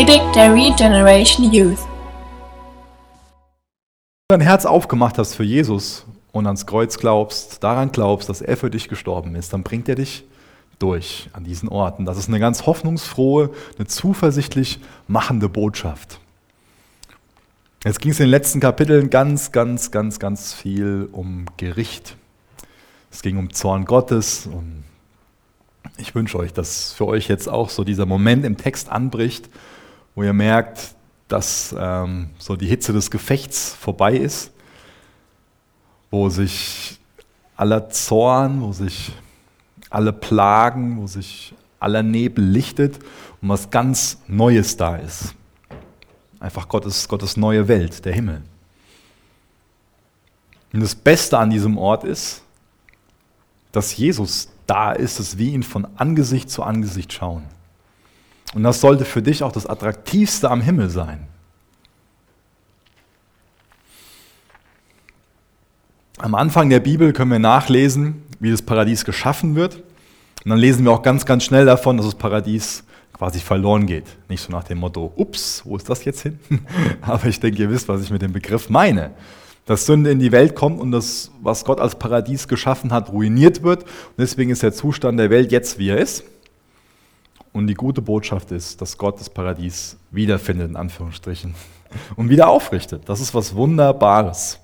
Predigt 0.00 0.34
der 0.34 0.54
Regeneration 0.54 1.52
Youth. 1.52 1.76
Wenn 4.28 4.30
du 4.30 4.38
dein 4.38 4.40
Herz 4.40 4.64
aufgemacht 4.64 5.18
hast 5.18 5.34
für 5.34 5.44
Jesus 5.44 6.06
und 6.32 6.46
ans 6.46 6.64
Kreuz 6.64 6.96
glaubst, 6.96 7.62
daran 7.62 7.92
glaubst, 7.92 8.30
dass 8.30 8.40
er 8.40 8.56
für 8.56 8.70
dich 8.70 8.88
gestorben 8.88 9.34
ist, 9.34 9.52
dann 9.52 9.62
bringt 9.62 9.90
er 9.90 9.96
dich 9.96 10.24
durch 10.78 11.28
an 11.34 11.44
diesen 11.44 11.68
Orten. 11.68 12.06
Das 12.06 12.16
ist 12.16 12.28
eine 12.28 12.40
ganz 12.40 12.64
hoffnungsfrohe, 12.64 13.50
eine 13.76 13.88
zuversichtlich 13.88 14.80
machende 15.06 15.50
Botschaft. 15.50 16.18
Jetzt 17.84 18.00
ging 18.00 18.12
es 18.12 18.20
in 18.20 18.24
den 18.24 18.30
letzten 18.30 18.60
Kapiteln 18.60 19.10
ganz, 19.10 19.52
ganz, 19.52 19.90
ganz, 19.90 20.18
ganz 20.18 20.54
viel 20.54 21.10
um 21.12 21.44
Gericht. 21.58 22.16
Es 23.10 23.20
ging 23.20 23.36
um 23.36 23.52
Zorn 23.52 23.84
Gottes 23.84 24.46
und 24.46 24.82
ich 25.98 26.14
wünsche 26.14 26.38
euch, 26.38 26.54
dass 26.54 26.94
für 26.94 27.06
euch 27.06 27.28
jetzt 27.28 27.50
auch 27.50 27.68
so 27.68 27.84
dieser 27.84 28.06
Moment 28.06 28.46
im 28.46 28.56
Text 28.56 28.88
anbricht, 28.88 29.50
wo 30.14 30.22
ihr 30.22 30.32
merkt, 30.32 30.94
dass 31.28 31.74
ähm, 31.78 32.30
so 32.38 32.56
die 32.56 32.66
Hitze 32.66 32.92
des 32.92 33.10
Gefechts 33.10 33.74
vorbei 33.74 34.16
ist, 34.16 34.50
wo 36.10 36.28
sich 36.28 36.98
aller 37.56 37.88
Zorn, 37.88 38.62
wo 38.62 38.72
sich 38.72 39.12
alle 39.90 40.12
Plagen, 40.12 41.00
wo 41.00 41.06
sich 41.06 41.54
aller 41.78 42.02
Nebel 42.02 42.44
lichtet 42.44 42.98
und 43.40 43.48
was 43.48 43.70
ganz 43.70 44.18
Neues 44.26 44.76
da 44.76 44.96
ist. 44.96 45.34
Einfach 46.40 46.68
Gottes, 46.68 47.06
Gottes 47.08 47.36
neue 47.36 47.68
Welt, 47.68 48.04
der 48.04 48.12
Himmel. 48.12 48.42
Und 50.72 50.80
das 50.80 50.94
Beste 50.94 51.38
an 51.38 51.50
diesem 51.50 51.76
Ort 51.78 52.04
ist, 52.04 52.42
dass 53.72 53.96
Jesus 53.96 54.48
da 54.66 54.92
ist, 54.92 55.18
dass 55.18 55.36
wir 55.36 55.52
ihn 55.52 55.62
von 55.62 55.86
Angesicht 55.96 56.50
zu 56.50 56.62
Angesicht 56.62 57.12
schauen. 57.12 57.44
Und 58.54 58.62
das 58.64 58.80
sollte 58.80 59.04
für 59.04 59.22
dich 59.22 59.42
auch 59.42 59.52
das 59.52 59.66
Attraktivste 59.66 60.50
am 60.50 60.60
Himmel 60.60 60.90
sein. 60.90 61.28
Am 66.18 66.34
Anfang 66.34 66.68
der 66.68 66.80
Bibel 66.80 67.12
können 67.12 67.30
wir 67.30 67.38
nachlesen, 67.38 68.22
wie 68.40 68.50
das 68.50 68.60
Paradies 68.60 69.04
geschaffen 69.04 69.54
wird. 69.54 69.76
Und 70.44 70.50
dann 70.50 70.58
lesen 70.58 70.84
wir 70.84 70.92
auch 70.92 71.02
ganz, 71.02 71.24
ganz 71.24 71.44
schnell 71.44 71.64
davon, 71.64 71.96
dass 71.96 72.06
das 72.06 72.14
Paradies 72.14 72.84
quasi 73.12 73.38
verloren 73.38 73.86
geht. 73.86 74.04
Nicht 74.28 74.42
so 74.42 74.50
nach 74.52 74.64
dem 74.64 74.78
Motto, 74.78 75.12
ups, 75.16 75.62
wo 75.64 75.76
ist 75.76 75.88
das 75.88 76.04
jetzt 76.04 76.22
hin? 76.22 76.38
Aber 77.02 77.26
ich 77.26 77.38
denke, 77.38 77.62
ihr 77.62 77.70
wisst, 77.70 77.88
was 77.88 78.02
ich 78.02 78.10
mit 78.10 78.22
dem 78.22 78.32
Begriff 78.32 78.68
meine. 78.68 79.12
Dass 79.66 79.86
Sünde 79.86 80.10
in 80.10 80.18
die 80.18 80.32
Welt 80.32 80.54
kommt 80.54 80.80
und 80.80 80.90
das, 80.90 81.30
was 81.40 81.64
Gott 81.64 81.80
als 81.80 81.98
Paradies 81.98 82.48
geschaffen 82.48 82.92
hat, 82.92 83.10
ruiniert 83.10 83.62
wird. 83.62 83.84
Und 83.84 84.18
deswegen 84.18 84.50
ist 84.50 84.62
der 84.62 84.72
Zustand 84.72 85.18
der 85.18 85.30
Welt 85.30 85.52
jetzt, 85.52 85.78
wie 85.78 85.90
er 85.90 85.98
ist. 85.98 86.24
Und 87.52 87.66
die 87.66 87.74
gute 87.74 88.00
Botschaft 88.00 88.52
ist, 88.52 88.80
dass 88.80 88.96
Gott 88.96 89.18
das 89.18 89.28
Paradies 89.28 89.96
wiederfindet, 90.10 90.70
in 90.70 90.76
Anführungsstrichen, 90.76 91.54
und 92.16 92.28
wieder 92.28 92.48
aufrichtet. 92.48 93.08
Das 93.08 93.20
ist 93.20 93.34
was 93.34 93.54
Wunderbares. 93.54 94.60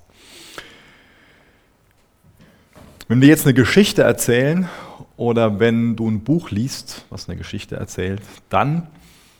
Wenn 3.08 3.20
wir 3.20 3.28
jetzt 3.28 3.44
eine 3.44 3.54
Geschichte 3.54 4.02
erzählen 4.02 4.68
oder 5.16 5.60
wenn 5.60 5.96
du 5.96 6.08
ein 6.08 6.24
Buch 6.24 6.50
liest, 6.50 7.04
was 7.10 7.28
eine 7.28 7.36
Geschichte 7.36 7.76
erzählt, 7.76 8.20
dann 8.48 8.88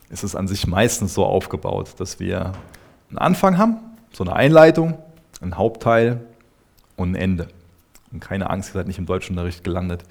ist 0.09 0.23
es 0.23 0.37
an 0.37 0.47
sich 0.47 0.67
meistens 0.67 1.15
so 1.15 1.25
aufgebaut, 1.25 1.95
dass 1.99 2.21
wir 2.21 2.53
einen 3.09 3.19
Anfang 3.19 3.59
haben, 3.59 3.79
so 4.13 4.25
eine 4.25 4.35
Einleitung, 4.35 4.99
ein 5.41 5.57
Hauptteil 5.57 6.21
und 6.97 7.13
ein 7.13 7.15
Ende. 7.17 7.49
Und 8.13 8.21
keine 8.21 8.51
Angst, 8.51 8.71
ihr 8.71 8.75
seid 8.75 8.87
nicht 8.87 8.99
im 8.99 9.07
Deutschunterricht 9.07 9.65
gelandet. 9.65 10.05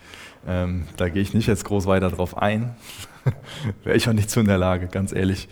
Ähm, 0.46 0.88
da 0.98 1.10
gehe 1.10 1.22
ich 1.22 1.34
nicht 1.34 1.48
jetzt 1.48 1.66
groß 1.66 1.86
weiter 1.86 2.10
drauf 2.10 2.38
ein. 2.38 2.76
Wäre 3.84 3.98
ich 3.98 4.08
auch 4.08 4.14
nicht 4.14 4.30
zu 4.30 4.40
in 4.40 4.48
der 4.48 4.58
Lage, 4.58 4.88
ganz 4.88 5.12
ehrlich. 5.12 5.48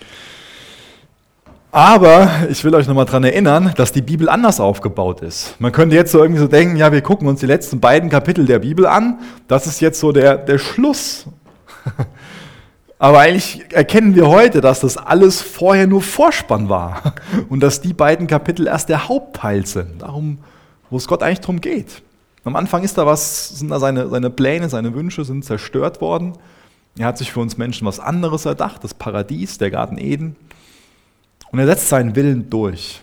Aber 1.71 2.29
ich 2.51 2.63
will 2.63 2.75
euch 2.75 2.87
nochmal 2.87 3.05
daran 3.05 3.23
erinnern, 3.23 3.73
dass 3.75 3.91
die 3.91 4.03
Bibel 4.03 4.29
anders 4.29 4.59
aufgebaut 4.59 5.21
ist. 5.21 5.55
Man 5.57 5.71
könnte 5.71 5.95
jetzt 5.95 6.11
so 6.11 6.19
irgendwie 6.19 6.39
so 6.39 6.47
denken, 6.47 6.75
ja, 6.75 6.91
wir 6.91 7.01
gucken 7.01 7.27
uns 7.27 7.39
die 7.39 7.47
letzten 7.47 7.79
beiden 7.79 8.11
Kapitel 8.11 8.45
der 8.45 8.59
Bibel 8.59 8.85
an. 8.85 9.19
Das 9.47 9.65
ist 9.65 9.81
jetzt 9.81 9.99
so 9.99 10.11
der, 10.11 10.37
der 10.37 10.59
Schluss. 10.59 11.25
Aber 12.99 13.19
eigentlich 13.19 13.65
erkennen 13.73 14.13
wir 14.13 14.27
heute, 14.27 14.61
dass 14.61 14.81
das 14.81 14.97
alles 14.97 15.41
vorher 15.41 15.87
nur 15.87 16.03
Vorspann 16.03 16.69
war 16.69 17.15
und 17.49 17.61
dass 17.61 17.81
die 17.81 17.93
beiden 17.93 18.27
Kapitel 18.27 18.67
erst 18.67 18.89
der 18.89 19.09
Hauptteil 19.09 19.65
sind, 19.65 20.03
darum, 20.03 20.37
wo 20.91 20.97
es 20.97 21.07
Gott 21.07 21.23
eigentlich 21.23 21.41
darum 21.41 21.59
geht. 21.59 22.03
Am 22.43 22.55
Anfang 22.55 22.83
ist 22.83 22.99
da 22.99 23.07
was, 23.07 23.49
sind 23.49 23.69
da 23.69 23.79
seine, 23.79 24.09
seine 24.09 24.29
Pläne, 24.29 24.69
seine 24.69 24.93
Wünsche 24.93 25.25
sind 25.25 25.43
zerstört 25.43 26.01
worden. 26.01 26.33
Er 26.97 27.07
hat 27.07 27.17
sich 27.17 27.31
für 27.31 27.39
uns 27.39 27.57
Menschen 27.57 27.87
was 27.87 27.99
anderes 27.99 28.45
erdacht, 28.45 28.83
das 28.83 28.93
Paradies, 28.93 29.57
der 29.57 29.71
Garten 29.71 29.97
Eden. 29.97 30.35
Und 31.51 31.59
er 31.59 31.65
setzt 31.65 31.89
seinen 31.89 32.15
Willen 32.15 32.49
durch. 32.49 33.01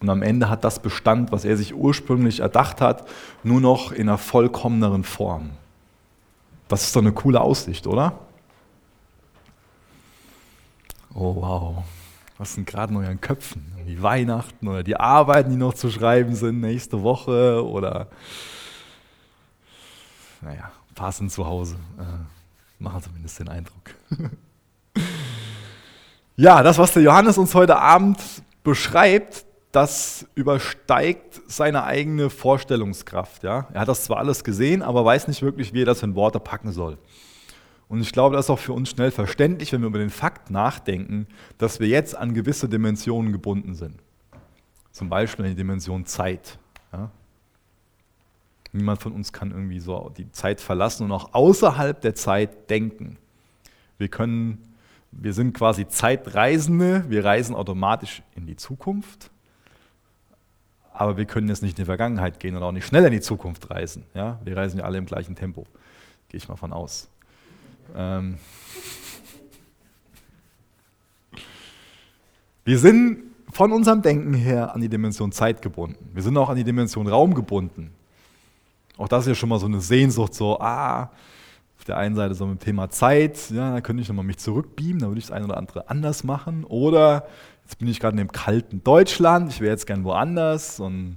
Und 0.00 0.08
am 0.08 0.22
Ende 0.22 0.48
hat 0.48 0.64
das 0.64 0.80
Bestand, 0.80 1.30
was 1.30 1.44
er 1.44 1.56
sich 1.56 1.74
ursprünglich 1.74 2.40
erdacht 2.40 2.80
hat, 2.80 3.06
nur 3.42 3.60
noch 3.60 3.92
in 3.92 4.08
einer 4.08 4.18
vollkommeneren 4.18 5.04
Form. 5.04 5.50
Das 6.68 6.84
ist 6.84 6.96
doch 6.96 7.02
eine 7.02 7.12
coole 7.12 7.40
Aussicht, 7.40 7.86
oder? 7.86 8.18
Oh 11.14 11.36
wow, 11.36 11.84
was 12.38 12.54
sind 12.54 12.66
gerade 12.66 12.92
in 12.94 13.00
euren 13.00 13.20
Köpfen? 13.20 13.72
Die 13.86 14.00
Weihnachten 14.00 14.68
oder 14.68 14.82
die 14.82 14.96
Arbeiten, 14.96 15.50
die 15.50 15.56
noch 15.56 15.74
zu 15.74 15.90
schreiben 15.90 16.34
sind 16.34 16.60
nächste 16.60 17.02
Woche 17.02 17.66
oder 17.66 18.06
naja, 20.40 20.70
sind 21.18 21.32
zu 21.32 21.46
Hause. 21.46 21.76
Äh, 21.98 22.82
machen 22.82 23.02
zumindest 23.02 23.38
den 23.38 23.48
Eindruck. 23.48 23.94
ja, 26.36 26.62
das, 26.62 26.78
was 26.78 26.92
der 26.92 27.02
Johannes 27.02 27.38
uns 27.38 27.54
heute 27.54 27.78
Abend 27.78 28.18
beschreibt, 28.62 29.44
das 29.72 30.26
übersteigt 30.34 31.40
seine 31.46 31.84
eigene 31.84 32.28
Vorstellungskraft. 32.28 33.44
Ja? 33.44 33.68
Er 33.72 33.82
hat 33.82 33.88
das 33.88 34.04
zwar 34.04 34.18
alles 34.18 34.42
gesehen, 34.42 34.82
aber 34.82 35.04
weiß 35.04 35.28
nicht 35.28 35.42
wirklich, 35.42 35.72
wie 35.72 35.82
er 35.82 35.86
das 35.86 36.02
in 36.02 36.14
Worte 36.14 36.40
packen 36.40 36.72
soll. 36.72 36.98
Und 37.88 38.00
ich 38.00 38.12
glaube, 38.12 38.36
das 38.36 38.46
ist 38.46 38.50
auch 38.50 38.58
für 38.58 38.72
uns 38.72 38.90
schnell 38.90 39.10
verständlich, 39.10 39.72
wenn 39.72 39.80
wir 39.80 39.88
über 39.88 39.98
den 39.98 40.10
Fakt 40.10 40.50
nachdenken, 40.50 41.26
dass 41.58 41.80
wir 41.80 41.88
jetzt 41.88 42.16
an 42.16 42.34
gewisse 42.34 42.68
Dimensionen 42.68 43.32
gebunden 43.32 43.74
sind. 43.74 43.96
Zum 44.92 45.08
Beispiel 45.08 45.44
an 45.44 45.50
die 45.52 45.56
Dimension 45.56 46.04
Zeit. 46.06 46.58
Ja? 46.92 47.10
Niemand 48.72 49.02
von 49.02 49.12
uns 49.12 49.32
kann 49.32 49.50
irgendwie 49.50 49.80
so 49.80 50.12
die 50.16 50.30
Zeit 50.30 50.60
verlassen 50.60 51.04
und 51.04 51.12
auch 51.12 51.34
außerhalb 51.34 52.00
der 52.00 52.14
Zeit 52.14 52.70
denken. 52.70 53.16
Wir 53.98 54.08
können, 54.08 54.58
wir 55.10 55.32
sind 55.32 55.54
quasi 55.54 55.88
Zeitreisende, 55.88 57.04
wir 57.08 57.24
reisen 57.24 57.54
automatisch 57.54 58.22
in 58.36 58.46
die 58.46 58.56
Zukunft, 58.56 59.30
aber 60.92 61.16
wir 61.16 61.24
können 61.24 61.48
jetzt 61.48 61.62
nicht 61.62 61.78
in 61.78 61.82
die 61.82 61.86
Vergangenheit 61.86 62.38
gehen 62.38 62.56
und 62.56 62.62
auch 62.62 62.72
nicht 62.72 62.86
schnell 62.86 63.04
in 63.04 63.12
die 63.12 63.20
Zukunft 63.20 63.70
reisen. 63.70 64.04
Ja? 64.14 64.38
Wir 64.44 64.56
reisen 64.56 64.78
ja 64.78 64.84
alle 64.84 64.98
im 64.98 65.06
gleichen 65.06 65.34
Tempo, 65.34 65.66
gehe 66.28 66.38
ich 66.38 66.48
mal 66.48 66.56
von 66.56 66.72
aus. 66.72 67.08
Ähm 67.96 68.38
wir 72.64 72.78
sind 72.78 73.24
von 73.52 73.72
unserem 73.72 74.00
Denken 74.00 74.34
her 74.34 74.74
an 74.74 74.80
die 74.80 74.88
Dimension 74.88 75.32
Zeit 75.32 75.60
gebunden. 75.60 76.08
Wir 76.14 76.22
sind 76.22 76.36
auch 76.36 76.48
an 76.48 76.56
die 76.56 76.64
Dimension 76.64 77.08
Raum 77.08 77.34
gebunden. 77.34 77.90
Auch 79.00 79.08
das 79.08 79.24
ist 79.24 79.28
ja 79.28 79.34
schon 79.34 79.48
mal 79.48 79.58
so 79.58 79.64
eine 79.64 79.80
Sehnsucht, 79.80 80.34
so, 80.34 80.60
ah, 80.60 81.10
auf 81.78 81.84
der 81.86 81.96
einen 81.96 82.14
Seite 82.14 82.34
so 82.34 82.44
mit 82.44 82.60
dem 82.60 82.64
Thema 82.64 82.90
Zeit, 82.90 83.50
ja, 83.50 83.72
da 83.72 83.80
könnte 83.80 84.02
ich 84.02 84.08
nochmal 84.08 84.26
mich 84.26 84.36
zurückbeamen, 84.36 84.98
da 84.98 85.06
würde 85.06 85.18
ich 85.18 85.26
das 85.26 85.32
eine 85.34 85.46
oder 85.46 85.56
andere 85.56 85.88
anders 85.88 86.22
machen. 86.22 86.64
Oder 86.64 87.26
jetzt 87.64 87.78
bin 87.78 87.88
ich 87.88 87.98
gerade 87.98 88.12
in 88.12 88.18
dem 88.18 88.30
kalten 88.30 88.84
Deutschland, 88.84 89.50
ich 89.50 89.60
wäre 89.62 89.70
jetzt 89.70 89.86
gern 89.86 90.04
woanders 90.04 90.80
und 90.80 91.16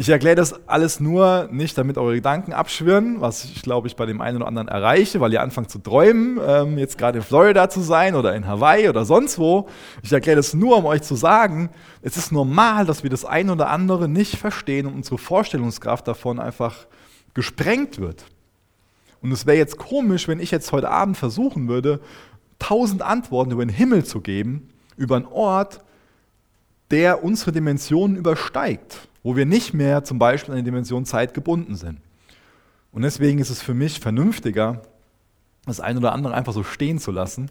ich 0.00 0.08
erkläre 0.08 0.34
das 0.34 0.66
alles 0.66 0.98
nur 0.98 1.50
nicht, 1.52 1.76
damit 1.76 1.98
eure 1.98 2.14
Gedanken 2.14 2.54
abschwirren, 2.54 3.20
was 3.20 3.44
ich 3.44 3.60
glaube 3.60 3.86
ich 3.86 3.96
bei 3.96 4.06
dem 4.06 4.22
einen 4.22 4.38
oder 4.38 4.46
anderen 4.46 4.66
erreiche, 4.66 5.20
weil 5.20 5.30
ihr 5.30 5.42
anfangt 5.42 5.70
zu 5.70 5.78
träumen, 5.78 6.40
ähm, 6.42 6.78
jetzt 6.78 6.96
gerade 6.96 7.18
in 7.18 7.22
Florida 7.22 7.68
zu 7.68 7.82
sein 7.82 8.14
oder 8.14 8.34
in 8.34 8.46
Hawaii 8.46 8.88
oder 8.88 9.04
sonst 9.04 9.38
wo. 9.38 9.68
Ich 10.02 10.10
erkläre 10.10 10.36
das 10.36 10.54
nur, 10.54 10.78
um 10.78 10.86
euch 10.86 11.02
zu 11.02 11.16
sagen, 11.16 11.68
es 12.00 12.16
ist 12.16 12.32
normal, 12.32 12.86
dass 12.86 13.02
wir 13.02 13.10
das 13.10 13.26
eine 13.26 13.52
oder 13.52 13.68
andere 13.68 14.08
nicht 14.08 14.36
verstehen 14.36 14.86
und 14.86 14.94
unsere 14.94 15.18
Vorstellungskraft 15.18 16.08
davon 16.08 16.40
einfach 16.40 16.86
gesprengt 17.34 17.98
wird. 17.98 18.24
Und 19.20 19.32
es 19.32 19.44
wäre 19.44 19.58
jetzt 19.58 19.76
komisch, 19.76 20.28
wenn 20.28 20.40
ich 20.40 20.50
jetzt 20.50 20.72
heute 20.72 20.88
Abend 20.88 21.18
versuchen 21.18 21.68
würde, 21.68 22.00
tausend 22.58 23.02
Antworten 23.02 23.50
über 23.50 23.66
den 23.66 23.74
Himmel 23.74 24.06
zu 24.06 24.22
geben, 24.22 24.70
über 24.96 25.16
einen 25.16 25.26
Ort, 25.26 25.84
der 26.90 27.22
unsere 27.22 27.52
Dimensionen 27.52 28.16
übersteigt 28.16 29.09
wo 29.22 29.36
wir 29.36 29.46
nicht 29.46 29.74
mehr 29.74 30.04
zum 30.04 30.18
Beispiel 30.18 30.52
an 30.52 30.58
die 30.58 30.64
Dimension 30.64 31.04
Zeit 31.04 31.34
gebunden 31.34 31.76
sind. 31.76 32.00
Und 32.92 33.02
deswegen 33.02 33.38
ist 33.38 33.50
es 33.50 33.62
für 33.62 33.74
mich 33.74 34.00
vernünftiger, 34.00 34.82
das 35.66 35.80
eine 35.80 35.98
oder 35.98 36.12
andere 36.12 36.34
einfach 36.34 36.52
so 36.52 36.64
stehen 36.64 36.98
zu 36.98 37.10
lassen 37.10 37.50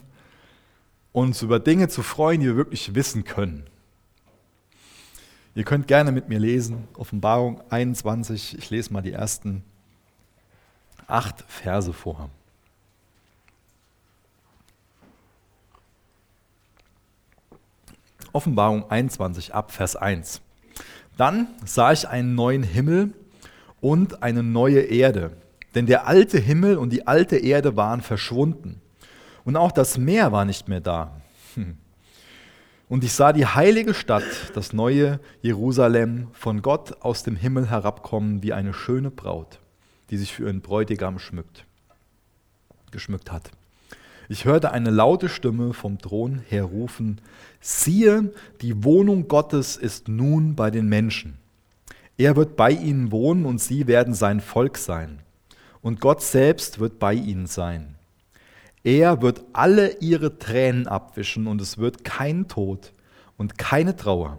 und 1.12 1.28
uns 1.28 1.42
über 1.42 1.60
Dinge 1.60 1.88
zu 1.88 2.02
freuen, 2.02 2.40
die 2.40 2.46
wir 2.46 2.56
wirklich 2.56 2.94
wissen 2.94 3.24
können. 3.24 3.64
Ihr 5.54 5.64
könnt 5.64 5.88
gerne 5.88 6.12
mit 6.12 6.28
mir 6.28 6.38
lesen, 6.38 6.86
Offenbarung 6.94 7.60
21, 7.70 8.56
ich 8.58 8.70
lese 8.70 8.92
mal 8.92 9.02
die 9.02 9.12
ersten 9.12 9.64
acht 11.06 11.44
Verse 11.48 11.92
vor. 11.92 12.30
Offenbarung 18.32 18.88
21 18.88 19.54
ab 19.54 19.72
Vers 19.72 19.96
1. 19.96 20.40
Dann 21.20 21.48
sah 21.66 21.92
ich 21.92 22.08
einen 22.08 22.34
neuen 22.34 22.62
Himmel 22.62 23.12
und 23.82 24.22
eine 24.22 24.42
neue 24.42 24.80
Erde, 24.80 25.36
denn 25.74 25.84
der 25.84 26.06
alte 26.06 26.38
Himmel 26.38 26.78
und 26.78 26.94
die 26.94 27.06
alte 27.06 27.36
Erde 27.36 27.76
waren 27.76 28.00
verschwunden 28.00 28.80
und 29.44 29.54
auch 29.54 29.70
das 29.70 29.98
Meer 29.98 30.32
war 30.32 30.46
nicht 30.46 30.68
mehr 30.68 30.80
da. 30.80 31.20
Hm. 31.56 31.76
Und 32.88 33.04
ich 33.04 33.12
sah 33.12 33.34
die 33.34 33.44
heilige 33.44 33.92
Stadt, 33.92 34.24
das 34.54 34.72
neue 34.72 35.20
Jerusalem, 35.42 36.28
von 36.32 36.62
Gott 36.62 37.02
aus 37.02 37.22
dem 37.22 37.36
Himmel 37.36 37.68
herabkommen 37.68 38.42
wie 38.42 38.54
eine 38.54 38.72
schöne 38.72 39.10
Braut, 39.10 39.58
die 40.08 40.16
sich 40.16 40.32
für 40.32 40.44
ihren 40.44 40.62
Bräutigam 40.62 41.18
schmückt, 41.18 41.66
geschmückt 42.92 43.30
hat. 43.30 43.50
Ich 44.30 44.44
hörte 44.44 44.70
eine 44.70 44.90
laute 44.90 45.28
Stimme 45.28 45.74
vom 45.74 45.98
Thron 45.98 46.40
her 46.48 46.62
rufen, 46.62 47.20
siehe, 47.60 48.32
die 48.60 48.84
Wohnung 48.84 49.26
Gottes 49.26 49.76
ist 49.76 50.06
nun 50.06 50.54
bei 50.54 50.70
den 50.70 50.88
Menschen. 50.88 51.36
Er 52.16 52.36
wird 52.36 52.54
bei 52.54 52.70
ihnen 52.70 53.10
wohnen 53.10 53.44
und 53.44 53.60
sie 53.60 53.88
werden 53.88 54.14
sein 54.14 54.40
Volk 54.40 54.78
sein. 54.78 55.18
Und 55.82 56.00
Gott 56.00 56.22
selbst 56.22 56.78
wird 56.78 57.00
bei 57.00 57.12
ihnen 57.12 57.48
sein. 57.48 57.96
Er 58.84 59.20
wird 59.20 59.42
alle 59.52 59.98
ihre 59.98 60.38
Tränen 60.38 60.86
abwischen 60.86 61.48
und 61.48 61.60
es 61.60 61.78
wird 61.78 62.04
kein 62.04 62.46
Tod 62.46 62.92
und 63.36 63.58
keine 63.58 63.96
Trauer, 63.96 64.38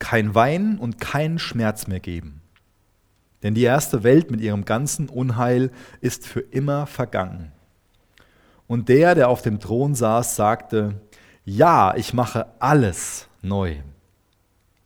kein 0.00 0.34
Wein 0.34 0.78
und 0.78 1.00
keinen 1.00 1.38
Schmerz 1.38 1.86
mehr 1.86 2.00
geben. 2.00 2.40
Denn 3.44 3.54
die 3.54 3.62
erste 3.62 4.02
Welt 4.02 4.32
mit 4.32 4.40
ihrem 4.40 4.64
ganzen 4.64 5.08
Unheil 5.08 5.70
ist 6.00 6.26
für 6.26 6.40
immer 6.40 6.88
vergangen. 6.88 7.52
Und 8.66 8.88
der, 8.88 9.14
der 9.14 9.28
auf 9.28 9.42
dem 9.42 9.60
Thron 9.60 9.94
saß, 9.94 10.36
sagte, 10.36 11.00
ja, 11.44 11.94
ich 11.96 12.12
mache 12.12 12.46
alles 12.58 13.28
neu. 13.42 13.76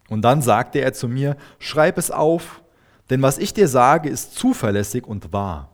Und 0.08 0.22
dann 0.22 0.42
sagte 0.42 0.80
er 0.80 0.92
zu 0.92 1.08
mir, 1.08 1.36
schreib 1.58 1.96
es 1.96 2.10
auf, 2.10 2.62
denn 3.08 3.22
was 3.22 3.38
ich 3.38 3.54
dir 3.54 3.68
sage, 3.68 4.08
ist 4.08 4.34
zuverlässig 4.34 5.06
und 5.06 5.32
wahr. 5.32 5.70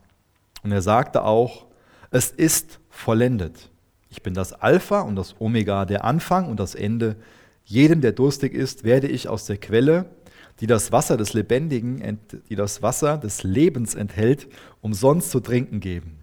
Und 0.62 0.72
er 0.72 0.82
sagte 0.82 1.24
auch, 1.24 1.66
es 2.10 2.30
ist 2.30 2.80
vollendet. 2.88 3.70
Ich 4.08 4.22
bin 4.22 4.34
das 4.34 4.52
Alpha 4.52 5.00
und 5.00 5.16
das 5.16 5.34
Omega, 5.38 5.84
der 5.84 6.04
Anfang 6.04 6.48
und 6.48 6.60
das 6.60 6.74
Ende. 6.74 7.16
Jedem, 7.64 8.00
der 8.00 8.12
durstig 8.12 8.54
ist, 8.54 8.84
werde 8.84 9.08
ich 9.08 9.28
aus 9.28 9.46
der 9.46 9.58
Quelle, 9.58 10.06
die 10.60 10.66
das 10.66 10.92
Wasser 10.92 11.16
des 11.16 11.34
Lebendigen, 11.34 12.18
die 12.48 12.54
das 12.54 12.80
Wasser 12.80 13.18
des 13.18 13.42
Lebens 13.42 13.94
enthält, 13.94 14.48
umsonst 14.80 15.30
zu 15.30 15.40
trinken 15.40 15.80
geben. 15.80 16.15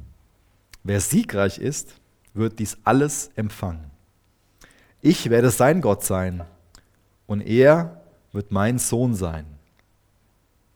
Wer 0.83 0.99
siegreich 0.99 1.59
ist, 1.59 1.95
wird 2.33 2.59
dies 2.59 2.77
alles 2.83 3.31
empfangen. 3.35 3.91
Ich 5.01 5.29
werde 5.29 5.49
sein 5.49 5.81
Gott 5.81 6.03
sein 6.03 6.43
und 7.27 7.41
er 7.41 8.01
wird 8.31 8.51
mein 8.51 8.79
Sohn 8.79 9.13
sein. 9.15 9.45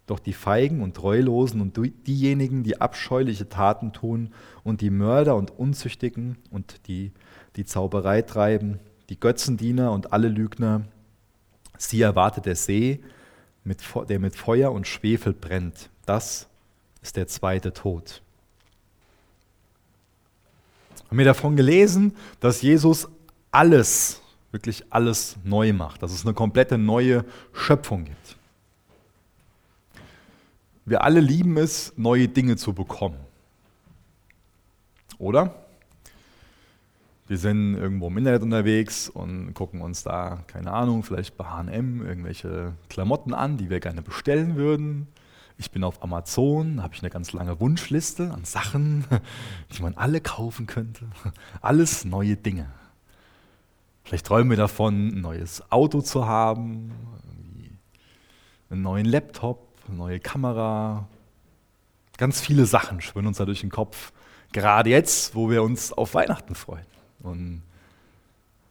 Doch 0.06 0.20
die 0.20 0.34
Feigen 0.34 0.82
und 0.82 0.96
Treulosen 0.96 1.60
und 1.60 1.78
diejenigen, 2.08 2.64
die 2.64 2.80
abscheuliche 2.80 3.50
Taten 3.50 3.92
tun 3.92 4.34
und 4.64 4.80
die 4.80 4.90
Mörder 4.90 5.36
und 5.36 5.52
Unzüchtigen 5.52 6.38
und 6.50 6.88
die, 6.88 7.12
die 7.58 7.66
Zauberei 7.66 8.22
treiben, 8.22 8.80
die 9.10 9.20
Götzendiener 9.20 9.92
und 9.92 10.14
alle 10.14 10.30
Lügner, 10.30 10.84
sie 11.78 12.02
erwartet 12.02 12.46
der 12.46 12.56
See, 12.56 13.02
der 13.66 14.20
mit 14.20 14.36
Feuer 14.36 14.72
und 14.72 14.88
Schwefel 14.88 15.34
brennt. 15.34 15.90
Das 16.06 16.48
ist 17.02 17.18
der 17.18 17.28
zweite 17.28 17.74
Tod. 17.74 18.22
Haben 21.08 21.18
wir 21.18 21.26
davon 21.26 21.56
gelesen, 21.56 22.16
dass 22.40 22.62
Jesus 22.62 23.08
alles, 23.52 24.22
wirklich 24.52 24.84
alles 24.90 25.38
neu 25.44 25.74
macht, 25.74 26.04
dass 26.04 26.12
es 26.12 26.26
eine 26.26 26.34
komplette 26.34 26.78
neue 26.78 27.26
Schöpfung 27.54 28.06
gibt. 28.06 28.38
Wir 30.86 31.04
alle 31.04 31.20
lieben 31.20 31.58
es, 31.58 31.94
neue 31.98 32.28
Dinge 32.28 32.56
zu 32.56 32.74
bekommen. 32.74 33.18
Oder? 35.18 35.54
Wir 37.28 37.38
sind 37.38 37.76
irgendwo 37.76 38.08
im 38.08 38.18
Internet 38.18 38.42
unterwegs 38.42 39.10
und 39.10 39.54
gucken 39.54 39.82
uns 39.82 40.04
da, 40.04 40.44
keine 40.48 40.72
Ahnung, 40.72 41.04
vielleicht 41.04 41.36
bei 41.36 41.44
HM 41.44 42.06
irgendwelche 42.06 42.74
Klamotten 42.88 43.34
an, 43.34 43.58
die 43.58 43.70
wir 43.70 43.82
gerne 43.82 44.02
bestellen 44.02 44.56
würden. 44.56 45.08
Ich 45.60 45.72
bin 45.72 45.84
auf 45.84 46.04
Amazon, 46.04 46.84
habe 46.84 46.94
ich 46.94 47.02
eine 47.02 47.10
ganz 47.10 47.34
lange 47.34 47.60
Wunschliste 47.60 48.32
an 48.32 48.46
Sachen, 48.46 49.06
die 49.76 49.82
man 49.82 49.96
alle 49.96 50.22
kaufen 50.22 50.68
könnte. 50.68 51.06
Alles 51.62 52.06
neue 52.06 52.36
Dinge. 52.36 52.68
Vielleicht 54.04 54.28
träumen 54.28 54.52
wir 54.52 54.58
davon, 54.58 55.10
ein 55.10 55.22
neues 55.22 55.64
Auto 55.72 56.02
zu 56.02 56.28
haben, 56.28 56.94
einen 58.70 58.82
neuen 58.82 59.06
Laptop, 59.06 59.68
neue 59.90 60.20
Kamera. 60.20 61.08
Ganz 62.18 62.40
viele 62.40 62.66
Sachen 62.66 63.02
schwören 63.02 63.28
uns 63.28 63.38
da 63.38 63.46
durch 63.46 63.62
den 63.62 63.70
Kopf. 63.70 64.14
Gerade 64.54 64.90
jetzt, 64.92 65.36
wo 65.36 65.50
wir 65.50 65.64
uns 65.64 65.92
auf 65.92 66.14
Weihnachten 66.14 66.56
freuen. 66.56 66.86
Und 67.20 67.64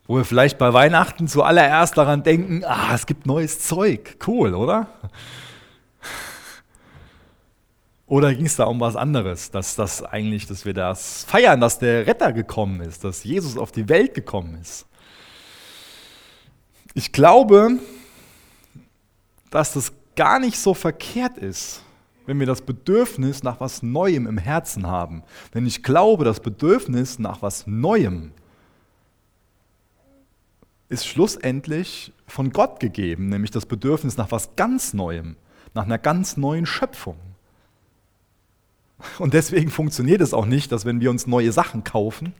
wo 0.06 0.17
wir 0.17 0.25
vielleicht 0.25 0.56
bei 0.56 0.73
Weihnachten 0.73 1.27
zuallererst 1.27 1.99
daran 1.99 2.23
denken, 2.23 2.65
ah, 2.65 2.94
es 2.94 3.06
gibt 3.06 3.27
neues 3.27 3.59
Zeug. 3.59 4.17
Cool, 4.27 4.55
oder? 4.55 4.88
Oder 8.06 8.35
ging 8.35 8.47
es 8.47 8.56
da 8.56 8.64
um 8.64 8.79
was 8.79 8.94
anderes, 8.94 9.50
dass 9.50 9.75
das 9.75 10.03
eigentlich, 10.03 10.47
dass 10.47 10.64
wir 10.64 10.75
das 10.75 11.25
feiern, 11.25 11.61
dass 11.61 11.81
der 11.81 12.06
Retter 12.06 12.32
gekommen 12.32 12.81
ist, 12.81 13.03
dass 13.03 13.25
Jesus 13.25 13.58
auf 13.58 13.73
die 13.73 13.88
Welt 13.88 14.14
gekommen 14.14 14.56
ist? 14.61 14.87
Ich 16.94 17.11
glaube, 17.12 17.79
dass 19.50 19.73
das 19.73 19.93
gar 20.14 20.38
nicht 20.38 20.58
so 20.58 20.73
verkehrt 20.73 21.37
ist, 21.37 21.82
wenn 22.26 22.38
wir 22.38 22.47
das 22.47 22.62
Bedürfnis 22.62 23.43
nach 23.43 23.61
was 23.61 23.82
Neuem 23.82 24.26
im 24.26 24.38
Herzen 24.38 24.87
haben. 24.87 25.25
Denn 25.52 25.67
ich 25.67 25.82
glaube, 25.82 26.25
das 26.25 26.41
Bedürfnis 26.41 27.19
nach 27.19 27.43
was 27.43 27.67
Neuem 27.67 28.32
ist 30.88 31.06
schlussendlich 31.06 32.12
von 32.26 32.50
Gott 32.50 32.79
gegeben, 32.79 33.29
nämlich 33.29 33.50
das 33.50 33.67
Bedürfnis 33.67 34.17
nach 34.17 34.30
was 34.30 34.54
ganz 34.54 34.95
Neuem, 34.95 35.37
nach 35.75 35.85
einer 35.85 35.99
ganz 35.99 36.37
neuen 36.37 36.66
Schöpfung. 36.66 37.16
Und 39.19 39.35
deswegen 39.35 39.71
funktioniert 39.71 40.21
es 40.21 40.33
auch 40.33 40.47
nicht, 40.47 40.73
dass 40.73 40.85
wenn 40.85 41.00
wir 41.00 41.11
uns 41.11 41.26
neue 41.26 41.53
Sachen 41.53 41.85
kaufen 41.85 42.35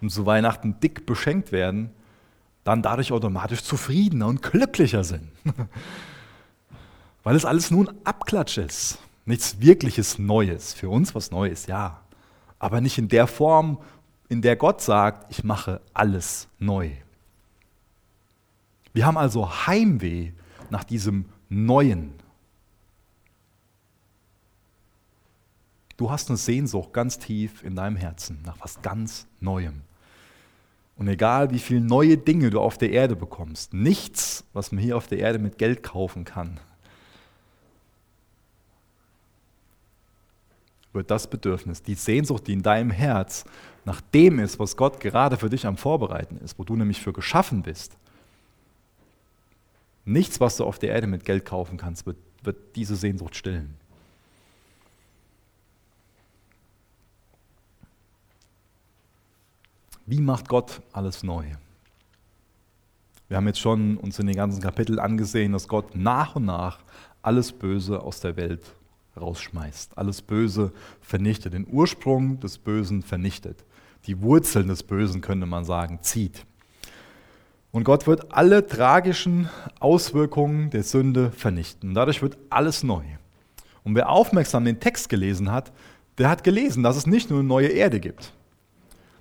und 0.00 0.10
zu 0.10 0.26
Weihnachten 0.26 0.80
dick 0.80 1.06
beschenkt 1.06 1.52
werden, 1.52 1.90
dann 2.64 2.82
dadurch 2.82 3.12
automatisch 3.12 3.62
zufriedener 3.62 4.26
und 4.26 4.42
glücklicher 4.42 5.04
sind. 5.04 5.28
Weil 7.22 7.36
es 7.36 7.44
alles 7.44 7.70
nun 7.70 7.90
Abklatsch 8.04 8.58
ist. 8.58 8.98
Nichts 9.24 9.60
wirkliches 9.60 10.18
Neues. 10.18 10.74
Für 10.74 10.88
uns 10.88 11.14
was 11.14 11.30
Neues, 11.30 11.66
ja. 11.66 12.00
Aber 12.58 12.80
nicht 12.80 12.98
in 12.98 13.08
der 13.08 13.26
Form, 13.26 13.78
in 14.28 14.42
der 14.42 14.56
Gott 14.56 14.80
sagt, 14.80 15.30
ich 15.30 15.44
mache 15.44 15.80
alles 15.92 16.48
neu. 16.58 16.90
Wir 18.92 19.06
haben 19.06 19.18
also 19.18 19.66
Heimweh 19.66 20.32
nach 20.70 20.84
diesem 20.84 21.26
Neuen. 21.48 22.12
Du 26.00 26.10
hast 26.10 26.30
eine 26.30 26.38
Sehnsucht 26.38 26.94
ganz 26.94 27.18
tief 27.18 27.62
in 27.62 27.76
deinem 27.76 27.96
Herzen 27.96 28.40
nach 28.46 28.56
was 28.60 28.80
ganz 28.80 29.26
Neuem. 29.38 29.82
Und 30.96 31.08
egal 31.08 31.50
wie 31.50 31.58
viele 31.58 31.82
neue 31.82 32.16
Dinge 32.16 32.48
du 32.48 32.58
auf 32.58 32.78
der 32.78 32.90
Erde 32.90 33.16
bekommst, 33.16 33.74
nichts, 33.74 34.46
was 34.54 34.72
man 34.72 34.82
hier 34.82 34.96
auf 34.96 35.08
der 35.08 35.18
Erde 35.18 35.38
mit 35.38 35.58
Geld 35.58 35.82
kaufen 35.82 36.24
kann, 36.24 36.58
wird 40.94 41.10
das 41.10 41.28
Bedürfnis, 41.28 41.82
die 41.82 41.96
Sehnsucht, 41.96 42.46
die 42.46 42.54
in 42.54 42.62
deinem 42.62 42.90
Herz 42.90 43.44
nach 43.84 44.00
dem 44.00 44.38
ist, 44.38 44.58
was 44.58 44.78
Gott 44.78 45.00
gerade 45.00 45.36
für 45.36 45.50
dich 45.50 45.66
am 45.66 45.76
Vorbereiten 45.76 46.38
ist, 46.38 46.58
wo 46.58 46.64
du 46.64 46.76
nämlich 46.76 47.02
für 47.02 47.12
geschaffen 47.12 47.60
bist. 47.60 47.98
Nichts, 50.06 50.40
was 50.40 50.56
du 50.56 50.64
auf 50.64 50.78
der 50.78 50.94
Erde 50.94 51.08
mit 51.08 51.26
Geld 51.26 51.44
kaufen 51.44 51.76
kannst, 51.76 52.06
wird, 52.06 52.16
wird 52.42 52.74
diese 52.74 52.96
Sehnsucht 52.96 53.36
stillen. 53.36 53.79
Wie 60.10 60.20
macht 60.20 60.48
Gott 60.48 60.82
alles 60.92 61.22
neu? 61.22 61.44
Wir 63.28 63.36
haben 63.36 63.46
jetzt 63.46 63.60
schon 63.60 63.96
uns 63.96 64.18
in 64.18 64.26
den 64.26 64.34
ganzen 64.34 64.60
Kapiteln 64.60 64.98
angesehen, 64.98 65.52
dass 65.52 65.68
Gott 65.68 65.94
nach 65.94 66.34
und 66.34 66.46
nach 66.46 66.80
alles 67.22 67.52
Böse 67.52 68.02
aus 68.02 68.18
der 68.18 68.34
Welt 68.34 68.74
rausschmeißt, 69.16 69.96
alles 69.96 70.20
Böse 70.20 70.72
vernichtet, 71.00 71.52
den 71.52 71.64
Ursprung 71.70 72.40
des 72.40 72.58
Bösen 72.58 73.04
vernichtet, 73.04 73.64
die 74.08 74.20
Wurzeln 74.20 74.66
des 74.66 74.82
Bösen 74.82 75.20
könnte 75.20 75.46
man 75.46 75.64
sagen, 75.64 76.00
zieht. 76.02 76.44
Und 77.70 77.84
Gott 77.84 78.08
wird 78.08 78.32
alle 78.32 78.66
tragischen 78.66 79.48
Auswirkungen 79.78 80.70
der 80.70 80.82
Sünde 80.82 81.30
vernichten. 81.30 81.94
Dadurch 81.94 82.20
wird 82.20 82.36
alles 82.48 82.82
neu. 82.82 83.04
Und 83.84 83.94
wer 83.94 84.08
aufmerksam 84.08 84.64
den 84.64 84.80
Text 84.80 85.08
gelesen 85.08 85.52
hat, 85.52 85.70
der 86.18 86.28
hat 86.28 86.42
gelesen, 86.42 86.82
dass 86.82 86.96
es 86.96 87.06
nicht 87.06 87.30
nur 87.30 87.38
eine 87.38 87.46
neue 87.46 87.68
Erde 87.68 88.00
gibt. 88.00 88.34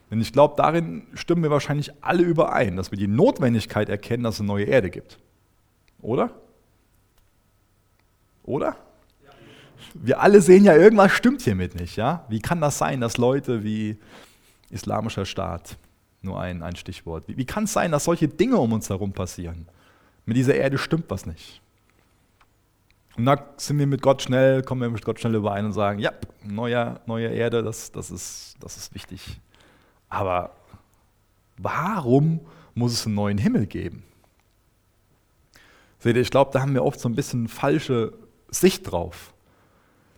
Denn 0.09 0.21
ich 0.21 0.33
glaube, 0.33 0.55
darin 0.57 1.07
stimmen 1.13 1.43
wir 1.43 1.51
wahrscheinlich 1.51 1.91
alle 2.01 2.23
überein, 2.23 2.75
dass 2.75 2.91
wir 2.91 2.97
die 2.97 3.07
Notwendigkeit 3.07 3.89
erkennen, 3.89 4.23
dass 4.23 4.35
es 4.35 4.41
eine 4.41 4.47
neue 4.47 4.65
Erde 4.65 4.89
gibt. 4.89 5.19
Oder? 6.01 6.31
Oder? 8.43 8.75
Wir 9.93 10.19
alle 10.19 10.41
sehen 10.41 10.63
ja, 10.63 10.75
irgendwas 10.75 11.11
stimmt 11.11 11.41
hiermit 11.41 11.75
nicht. 11.75 11.95
Ja? 11.95 12.25
Wie 12.29 12.39
kann 12.39 12.61
das 12.61 12.77
sein, 12.77 13.01
dass 13.01 13.17
Leute 13.17 13.63
wie 13.63 13.97
Islamischer 14.71 15.25
Staat, 15.25 15.77
nur 16.21 16.39
ein, 16.39 16.63
ein 16.63 16.75
Stichwort, 16.75 17.27
wie, 17.27 17.37
wie 17.37 17.45
kann 17.45 17.65
es 17.65 17.73
sein, 17.73 17.91
dass 17.91 18.03
solche 18.05 18.27
Dinge 18.27 18.57
um 18.57 18.73
uns 18.73 18.89
herum 18.89 19.13
passieren? 19.13 19.67
Mit 20.25 20.37
dieser 20.37 20.55
Erde 20.55 20.77
stimmt 20.77 21.05
was 21.09 21.25
nicht. 21.25 21.61
Und 23.15 23.25
da 23.25 23.49
sind 23.57 23.77
wir 23.79 23.87
mit 23.87 24.01
Gott 24.01 24.21
schnell, 24.21 24.63
kommen 24.63 24.81
wir 24.81 24.89
mit 24.89 25.03
Gott 25.03 25.19
schnell 25.19 25.35
überein 25.35 25.65
und 25.65 25.73
sagen, 25.73 25.99
ja, 25.99 26.11
neue, 26.43 26.99
neue 27.05 27.27
Erde, 27.27 27.63
das, 27.63 27.91
das, 27.91 28.11
ist, 28.11 28.55
das 28.59 28.77
ist 28.77 28.93
wichtig. 28.93 29.39
Aber 30.09 30.51
warum 31.57 32.39
muss 32.73 32.93
es 32.93 33.05
einen 33.05 33.15
neuen 33.15 33.37
Himmel 33.37 33.67
geben? 33.67 34.03
Seht 35.99 36.15
ihr, 36.15 36.21
ich 36.21 36.31
glaube, 36.31 36.51
da 36.53 36.61
haben 36.61 36.73
wir 36.73 36.83
oft 36.83 36.99
so 36.99 37.09
ein 37.09 37.15
bisschen 37.15 37.47
falsche 37.47 38.13
Sicht 38.49 38.89
drauf. 38.89 39.33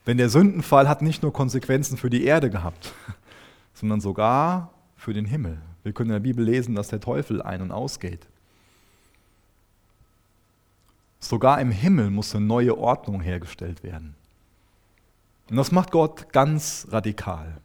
Denn 0.07 0.17
der 0.17 0.29
Sündenfall 0.29 0.87
hat 0.87 1.01
nicht 1.01 1.21
nur 1.23 1.33
Konsequenzen 1.33 1.97
für 1.97 2.09
die 2.09 2.23
Erde 2.23 2.49
gehabt, 2.49 2.93
sondern 3.73 4.01
sogar 4.01 4.71
für 4.95 5.13
den 5.13 5.25
Himmel. 5.25 5.59
Wir 5.83 5.93
können 5.93 6.11
in 6.11 6.15
der 6.15 6.19
Bibel 6.19 6.45
lesen, 6.45 6.75
dass 6.75 6.89
der 6.89 6.99
Teufel 6.99 7.41
ein- 7.41 7.61
und 7.61 7.71
ausgeht. 7.71 8.27
Sogar 11.19 11.59
im 11.61 11.71
Himmel 11.71 12.09
muss 12.09 12.35
eine 12.35 12.45
neue 12.45 12.77
Ordnung 12.77 13.21
hergestellt 13.21 13.83
werden. 13.83 14.15
Und 15.49 15.57
das 15.57 15.71
macht 15.71 15.91
Gott 15.91 16.31
ganz 16.31 16.87
radikal. 16.89 17.57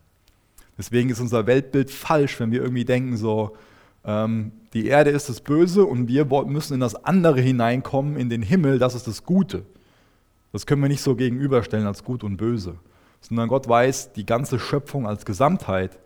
Deswegen 0.79 1.11
ist 1.11 1.21
unser 1.21 1.47
Weltbild 1.47 1.91
falsch, 1.91 2.39
wenn 2.41 2.51
wir 2.51 2.63
irgendwie 2.63 2.85
denken, 2.85 3.17
so, 3.17 3.57
ähm, 4.05 4.53
die 4.73 4.87
Erde 4.87 5.11
ist 5.11 5.29
das 5.29 5.41
Böse 5.41 5.85
und 5.85 6.09
wir 6.09 6.25
müssen 6.47 6.75
in 6.75 6.81
das 6.81 6.95
andere 7.05 7.41
hineinkommen, 7.41 8.17
in 8.17 8.29
den 8.29 8.43
Himmel, 8.43 8.79
das 8.79 8.95
ist 8.95 9.07
das 9.07 9.25
Gute. 9.25 9.65
Das 10.53 10.67
können 10.67 10.83
wir 10.83 10.89
nicht 10.89 11.03
so 11.03 11.17
gegenüberstellen 11.17 11.87
als 11.87 12.05
gut 12.05 12.25
und 12.25 12.37
böse, 12.37 12.77
sondern 13.21 13.49
Gott 13.49 13.69
weiß, 13.69 14.13
die 14.13 14.27
ganze 14.27 14.59
Schöpfung 14.59 15.07
als 15.07 15.25
Gesamtheit 15.25 15.99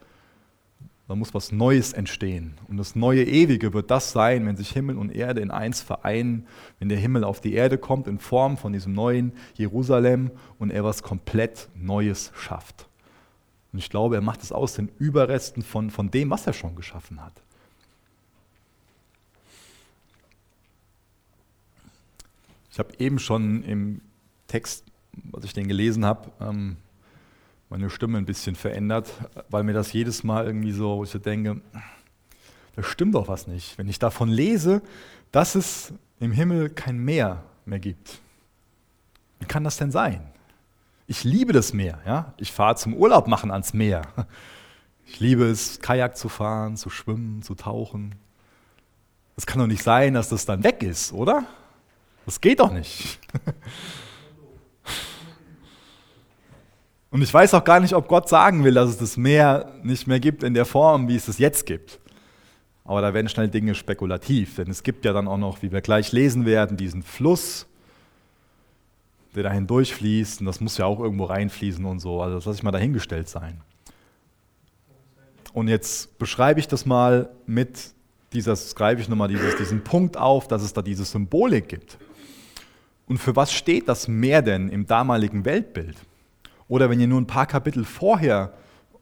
da 1.10 1.16
muss 1.16 1.34
was 1.34 1.50
Neues 1.50 1.92
entstehen. 1.92 2.54
Und 2.68 2.76
das 2.76 2.94
neue 2.94 3.24
Ewige 3.24 3.72
wird 3.72 3.90
das 3.90 4.12
sein, 4.12 4.46
wenn 4.46 4.56
sich 4.56 4.70
Himmel 4.70 4.96
und 4.96 5.12
Erde 5.12 5.40
in 5.40 5.50
eins 5.50 5.82
vereinen, 5.82 6.46
wenn 6.78 6.88
der 6.88 6.98
Himmel 6.98 7.24
auf 7.24 7.40
die 7.40 7.52
Erde 7.52 7.78
kommt 7.78 8.06
in 8.06 8.20
Form 8.20 8.56
von 8.56 8.72
diesem 8.72 8.92
neuen 8.92 9.32
Jerusalem 9.54 10.30
und 10.60 10.70
er 10.70 10.84
was 10.84 11.02
komplett 11.02 11.68
Neues 11.74 12.30
schafft. 12.36 12.86
Und 13.72 13.78
ich 13.78 13.90
glaube, 13.90 14.16
er 14.16 14.20
macht 14.20 14.42
es 14.42 14.52
aus 14.52 14.74
den 14.74 14.88
Überresten 14.98 15.62
von, 15.62 15.90
von 15.90 16.10
dem, 16.10 16.30
was 16.30 16.46
er 16.46 16.52
schon 16.52 16.74
geschaffen 16.74 17.22
hat. 17.22 17.32
Ich 22.72 22.78
habe 22.78 22.92
eben 22.98 23.18
schon 23.18 23.62
im 23.64 24.00
Text, 24.46 24.84
was 25.30 25.44
ich 25.44 25.52
den 25.52 25.68
gelesen 25.68 26.04
habe, 26.04 26.30
ähm, 26.40 26.76
meine 27.68 27.90
Stimme 27.90 28.18
ein 28.18 28.26
bisschen 28.26 28.56
verändert, 28.56 29.12
weil 29.48 29.62
mir 29.62 29.72
das 29.72 29.92
jedes 29.92 30.24
Mal 30.24 30.46
irgendwie 30.46 30.72
so, 30.72 30.98
wo 30.98 31.04
ich 31.04 31.10
so 31.10 31.18
denke, 31.18 31.60
da 32.74 32.82
stimmt 32.82 33.14
doch 33.14 33.28
was 33.28 33.46
nicht. 33.46 33.78
Wenn 33.78 33.88
ich 33.88 33.98
davon 33.98 34.28
lese, 34.28 34.82
dass 35.30 35.54
es 35.54 35.92
im 36.18 36.32
Himmel 36.32 36.70
kein 36.70 36.98
Meer 36.98 37.44
mehr 37.64 37.78
gibt. 37.78 38.18
Wie 39.38 39.46
kann 39.46 39.64
das 39.64 39.76
denn 39.76 39.90
sein? 39.90 40.20
Ich 41.10 41.24
liebe 41.24 41.52
das 41.52 41.72
Meer. 41.72 41.98
Ja? 42.06 42.34
Ich 42.36 42.52
fahre 42.52 42.76
zum 42.76 42.94
Urlaub 42.94 43.26
machen 43.26 43.50
ans 43.50 43.74
Meer. 43.74 44.02
Ich 45.04 45.18
liebe 45.18 45.42
es, 45.50 45.80
Kajak 45.80 46.16
zu 46.16 46.28
fahren, 46.28 46.76
zu 46.76 46.88
schwimmen, 46.88 47.42
zu 47.42 47.56
tauchen. 47.56 48.14
Es 49.36 49.44
kann 49.44 49.58
doch 49.58 49.66
nicht 49.66 49.82
sein, 49.82 50.14
dass 50.14 50.28
das 50.28 50.46
dann 50.46 50.62
weg 50.62 50.84
ist, 50.84 51.12
oder? 51.12 51.46
Das 52.26 52.40
geht 52.40 52.60
doch 52.60 52.70
nicht. 52.70 53.18
Und 57.10 57.22
ich 57.22 57.34
weiß 57.34 57.54
auch 57.54 57.64
gar 57.64 57.80
nicht, 57.80 57.94
ob 57.94 58.06
Gott 58.06 58.28
sagen 58.28 58.62
will, 58.62 58.74
dass 58.74 58.90
es 58.90 58.98
das 58.98 59.16
Meer 59.16 59.72
nicht 59.82 60.06
mehr 60.06 60.20
gibt 60.20 60.44
in 60.44 60.54
der 60.54 60.64
Form, 60.64 61.08
wie 61.08 61.16
es 61.16 61.26
es 61.26 61.38
jetzt 61.38 61.66
gibt. 61.66 61.98
Aber 62.84 63.00
da 63.00 63.12
werden 63.12 63.28
schnell 63.28 63.48
Dinge 63.48 63.74
spekulativ, 63.74 64.54
denn 64.54 64.70
es 64.70 64.84
gibt 64.84 65.04
ja 65.04 65.12
dann 65.12 65.26
auch 65.26 65.38
noch, 65.38 65.60
wie 65.60 65.72
wir 65.72 65.80
gleich 65.80 66.12
lesen 66.12 66.46
werden, 66.46 66.76
diesen 66.76 67.02
Fluss, 67.02 67.66
der 69.34 69.44
dahin 69.44 69.66
durchfließt 69.66 70.40
und 70.40 70.46
das 70.46 70.60
muss 70.60 70.76
ja 70.78 70.86
auch 70.86 71.00
irgendwo 71.00 71.24
reinfließen 71.24 71.84
und 71.84 72.00
so. 72.00 72.20
Also 72.20 72.36
das 72.36 72.44
lasse 72.46 72.58
ich 72.58 72.62
mal 72.62 72.70
dahingestellt 72.70 73.28
sein. 73.28 73.60
Und 75.52 75.68
jetzt 75.68 76.18
beschreibe 76.18 76.60
ich 76.60 76.68
das 76.68 76.86
mal 76.86 77.30
mit 77.46 77.92
dieser, 78.32 78.54
greife 78.74 79.02
ich 79.02 79.08
nochmal 79.08 79.28
dieses, 79.28 79.56
diesen 79.56 79.82
Punkt 79.82 80.16
auf, 80.16 80.46
dass 80.46 80.62
es 80.62 80.72
da 80.72 80.82
diese 80.82 81.04
Symbolik 81.04 81.68
gibt. 81.68 81.98
Und 83.06 83.18
für 83.18 83.34
was 83.34 83.52
steht 83.52 83.88
das 83.88 84.06
Meer 84.06 84.42
denn 84.42 84.68
im 84.68 84.86
damaligen 84.86 85.44
Weltbild? 85.44 85.96
Oder 86.68 86.88
wenn 86.88 87.00
ihr 87.00 87.08
nur 87.08 87.20
ein 87.20 87.26
paar 87.26 87.46
Kapitel 87.46 87.84
vorher 87.84 88.52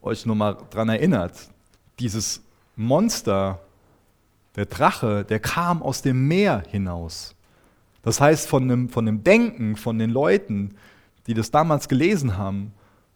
euch 0.00 0.24
nochmal 0.24 0.56
dran 0.70 0.88
erinnert, 0.88 1.50
dieses 1.98 2.42
Monster, 2.76 3.60
der 4.56 4.66
Drache, 4.66 5.24
der 5.24 5.40
kam 5.40 5.82
aus 5.82 6.00
dem 6.00 6.26
Meer 6.26 6.62
hinaus. 6.70 7.34
Das 8.02 8.20
heißt, 8.20 8.48
von 8.48 8.68
dem, 8.68 8.88
von 8.88 9.06
dem 9.06 9.24
Denken 9.24 9.76
von 9.76 9.98
den 9.98 10.10
Leuten, 10.10 10.74
die 11.26 11.34
das 11.34 11.50
damals 11.50 11.88
gelesen 11.88 12.36
haben, 12.36 12.72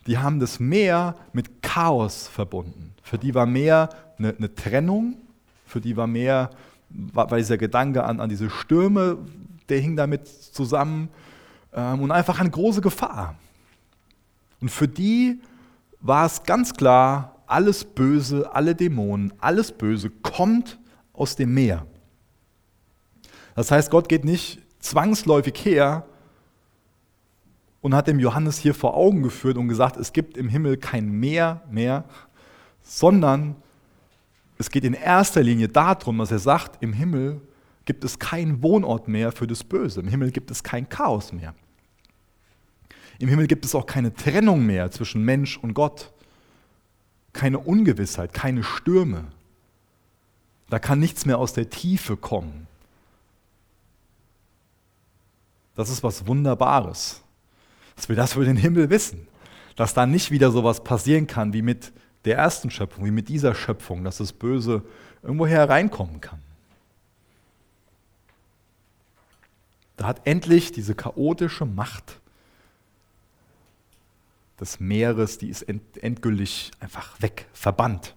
die 0.06 0.18
haben 0.18 0.40
das 0.40 0.58
Meer 0.58 1.16
mit 1.32 1.62
Chaos 1.62 2.28
verbunden. 2.28 2.94
Für 3.02 3.18
die 3.18 3.34
war 3.34 3.46
Meer 3.46 3.88
eine, 4.18 4.34
eine 4.36 4.54
Trennung, 4.54 5.16
für 5.66 5.80
die 5.80 5.96
war 5.96 6.06
Meer, 6.06 6.50
war, 6.90 7.30
war 7.30 7.38
dieser 7.38 7.56
Gedanke 7.58 8.04
an, 8.04 8.20
an 8.20 8.28
diese 8.28 8.50
Stürme, 8.50 9.18
der 9.68 9.78
hing 9.78 9.96
damit 9.96 10.26
zusammen 10.28 11.08
ähm, 11.72 12.00
und 12.00 12.10
einfach 12.10 12.40
eine 12.40 12.50
große 12.50 12.80
Gefahr. 12.80 13.36
Und 14.60 14.70
für 14.70 14.88
die 14.88 15.40
war 16.00 16.26
es 16.26 16.42
ganz 16.42 16.74
klar, 16.74 17.36
alles 17.46 17.84
Böse, 17.84 18.50
alle 18.54 18.74
Dämonen, 18.74 19.32
alles 19.38 19.72
Böse 19.72 20.10
kommt 20.10 20.78
aus 21.12 21.36
dem 21.36 21.54
Meer. 21.54 21.86
Das 23.54 23.70
heißt, 23.70 23.90
Gott 23.90 24.08
geht 24.08 24.24
nicht 24.24 24.61
zwangsläufig 24.82 25.54
her 25.64 26.04
und 27.80 27.94
hat 27.94 28.08
dem 28.08 28.20
Johannes 28.20 28.58
hier 28.58 28.74
vor 28.74 28.94
Augen 28.94 29.22
geführt 29.22 29.56
und 29.56 29.68
gesagt, 29.68 29.96
es 29.96 30.12
gibt 30.12 30.36
im 30.36 30.48
Himmel 30.48 30.76
kein 30.76 31.10
Meer 31.10 31.62
mehr, 31.70 32.04
sondern 32.82 33.56
es 34.58 34.70
geht 34.70 34.84
in 34.84 34.94
erster 34.94 35.42
Linie 35.42 35.68
darum, 35.68 36.18
dass 36.18 36.30
er 36.30 36.38
sagt, 36.38 36.82
im 36.82 36.92
Himmel 36.92 37.40
gibt 37.84 38.04
es 38.04 38.18
keinen 38.18 38.62
Wohnort 38.62 39.08
mehr 39.08 39.32
für 39.32 39.46
das 39.46 39.64
Böse, 39.64 40.00
im 40.00 40.08
Himmel 40.08 40.30
gibt 40.30 40.50
es 40.50 40.62
kein 40.62 40.88
Chaos 40.88 41.32
mehr. 41.32 41.54
Im 43.18 43.28
Himmel 43.28 43.46
gibt 43.46 43.64
es 43.64 43.74
auch 43.74 43.86
keine 43.86 44.12
Trennung 44.12 44.66
mehr 44.66 44.90
zwischen 44.90 45.24
Mensch 45.24 45.56
und 45.56 45.74
Gott. 45.74 46.12
Keine 47.32 47.60
Ungewissheit, 47.60 48.32
keine 48.32 48.64
Stürme. 48.64 49.26
Da 50.68 50.78
kann 50.78 50.98
nichts 50.98 51.24
mehr 51.24 51.38
aus 51.38 51.52
der 51.52 51.70
Tiefe 51.70 52.16
kommen. 52.16 52.66
Das 55.74 55.88
ist 55.88 56.02
was 56.02 56.26
Wunderbares, 56.26 57.22
dass 57.96 58.08
wir 58.08 58.16
das 58.16 58.34
für 58.34 58.44
den 58.44 58.56
Himmel 58.56 58.90
wissen. 58.90 59.26
Dass 59.76 59.94
da 59.94 60.04
nicht 60.04 60.30
wieder 60.30 60.50
so 60.50 60.64
was 60.64 60.84
passieren 60.84 61.26
kann 61.26 61.52
wie 61.52 61.62
mit 61.62 61.92
der 62.24 62.36
ersten 62.36 62.70
Schöpfung, 62.70 63.04
wie 63.04 63.10
mit 63.10 63.28
dieser 63.28 63.54
Schöpfung, 63.54 64.04
dass 64.04 64.18
das 64.18 64.32
Böse 64.32 64.82
irgendwo 65.22 65.46
hereinkommen 65.46 66.20
kann. 66.20 66.40
Da 69.96 70.06
hat 70.06 70.20
endlich 70.24 70.72
diese 70.72 70.94
chaotische 70.94 71.64
Macht 71.64 72.20
des 74.60 74.78
Meeres, 74.78 75.38
die 75.38 75.48
ist 75.48 75.62
endgültig 75.62 76.70
einfach 76.80 77.20
weg, 77.20 77.46
verbannt. 77.52 78.14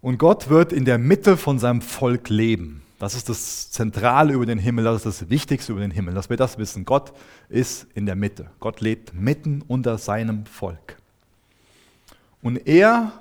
Und 0.00 0.18
Gott 0.18 0.48
wird 0.48 0.72
in 0.72 0.84
der 0.84 0.98
Mitte 0.98 1.36
von 1.36 1.58
seinem 1.58 1.82
Volk 1.82 2.28
leben. 2.28 2.82
Das 2.98 3.14
ist 3.14 3.28
das 3.28 3.70
Zentrale 3.70 4.32
über 4.32 4.46
den 4.46 4.58
Himmel, 4.58 4.84
das 4.84 5.06
ist 5.06 5.22
das 5.22 5.30
Wichtigste 5.30 5.72
über 5.72 5.80
den 5.80 5.92
Himmel, 5.92 6.14
dass 6.14 6.30
wir 6.30 6.36
das 6.36 6.58
wissen. 6.58 6.84
Gott 6.84 7.12
ist 7.48 7.86
in 7.94 8.06
der 8.06 8.16
Mitte. 8.16 8.50
Gott 8.58 8.80
lebt 8.80 9.14
mitten 9.14 9.62
unter 9.62 9.98
seinem 9.98 10.46
Volk. 10.46 10.96
Und 12.42 12.66
er 12.66 13.12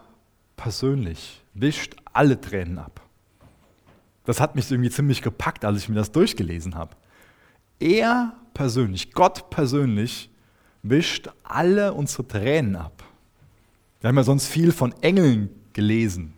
persönlich 0.55 1.41
wischt 1.53 1.95
alle 2.11 2.41
Tränen 2.41 2.79
ab. 2.79 3.01
Das 4.25 4.39
hat 4.41 4.55
mich 4.55 4.69
irgendwie 4.69 4.89
ziemlich 4.89 5.21
gepackt, 5.21 5.63
als 5.63 5.77
ich 5.79 5.89
mir 5.89 5.95
das 5.95 6.11
durchgelesen 6.11 6.75
habe. 6.75 6.95
Er 7.79 8.33
persönlich, 8.53 9.13
Gott 9.13 9.49
persönlich, 9.51 10.29
wischt 10.81 11.29
alle 11.43 11.93
unsere 11.93 12.27
Tränen 12.27 12.75
ab. 12.75 13.03
Wir 14.01 14.09
haben 14.09 14.17
ja 14.17 14.23
sonst 14.23 14.47
viel 14.47 14.71
von 14.71 14.93
Engeln 15.01 15.49
gelesen. 15.73 16.33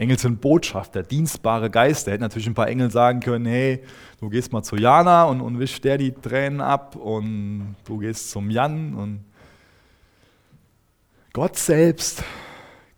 Engel 0.00 0.18
sind 0.18 0.40
Botschafter, 0.40 1.02
dienstbare 1.02 1.68
Geister. 1.68 2.12
Hätten 2.12 2.22
natürlich 2.22 2.46
ein 2.46 2.54
paar 2.54 2.68
Engel 2.68 2.90
sagen 2.90 3.20
können, 3.20 3.44
hey, 3.44 3.84
du 4.18 4.30
gehst 4.30 4.50
mal 4.50 4.62
zu 4.62 4.76
Jana 4.76 5.24
und, 5.24 5.42
und 5.42 5.58
wischst 5.58 5.84
der 5.84 5.98
die 5.98 6.12
Tränen 6.12 6.62
ab 6.62 6.96
und 6.96 7.76
du 7.84 7.98
gehst 7.98 8.30
zum 8.30 8.48
Jan. 8.48 8.94
Und 8.94 9.22
Gott 11.34 11.58
selbst 11.58 12.24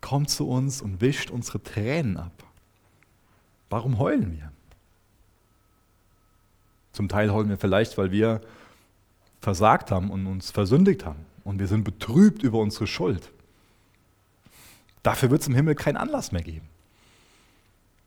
kommt 0.00 0.30
zu 0.30 0.48
uns 0.48 0.80
und 0.80 1.00
wischt 1.00 1.32
unsere 1.32 1.60
Tränen 1.60 2.18
ab. 2.18 2.44
Warum 3.68 3.98
heulen 3.98 4.30
wir? 4.30 4.52
Zum 6.92 7.08
Teil 7.08 7.32
heulen 7.32 7.48
wir 7.48 7.58
vielleicht, 7.58 7.98
weil 7.98 8.12
wir 8.12 8.42
versagt 9.40 9.90
haben 9.90 10.08
und 10.08 10.28
uns 10.28 10.52
versündigt 10.52 11.04
haben. 11.04 11.26
Und 11.42 11.58
wir 11.58 11.66
sind 11.66 11.82
betrübt 11.82 12.44
über 12.44 12.60
unsere 12.60 12.86
Schuld. 12.86 13.32
Dafür 15.02 15.32
wird 15.32 15.40
es 15.40 15.48
im 15.48 15.56
Himmel 15.56 15.74
keinen 15.74 15.96
Anlass 15.96 16.30
mehr 16.30 16.42
geben. 16.42 16.68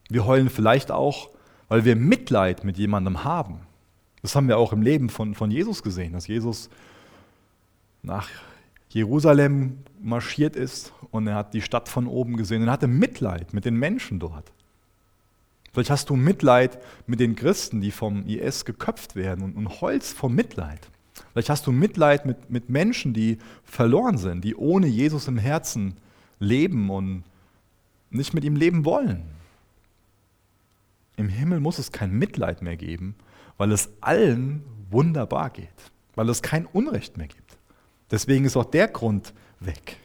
Wir 0.09 0.25
heulen 0.25 0.49
vielleicht 0.49 0.91
auch, 0.91 1.29
weil 1.67 1.85
wir 1.85 1.95
Mitleid 1.95 2.63
mit 2.63 2.77
jemandem 2.77 3.23
haben. 3.23 3.61
Das 4.21 4.35
haben 4.35 4.47
wir 4.47 4.57
auch 4.57 4.73
im 4.73 4.81
Leben 4.81 5.09
von, 5.09 5.35
von 5.35 5.51
Jesus 5.51 5.83
gesehen, 5.83 6.13
dass 6.13 6.27
Jesus 6.27 6.69
nach 8.01 8.29
Jerusalem 8.89 9.79
marschiert 10.01 10.55
ist 10.55 10.93
und 11.11 11.27
er 11.27 11.35
hat 11.35 11.53
die 11.53 11.61
Stadt 11.61 11.89
von 11.89 12.07
oben 12.07 12.37
gesehen 12.37 12.63
und 12.63 12.71
hatte 12.71 12.87
Mitleid 12.87 13.53
mit 13.53 13.65
den 13.65 13.75
Menschen 13.75 14.19
dort. 14.19 14.51
Vielleicht 15.73 15.89
hast 15.89 16.09
du 16.09 16.15
Mitleid 16.15 16.79
mit 17.05 17.19
den 17.19 17.35
Christen, 17.35 17.81
die 17.81 17.91
vom 17.91 18.25
IS 18.25 18.63
geköpft 18.63 19.15
werden 19.15 19.43
und, 19.43 19.57
und 19.57 19.81
heulst 19.81 20.15
vor 20.15 20.29
Mitleid. 20.29 20.87
Vielleicht 21.33 21.49
hast 21.49 21.67
du 21.67 21.73
Mitleid 21.73 22.25
mit, 22.25 22.49
mit 22.49 22.69
Menschen, 22.69 23.13
die 23.13 23.39
verloren 23.65 24.17
sind, 24.17 24.45
die 24.45 24.55
ohne 24.55 24.87
Jesus 24.87 25.27
im 25.27 25.37
Herzen 25.37 25.95
leben 26.39 26.89
und 26.89 27.23
nicht 28.09 28.33
mit 28.33 28.45
ihm 28.45 28.55
leben 28.55 28.85
wollen. 28.85 29.34
Im 31.17 31.29
Himmel 31.29 31.59
muss 31.59 31.79
es 31.79 31.91
kein 31.91 32.11
Mitleid 32.11 32.61
mehr 32.61 32.77
geben, 32.77 33.15
weil 33.57 33.71
es 33.71 33.89
allen 34.01 34.63
wunderbar 34.89 35.49
geht, 35.49 35.69
weil 36.15 36.29
es 36.29 36.41
kein 36.41 36.65
Unrecht 36.65 37.17
mehr 37.17 37.27
gibt. 37.27 37.57
Deswegen 38.11 38.45
ist 38.45 38.57
auch 38.57 38.65
der 38.65 38.87
Grund 38.87 39.33
weg. 39.59 39.97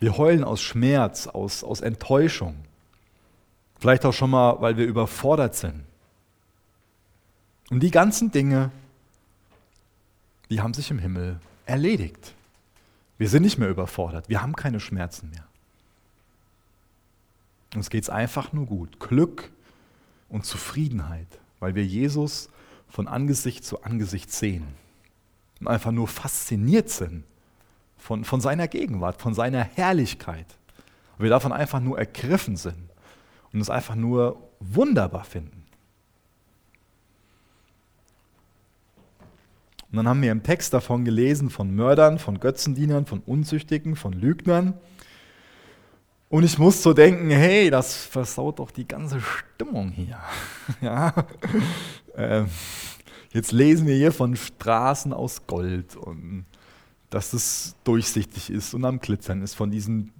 Wir 0.00 0.16
heulen 0.16 0.44
aus 0.44 0.62
Schmerz, 0.62 1.26
aus, 1.26 1.64
aus 1.64 1.80
Enttäuschung. 1.80 2.56
Vielleicht 3.78 4.04
auch 4.04 4.12
schon 4.12 4.30
mal, 4.30 4.60
weil 4.60 4.76
wir 4.76 4.86
überfordert 4.86 5.54
sind. 5.54 5.84
Und 7.70 7.80
die 7.80 7.90
ganzen 7.90 8.30
Dinge, 8.30 8.70
die 10.50 10.60
haben 10.60 10.74
sich 10.74 10.90
im 10.90 10.98
Himmel 10.98 11.40
erledigt. 11.66 12.34
Wir 13.18 13.28
sind 13.28 13.42
nicht 13.42 13.58
mehr 13.58 13.68
überfordert. 13.68 14.28
Wir 14.28 14.42
haben 14.42 14.54
keine 14.54 14.80
Schmerzen 14.80 15.30
mehr. 15.30 15.46
Uns 17.74 17.90
geht 17.90 18.04
es 18.04 18.10
einfach 18.10 18.52
nur 18.52 18.66
gut. 18.66 19.00
Glück 19.00 19.50
und 20.28 20.44
Zufriedenheit, 20.44 21.26
weil 21.60 21.74
wir 21.74 21.84
Jesus 21.84 22.48
von 22.88 23.08
Angesicht 23.08 23.64
zu 23.64 23.82
Angesicht 23.82 24.32
sehen 24.32 24.64
und 25.60 25.68
einfach 25.68 25.90
nur 25.90 26.08
fasziniert 26.08 26.88
sind 26.88 27.24
von, 27.96 28.24
von 28.24 28.40
seiner 28.40 28.68
Gegenwart, 28.68 29.20
von 29.20 29.34
seiner 29.34 29.62
Herrlichkeit. 29.62 30.46
Und 31.16 31.22
wir 31.22 31.30
davon 31.30 31.52
einfach 31.52 31.80
nur 31.80 31.98
ergriffen 31.98 32.56
sind 32.56 32.90
und 33.52 33.60
es 33.60 33.70
einfach 33.70 33.94
nur 33.94 34.36
wunderbar 34.60 35.24
finden. 35.24 35.64
Und 39.90 39.98
dann 39.98 40.08
haben 40.08 40.22
wir 40.22 40.32
im 40.32 40.42
Text 40.42 40.74
davon 40.74 41.04
gelesen, 41.04 41.50
von 41.50 41.72
Mördern, 41.72 42.18
von 42.18 42.40
Götzendienern, 42.40 43.06
von 43.06 43.20
Unzüchtigen, 43.20 43.94
von 43.94 44.12
Lügnern. 44.12 44.74
Und 46.34 46.42
ich 46.42 46.58
muss 46.58 46.82
so 46.82 46.92
denken, 46.92 47.30
hey, 47.30 47.70
das 47.70 47.94
versaut 47.94 48.58
doch 48.58 48.72
die 48.72 48.88
ganze 48.88 49.20
Stimmung 49.20 49.92
hier. 49.92 50.18
ja. 50.80 51.14
Ähm, 52.16 52.46
jetzt 53.32 53.52
lesen 53.52 53.86
wir 53.86 53.94
hier 53.94 54.10
von 54.10 54.34
Straßen 54.34 55.12
aus 55.12 55.46
Gold 55.46 55.94
und 55.94 56.44
dass 57.08 57.34
es 57.34 57.76
durchsichtig 57.84 58.50
ist 58.50 58.74
und 58.74 58.84
am 58.84 58.98
Glitzern 58.98 59.42
ist, 59.42 59.54
von 59.54 59.70
diesen 59.70 60.10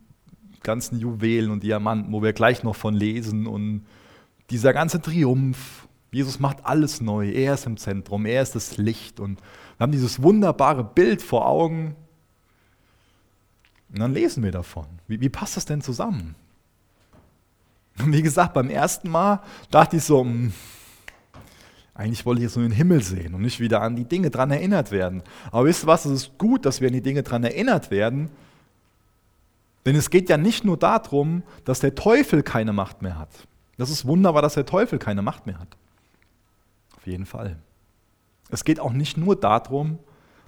ganzen 0.62 1.00
Juwelen 1.00 1.50
und 1.50 1.64
Diamanten, 1.64 2.12
wo 2.12 2.22
wir 2.22 2.32
gleich 2.32 2.62
noch 2.62 2.76
von 2.76 2.94
lesen 2.94 3.48
und 3.48 3.84
dieser 4.50 4.72
ganze 4.72 5.02
Triumph. 5.02 5.88
Jesus 6.12 6.38
macht 6.38 6.64
alles 6.64 7.00
neu, 7.00 7.28
er 7.28 7.54
ist 7.54 7.66
im 7.66 7.76
Zentrum, 7.76 8.24
er 8.24 8.40
ist 8.40 8.54
das 8.54 8.76
Licht 8.76 9.18
und 9.18 9.40
wir 9.78 9.82
haben 9.82 9.90
dieses 9.90 10.22
wunderbare 10.22 10.84
Bild 10.84 11.22
vor 11.22 11.48
Augen 11.48 11.96
und 13.94 14.00
dann 14.00 14.12
lesen 14.12 14.42
wir 14.42 14.50
davon. 14.50 14.86
Wie, 15.06 15.20
wie 15.20 15.28
passt 15.28 15.56
das 15.56 15.64
denn 15.64 15.80
zusammen? 15.80 16.34
Und 18.00 18.12
wie 18.12 18.22
gesagt, 18.22 18.52
beim 18.52 18.68
ersten 18.68 19.08
Mal 19.08 19.40
dachte 19.70 19.96
ich 19.96 20.04
so, 20.04 20.24
mh, 20.24 20.30
hm, 20.30 20.52
eigentlich 21.94 22.26
wollte 22.26 22.40
ich 22.40 22.46
jetzt 22.48 22.56
nur 22.56 22.66
den 22.66 22.74
Himmel 22.74 23.04
sehen 23.04 23.34
und 23.34 23.42
nicht 23.42 23.60
wieder 23.60 23.82
an 23.82 23.94
die 23.94 24.04
Dinge 24.04 24.30
dran 24.30 24.50
erinnert 24.50 24.90
werden. 24.90 25.22
Aber 25.52 25.66
wisst 25.66 25.84
ihr 25.84 25.86
was, 25.86 26.04
es 26.06 26.12
ist 26.24 26.38
gut, 26.38 26.66
dass 26.66 26.80
wir 26.80 26.88
an 26.88 26.94
die 26.94 27.02
Dinge 27.02 27.22
dran 27.22 27.44
erinnert 27.44 27.92
werden, 27.92 28.30
denn 29.86 29.94
es 29.94 30.10
geht 30.10 30.28
ja 30.28 30.36
nicht 30.36 30.64
nur 30.64 30.76
darum, 30.76 31.44
dass 31.64 31.78
der 31.78 31.94
Teufel 31.94 32.42
keine 32.42 32.72
Macht 32.72 33.02
mehr 33.02 33.16
hat. 33.16 33.30
Das 33.76 33.90
ist 33.90 34.06
wunderbar, 34.06 34.42
dass 34.42 34.54
der 34.54 34.66
Teufel 34.66 34.98
keine 34.98 35.22
Macht 35.22 35.46
mehr 35.46 35.60
hat. 35.60 35.76
Auf 36.96 37.06
jeden 37.06 37.26
Fall. 37.26 37.58
Es 38.50 38.64
geht 38.64 38.80
auch 38.80 38.92
nicht 38.92 39.16
nur 39.16 39.36
darum, 39.36 40.00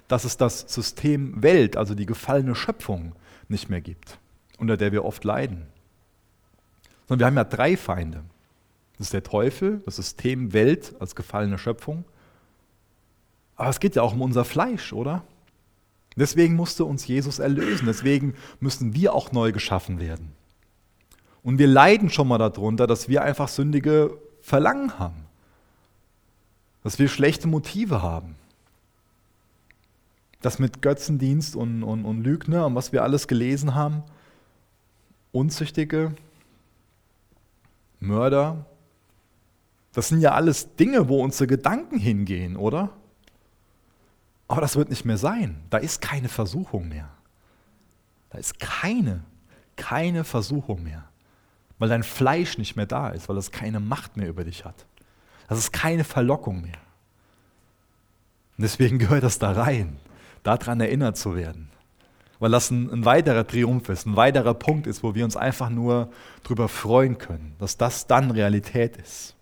dass 0.09 0.25
es 0.25 0.35
das 0.35 0.61
System 0.67 1.41
Welt, 1.41 1.77
also 1.77 1.95
die 1.95 2.05
gefallene 2.05 2.55
Schöpfung, 2.55 3.13
nicht 3.49 3.69
mehr 3.69 3.81
gibt, 3.81 4.19
unter 4.57 4.77
der 4.77 4.91
wir 4.91 5.05
oft 5.05 5.23
leiden. 5.23 5.67
Sondern 7.07 7.19
wir 7.19 7.25
haben 7.27 7.37
ja 7.37 7.43
drei 7.43 7.77
Feinde. 7.77 8.23
Das 8.97 9.07
ist 9.07 9.13
der 9.13 9.23
Teufel, 9.23 9.81
das 9.85 9.97
System 9.97 10.53
Welt 10.53 10.95
als 10.99 11.15
gefallene 11.15 11.57
Schöpfung. 11.57 12.03
Aber 13.55 13.69
es 13.69 13.79
geht 13.79 13.95
ja 13.95 14.01
auch 14.01 14.13
um 14.13 14.21
unser 14.21 14.45
Fleisch, 14.45 14.93
oder? 14.93 15.23
Deswegen 16.15 16.55
musste 16.55 16.83
uns 16.83 17.05
Jesus 17.07 17.39
erlösen. 17.39 17.85
Deswegen 17.85 18.33
müssen 18.59 18.95
wir 18.95 19.13
auch 19.13 19.31
neu 19.31 19.51
geschaffen 19.51 19.99
werden. 19.99 20.33
Und 21.43 21.59
wir 21.59 21.67
leiden 21.67 22.09
schon 22.09 22.27
mal 22.27 22.39
darunter, 22.39 22.87
dass 22.87 23.07
wir 23.07 23.21
einfach 23.21 23.47
sündige 23.47 24.17
Verlangen 24.41 24.97
haben. 24.97 25.25
Dass 26.83 26.97
wir 26.99 27.07
schlechte 27.07 27.47
Motive 27.47 28.01
haben. 28.01 28.35
Das 30.41 30.59
mit 30.59 30.81
Götzendienst 30.81 31.55
und, 31.55 31.83
und, 31.83 32.05
und 32.05 32.23
Lügner 32.23 32.65
und 32.65 32.75
was 32.75 32.91
wir 32.91 33.03
alles 33.03 33.27
gelesen 33.27 33.75
haben. 33.75 34.03
Unzüchtige, 35.31 36.15
Mörder, 37.99 38.65
das 39.93 40.09
sind 40.09 40.21
ja 40.21 40.33
alles 40.33 40.75
Dinge, 40.75 41.09
wo 41.09 41.23
unsere 41.23 41.47
Gedanken 41.47 41.97
hingehen, 41.97 42.55
oder? 42.55 42.91
Aber 44.47 44.61
das 44.61 44.75
wird 44.75 44.89
nicht 44.89 45.05
mehr 45.05 45.17
sein. 45.17 45.63
Da 45.69 45.79
ist 45.79 46.01
keine 46.01 46.29
Versuchung 46.29 46.87
mehr. 46.87 47.09
Da 48.29 48.37
ist 48.37 48.59
keine, 48.59 49.23
keine 49.75 50.23
Versuchung 50.23 50.83
mehr. 50.83 51.09
Weil 51.79 51.89
dein 51.89 52.03
Fleisch 52.03 52.57
nicht 52.57 52.75
mehr 52.75 52.85
da 52.85 53.09
ist, 53.09 53.27
weil 53.27 53.37
es 53.37 53.51
keine 53.51 53.79
Macht 53.79 54.17
mehr 54.17 54.29
über 54.29 54.43
dich 54.43 54.65
hat. 54.65 54.85
Das 55.47 55.57
ist 55.57 55.73
keine 55.73 56.03
Verlockung 56.03 56.61
mehr. 56.61 56.79
Und 58.57 58.63
deswegen 58.63 58.99
gehört 58.99 59.23
das 59.23 59.39
da 59.39 59.51
rein, 59.51 59.97
daran 60.47 60.79
erinnert 60.79 61.17
zu 61.17 61.35
werden. 61.35 61.69
Weil 62.39 62.51
das 62.51 62.71
ein, 62.71 62.91
ein, 62.91 63.05
weiterer 63.05 63.45
Triumph 63.45 63.89
ist, 63.89 64.05
ein 64.05 64.15
weiterer 64.15 64.53
Punkt 64.53 64.87
ist, 64.87 65.03
wo 65.03 65.15
wir 65.15 65.25
uns 65.25 65.35
einfach 65.35 65.69
nur 65.69 66.09
darüber 66.43 66.67
freuen 66.67 67.17
können, 67.17 67.55
dass 67.59 67.77
das 67.77 68.07
dann 68.07 68.31
Realität 68.31 68.97
ist. 68.97 69.35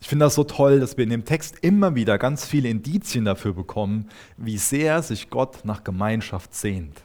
Ich 0.00 0.06
finde 0.06 0.26
das 0.26 0.36
so 0.36 0.44
toll, 0.44 0.80
dass 0.80 0.96
wir 0.96 1.04
in 1.04 1.10
dem 1.10 1.24
Text 1.24 1.58
immer 1.60 1.94
wieder 1.94 2.18
ganz 2.18 2.46
viele 2.46 2.68
Indizien 2.68 3.24
dafür 3.24 3.52
bekommen, 3.52 4.08
wie 4.36 4.58
sehr 4.58 5.02
sich 5.02 5.28
Gott 5.28 5.64
nach 5.64 5.82
Gemeinschaft 5.82 6.54
sehnt. 6.54 7.02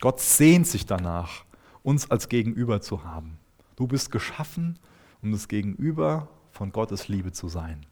Gott 0.00 0.18
sehnt 0.18 0.66
sich 0.66 0.86
danach, 0.86 1.44
uns 1.84 2.10
als 2.10 2.28
Gegenüber 2.28 2.80
zu 2.80 3.04
haben. 3.04 3.38
Du 3.76 3.86
bist 3.86 4.10
geschaffen, 4.10 4.78
um 5.22 5.30
das 5.30 5.46
Gegenüber 5.46 6.28
von 6.50 6.72
Gottes 6.72 7.06
Liebe 7.06 7.30
zu 7.32 7.48
sein. 7.48 7.86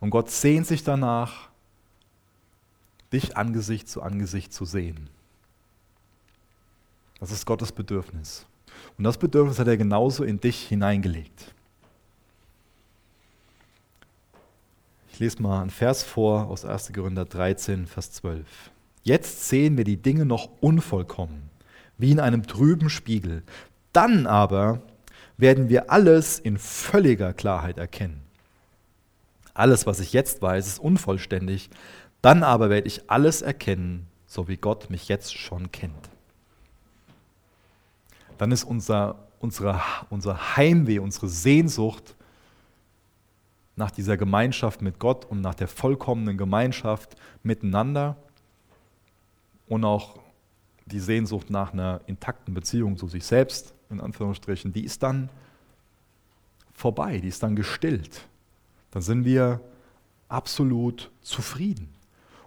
Und 0.00 0.10
Gott 0.10 0.30
sehnt 0.30 0.66
sich 0.66 0.84
danach, 0.84 1.48
dich 3.12 3.36
Angesicht 3.36 3.88
zu 3.88 4.02
Angesicht 4.02 4.52
zu 4.52 4.64
sehen. 4.64 5.08
Das 7.20 7.32
ist 7.32 7.46
Gottes 7.46 7.72
Bedürfnis. 7.72 8.46
Und 8.96 9.04
das 9.04 9.18
Bedürfnis 9.18 9.58
hat 9.58 9.66
er 9.66 9.76
genauso 9.76 10.24
in 10.24 10.40
dich 10.40 10.68
hineingelegt. 10.68 11.54
Ich 15.10 15.18
lese 15.18 15.42
mal 15.42 15.62
einen 15.62 15.70
Vers 15.70 16.04
vor 16.04 16.46
aus 16.46 16.64
1. 16.64 16.92
Korinther 16.92 17.24
13, 17.24 17.86
Vers 17.86 18.12
12. 18.12 18.46
Jetzt 19.02 19.48
sehen 19.48 19.76
wir 19.76 19.84
die 19.84 19.96
Dinge 19.96 20.24
noch 20.24 20.48
unvollkommen, 20.60 21.50
wie 21.96 22.12
in 22.12 22.20
einem 22.20 22.46
trüben 22.46 22.88
Spiegel. 22.88 23.42
Dann 23.92 24.28
aber 24.28 24.80
werden 25.36 25.68
wir 25.68 25.90
alles 25.90 26.38
in 26.38 26.56
völliger 26.56 27.32
Klarheit 27.32 27.78
erkennen. 27.78 28.27
Alles, 29.58 29.86
was 29.86 29.98
ich 29.98 30.12
jetzt 30.12 30.40
weiß, 30.40 30.68
ist 30.68 30.78
unvollständig. 30.78 31.68
Dann 32.22 32.44
aber 32.44 32.70
werde 32.70 32.86
ich 32.86 33.10
alles 33.10 33.42
erkennen, 33.42 34.06
so 34.24 34.46
wie 34.46 34.56
Gott 34.56 34.88
mich 34.88 35.08
jetzt 35.08 35.36
schon 35.36 35.72
kennt. 35.72 36.10
Dann 38.38 38.52
ist 38.52 38.62
unser, 38.62 39.16
unsere, 39.40 39.80
unser 40.10 40.56
Heimweh, 40.56 41.00
unsere 41.00 41.28
Sehnsucht 41.28 42.14
nach 43.74 43.90
dieser 43.90 44.16
Gemeinschaft 44.16 44.80
mit 44.80 45.00
Gott 45.00 45.24
und 45.24 45.40
nach 45.40 45.56
der 45.56 45.66
vollkommenen 45.66 46.38
Gemeinschaft 46.38 47.16
miteinander 47.42 48.16
und 49.66 49.84
auch 49.84 50.20
die 50.86 51.00
Sehnsucht 51.00 51.50
nach 51.50 51.72
einer 51.72 52.00
intakten 52.06 52.54
Beziehung 52.54 52.96
zu 52.96 53.08
sich 53.08 53.24
selbst, 53.24 53.74
in 53.90 54.00
Anführungsstrichen, 54.00 54.72
die 54.72 54.84
ist 54.84 55.02
dann 55.02 55.30
vorbei, 56.72 57.18
die 57.18 57.28
ist 57.28 57.42
dann 57.42 57.56
gestillt. 57.56 58.28
Dann 58.90 59.02
sind 59.02 59.24
wir 59.24 59.60
absolut 60.28 61.10
zufrieden. 61.22 61.88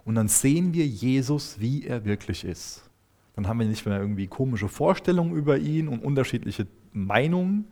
Und 0.04 0.16
dann 0.16 0.28
sehen 0.28 0.74
wir 0.74 0.86
Jesus, 0.86 1.60
wie 1.60 1.86
er 1.86 2.04
wirklich 2.04 2.44
ist. 2.44 2.88
Dann 3.34 3.48
haben 3.48 3.60
wir 3.60 3.66
nicht 3.66 3.86
mehr 3.86 3.98
irgendwie 3.98 4.26
komische 4.26 4.68
Vorstellungen 4.68 5.34
über 5.34 5.58
ihn 5.58 5.88
und 5.88 6.04
unterschiedliche 6.04 6.66
Meinungen, 6.92 7.66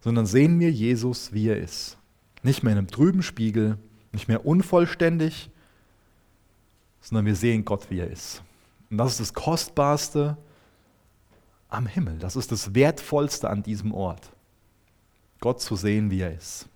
sondern 0.00 0.26
sehen 0.26 0.60
wir 0.60 0.70
Jesus, 0.70 1.32
wie 1.32 1.48
er 1.48 1.58
ist. 1.58 1.98
Nicht 2.42 2.62
mehr 2.62 2.72
in 2.72 2.78
einem 2.78 2.86
trüben 2.88 3.22
Spiegel, 3.22 3.78
nicht 4.12 4.28
mehr 4.28 4.46
unvollständig, 4.46 5.50
sondern 7.00 7.26
wir 7.26 7.36
sehen 7.36 7.64
Gott, 7.64 7.90
wie 7.90 8.00
er 8.00 8.10
ist. 8.10 8.42
Und 8.90 8.98
das 8.98 9.12
ist 9.12 9.20
das 9.20 9.34
Kostbarste 9.34 10.36
am 11.68 11.86
Himmel. 11.86 12.18
Das 12.18 12.36
ist 12.36 12.52
das 12.52 12.74
Wertvollste 12.74 13.48
an 13.48 13.62
diesem 13.62 13.92
Ort. 13.92 14.32
Gott 15.40 15.60
zu 15.60 15.76
sehen, 15.76 16.10
wie 16.10 16.20
er 16.20 16.36
ist. 16.36 16.68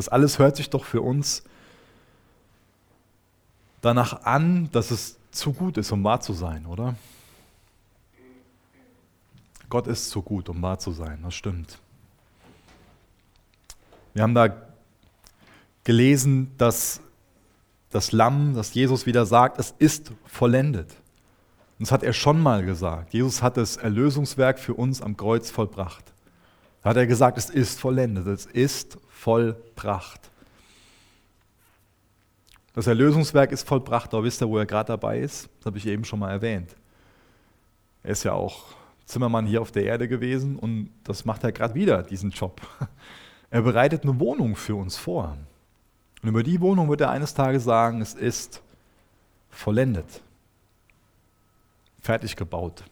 Das 0.00 0.08
alles 0.08 0.38
hört 0.38 0.56
sich 0.56 0.70
doch 0.70 0.86
für 0.86 1.02
uns 1.02 1.42
danach 3.82 4.24
an, 4.24 4.70
dass 4.72 4.90
es 4.90 5.18
zu 5.30 5.52
gut 5.52 5.76
ist, 5.76 5.92
um 5.92 6.02
wahr 6.02 6.22
zu 6.22 6.32
sein, 6.32 6.64
oder? 6.64 6.94
Gott 9.68 9.86
ist 9.86 10.08
zu 10.08 10.22
gut, 10.22 10.48
um 10.48 10.62
wahr 10.62 10.78
zu 10.78 10.92
sein, 10.92 11.20
das 11.22 11.34
stimmt. 11.34 11.78
Wir 14.14 14.22
haben 14.22 14.34
da 14.34 14.48
gelesen, 15.84 16.50
dass 16.56 17.02
das 17.90 18.10
Lamm, 18.12 18.54
dass 18.54 18.72
Jesus 18.72 19.04
wieder 19.04 19.26
sagt, 19.26 19.58
es 19.58 19.74
ist 19.78 20.12
vollendet. 20.24 20.88
Und 21.78 21.88
das 21.88 21.92
hat 21.92 22.04
er 22.04 22.14
schon 22.14 22.40
mal 22.40 22.64
gesagt. 22.64 23.12
Jesus 23.12 23.42
hat 23.42 23.58
das 23.58 23.76
Erlösungswerk 23.76 24.58
für 24.58 24.72
uns 24.72 25.02
am 25.02 25.18
Kreuz 25.18 25.50
vollbracht. 25.50 26.06
Da 26.82 26.88
hat 26.88 26.96
er 26.96 27.06
gesagt, 27.06 27.36
es 27.36 27.50
ist 27.50 27.78
vollendet, 27.78 28.26
es 28.28 28.46
ist 28.46 28.96
vollbracht. 29.20 30.30
Das 32.72 32.86
Erlösungswerk 32.86 33.52
ist 33.52 33.68
vollbracht, 33.68 34.14
aber 34.14 34.24
wisst 34.24 34.40
ihr, 34.40 34.48
wo 34.48 34.56
er 34.56 34.64
gerade 34.64 34.88
dabei 34.88 35.18
ist? 35.18 35.50
Das 35.58 35.66
habe 35.66 35.76
ich 35.76 35.86
eben 35.86 36.04
schon 36.04 36.20
mal 36.20 36.30
erwähnt. 36.30 36.74
Er 38.02 38.12
ist 38.12 38.24
ja 38.24 38.32
auch 38.32 38.68
Zimmermann 39.04 39.44
hier 39.44 39.60
auf 39.60 39.72
der 39.72 39.84
Erde 39.84 40.08
gewesen 40.08 40.56
und 40.56 40.90
das 41.04 41.26
macht 41.26 41.44
er 41.44 41.52
gerade 41.52 41.74
wieder, 41.74 42.02
diesen 42.02 42.30
Job. 42.30 42.60
Er 43.52 43.62
bereitet 43.62 44.04
eine 44.04 44.20
Wohnung 44.20 44.54
für 44.54 44.76
uns 44.76 44.96
vor. 44.96 45.36
Und 46.22 46.28
über 46.28 46.44
die 46.44 46.60
Wohnung 46.60 46.88
wird 46.88 47.00
er 47.00 47.10
eines 47.10 47.34
Tages 47.34 47.64
sagen, 47.64 48.00
es 48.00 48.14
ist 48.14 48.62
vollendet, 49.50 50.22
fertig 52.00 52.36
gebaut. 52.36 52.84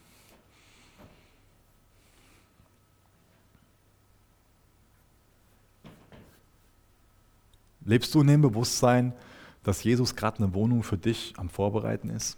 Lebst 7.88 8.14
du 8.14 8.20
in 8.20 8.26
dem 8.26 8.42
Bewusstsein, 8.42 9.14
dass 9.62 9.82
Jesus 9.82 10.14
gerade 10.14 10.44
eine 10.44 10.52
Wohnung 10.52 10.82
für 10.82 10.98
dich 10.98 11.32
am 11.38 11.48
Vorbereiten 11.48 12.10
ist? 12.10 12.36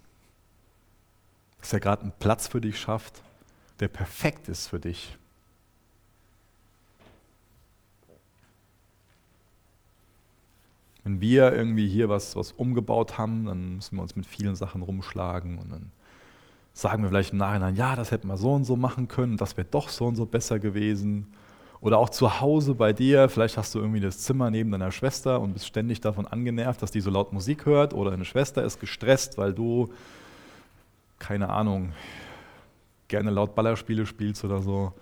Dass 1.58 1.72
er 1.72 1.80
gerade 1.80 2.02
einen 2.02 2.12
Platz 2.20 2.46
für 2.46 2.60
dich 2.60 2.78
schafft, 2.78 3.20
der 3.80 3.88
perfekt 3.88 4.48
ist 4.48 4.68
für 4.68 4.78
dich? 4.78 5.18
Wenn 11.02 11.20
wir 11.20 11.52
irgendwie 11.52 11.88
hier 11.88 12.08
was, 12.08 12.36
was 12.36 12.52
umgebaut 12.52 13.18
haben, 13.18 13.46
dann 13.46 13.74
müssen 13.74 13.96
wir 13.96 14.02
uns 14.02 14.14
mit 14.14 14.26
vielen 14.26 14.54
Sachen 14.54 14.82
rumschlagen 14.82 15.58
und 15.58 15.72
dann 15.72 15.90
sagen 16.74 17.02
wir 17.02 17.08
vielleicht 17.08 17.32
im 17.32 17.38
Nachhinein, 17.38 17.74
ja, 17.74 17.96
das 17.96 18.12
hätten 18.12 18.28
wir 18.28 18.36
so 18.36 18.54
und 18.54 18.62
so 18.62 18.76
machen 18.76 19.08
können, 19.08 19.36
das 19.36 19.56
wäre 19.56 19.66
doch 19.68 19.88
so 19.88 20.06
und 20.06 20.14
so 20.14 20.26
besser 20.26 20.60
gewesen. 20.60 21.26
Oder 21.80 21.98
auch 21.98 22.10
zu 22.10 22.40
Hause 22.40 22.74
bei 22.74 22.92
dir, 22.92 23.28
vielleicht 23.30 23.56
hast 23.56 23.74
du 23.74 23.78
irgendwie 23.78 24.00
das 24.00 24.18
Zimmer 24.18 24.50
neben 24.50 24.70
deiner 24.70 24.92
Schwester 24.92 25.40
und 25.40 25.54
bist 25.54 25.66
ständig 25.66 26.02
davon 26.02 26.26
angenervt, 26.26 26.82
dass 26.82 26.90
die 26.90 27.00
so 27.00 27.10
laut 27.10 27.32
Musik 27.32 27.64
hört 27.64 27.94
oder 27.94 28.10
deine 28.10 28.26
Schwester 28.26 28.62
ist 28.62 28.80
gestresst, 28.80 29.38
weil 29.38 29.54
du, 29.54 29.88
keine 31.18 31.48
Ahnung, 31.48 31.92
gerne 33.08 33.30
laut 33.30 33.54
Ballerspiele 33.54 34.04
spielst 34.04 34.44
oder 34.44 34.60
so. 34.60 34.92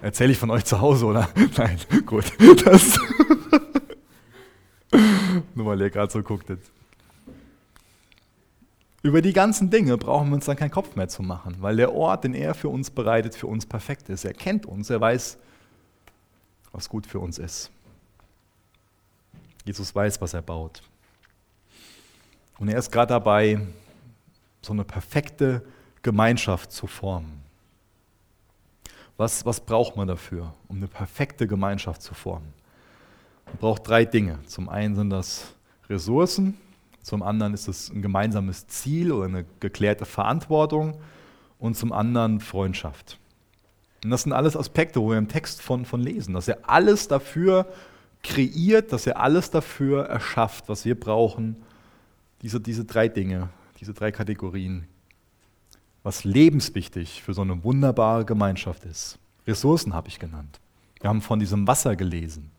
Erzähle 0.00 0.32
ich 0.32 0.38
von 0.38 0.50
euch 0.50 0.64
zu 0.64 0.80
Hause, 0.80 1.06
oder? 1.06 1.28
Nein, 1.56 1.78
gut. 2.06 2.24
Das 2.64 2.98
Nur 5.54 5.66
weil 5.66 5.80
ihr 5.80 5.90
gerade 5.90 6.12
so 6.12 6.22
gucktet. 6.22 6.60
Über 9.02 9.20
die 9.20 9.34
ganzen 9.34 9.68
Dinge 9.68 9.98
brauchen 9.98 10.28
wir 10.28 10.36
uns 10.36 10.46
dann 10.46 10.56
keinen 10.56 10.70
Kopf 10.70 10.96
mehr 10.96 11.08
zu 11.08 11.22
machen, 11.22 11.56
weil 11.60 11.76
der 11.76 11.92
Ort, 11.92 12.24
den 12.24 12.32
er 12.32 12.54
für 12.54 12.68
uns 12.68 12.90
bereitet, 12.90 13.34
für 13.34 13.46
uns 13.46 13.66
perfekt 13.66 14.08
ist. 14.08 14.24
Er 14.24 14.32
kennt 14.32 14.64
uns, 14.64 14.88
er 14.88 15.00
weiß, 15.00 15.38
was 16.74 16.88
gut 16.88 17.06
für 17.06 17.20
uns 17.20 17.38
ist. 17.38 17.70
Jesus 19.64 19.94
weiß, 19.94 20.20
was 20.20 20.34
er 20.34 20.42
baut. 20.42 20.82
Und 22.58 22.68
er 22.68 22.78
ist 22.78 22.90
gerade 22.90 23.10
dabei, 23.10 23.60
so 24.60 24.72
eine 24.72 24.84
perfekte 24.84 25.64
Gemeinschaft 26.02 26.72
zu 26.72 26.86
formen. 26.86 27.42
Was, 29.16 29.46
was 29.46 29.60
braucht 29.60 29.96
man 29.96 30.08
dafür, 30.08 30.52
um 30.68 30.76
eine 30.76 30.88
perfekte 30.88 31.46
Gemeinschaft 31.46 32.02
zu 32.02 32.12
formen? 32.12 32.52
Man 33.46 33.56
braucht 33.58 33.88
drei 33.88 34.04
Dinge. 34.04 34.40
Zum 34.46 34.68
einen 34.68 34.96
sind 34.96 35.10
das 35.10 35.54
Ressourcen, 35.88 36.58
zum 37.02 37.22
anderen 37.22 37.54
ist 37.54 37.68
es 37.68 37.90
ein 37.90 38.02
gemeinsames 38.02 38.66
Ziel 38.66 39.12
oder 39.12 39.26
eine 39.26 39.44
geklärte 39.60 40.06
Verantwortung 40.06 40.98
und 41.58 41.76
zum 41.76 41.92
anderen 41.92 42.40
Freundschaft. 42.40 43.18
Und 44.04 44.10
das 44.10 44.22
sind 44.22 44.32
alles 44.32 44.56
Aspekte, 44.56 45.00
wo 45.00 45.10
wir 45.10 45.18
im 45.18 45.28
Text 45.28 45.62
von, 45.62 45.86
von 45.86 46.00
lesen, 46.00 46.34
dass 46.34 46.46
er 46.46 46.58
alles 46.68 47.08
dafür 47.08 47.66
kreiert, 48.22 48.92
dass 48.92 49.06
er 49.06 49.18
alles 49.18 49.50
dafür 49.50 50.04
erschafft, 50.04 50.68
was 50.68 50.84
wir 50.84 50.98
brauchen. 50.98 51.56
Diese, 52.42 52.60
diese 52.60 52.84
drei 52.84 53.08
Dinge, 53.08 53.48
diese 53.80 53.94
drei 53.94 54.12
Kategorien, 54.12 54.86
was 56.02 56.24
lebenswichtig 56.24 57.22
für 57.22 57.32
so 57.32 57.40
eine 57.40 57.64
wunderbare 57.64 58.26
Gemeinschaft 58.26 58.84
ist. 58.84 59.18
Ressourcen 59.46 59.94
habe 59.94 60.08
ich 60.08 60.18
genannt. 60.18 60.60
Wir 61.00 61.08
haben 61.08 61.22
von 61.22 61.38
diesem 61.38 61.66
Wasser 61.66 61.96
gelesen. 61.96 62.50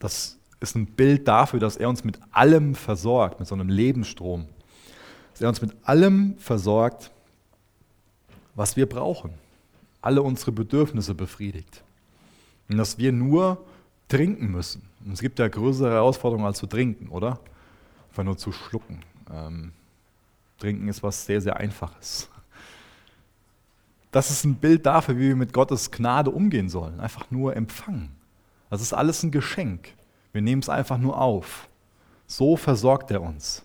Das 0.00 0.36
ist 0.58 0.74
ein 0.74 0.86
Bild 0.86 1.28
dafür, 1.28 1.60
dass 1.60 1.76
er 1.76 1.88
uns 1.88 2.02
mit 2.02 2.18
allem 2.32 2.74
versorgt, 2.74 3.38
mit 3.38 3.48
so 3.48 3.54
einem 3.54 3.68
Lebensstrom. 3.68 4.46
Dass 5.32 5.42
er 5.42 5.48
uns 5.48 5.62
mit 5.62 5.72
allem 5.84 6.36
versorgt, 6.38 7.12
was 8.56 8.76
wir 8.76 8.88
brauchen. 8.88 9.32
Alle 10.02 10.22
unsere 10.22 10.52
Bedürfnisse 10.52 11.14
befriedigt. 11.14 11.82
Und 12.68 12.78
dass 12.78 12.98
wir 12.98 13.12
nur 13.12 13.64
trinken 14.08 14.50
müssen. 14.50 14.82
Und 15.04 15.12
es 15.12 15.20
gibt 15.20 15.38
ja 15.38 15.48
größere 15.48 15.90
Herausforderungen 15.90 16.46
als 16.46 16.58
zu 16.58 16.66
trinken, 16.66 17.08
oder? 17.08 17.40
Einfach 18.08 18.24
nur 18.24 18.36
zu 18.36 18.52
schlucken. 18.52 19.00
Ähm, 19.32 19.72
trinken 20.58 20.88
ist 20.88 21.02
was 21.02 21.24
sehr, 21.24 21.40
sehr 21.40 21.56
Einfaches. 21.56 22.28
Das 24.10 24.30
ist 24.30 24.44
ein 24.44 24.56
Bild 24.56 24.86
dafür, 24.86 25.16
wie 25.16 25.28
wir 25.28 25.36
mit 25.36 25.52
Gottes 25.52 25.90
Gnade 25.90 26.30
umgehen 26.30 26.68
sollen. 26.68 26.98
Einfach 27.00 27.30
nur 27.30 27.56
empfangen. 27.56 28.10
Das 28.68 28.82
ist 28.82 28.92
alles 28.92 29.22
ein 29.22 29.30
Geschenk. 29.30 29.94
Wir 30.32 30.42
nehmen 30.42 30.62
es 30.62 30.68
einfach 30.68 30.98
nur 30.98 31.20
auf. 31.20 31.68
So 32.26 32.56
versorgt 32.56 33.10
er 33.10 33.22
uns. 33.22 33.62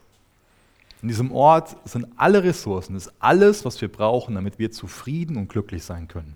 In 1.06 1.10
diesem 1.10 1.32
Ort 1.32 1.78
sind 1.88 2.08
alle 2.18 2.44
Ressourcen, 2.44 2.96
ist 2.96 3.14
alles, 3.20 3.64
was 3.64 3.80
wir 3.80 3.92
brauchen, 3.92 4.34
damit 4.34 4.58
wir 4.58 4.72
zufrieden 4.72 5.38
und 5.38 5.50
glücklich 5.50 5.84
sein 5.84 6.08
können. 6.08 6.34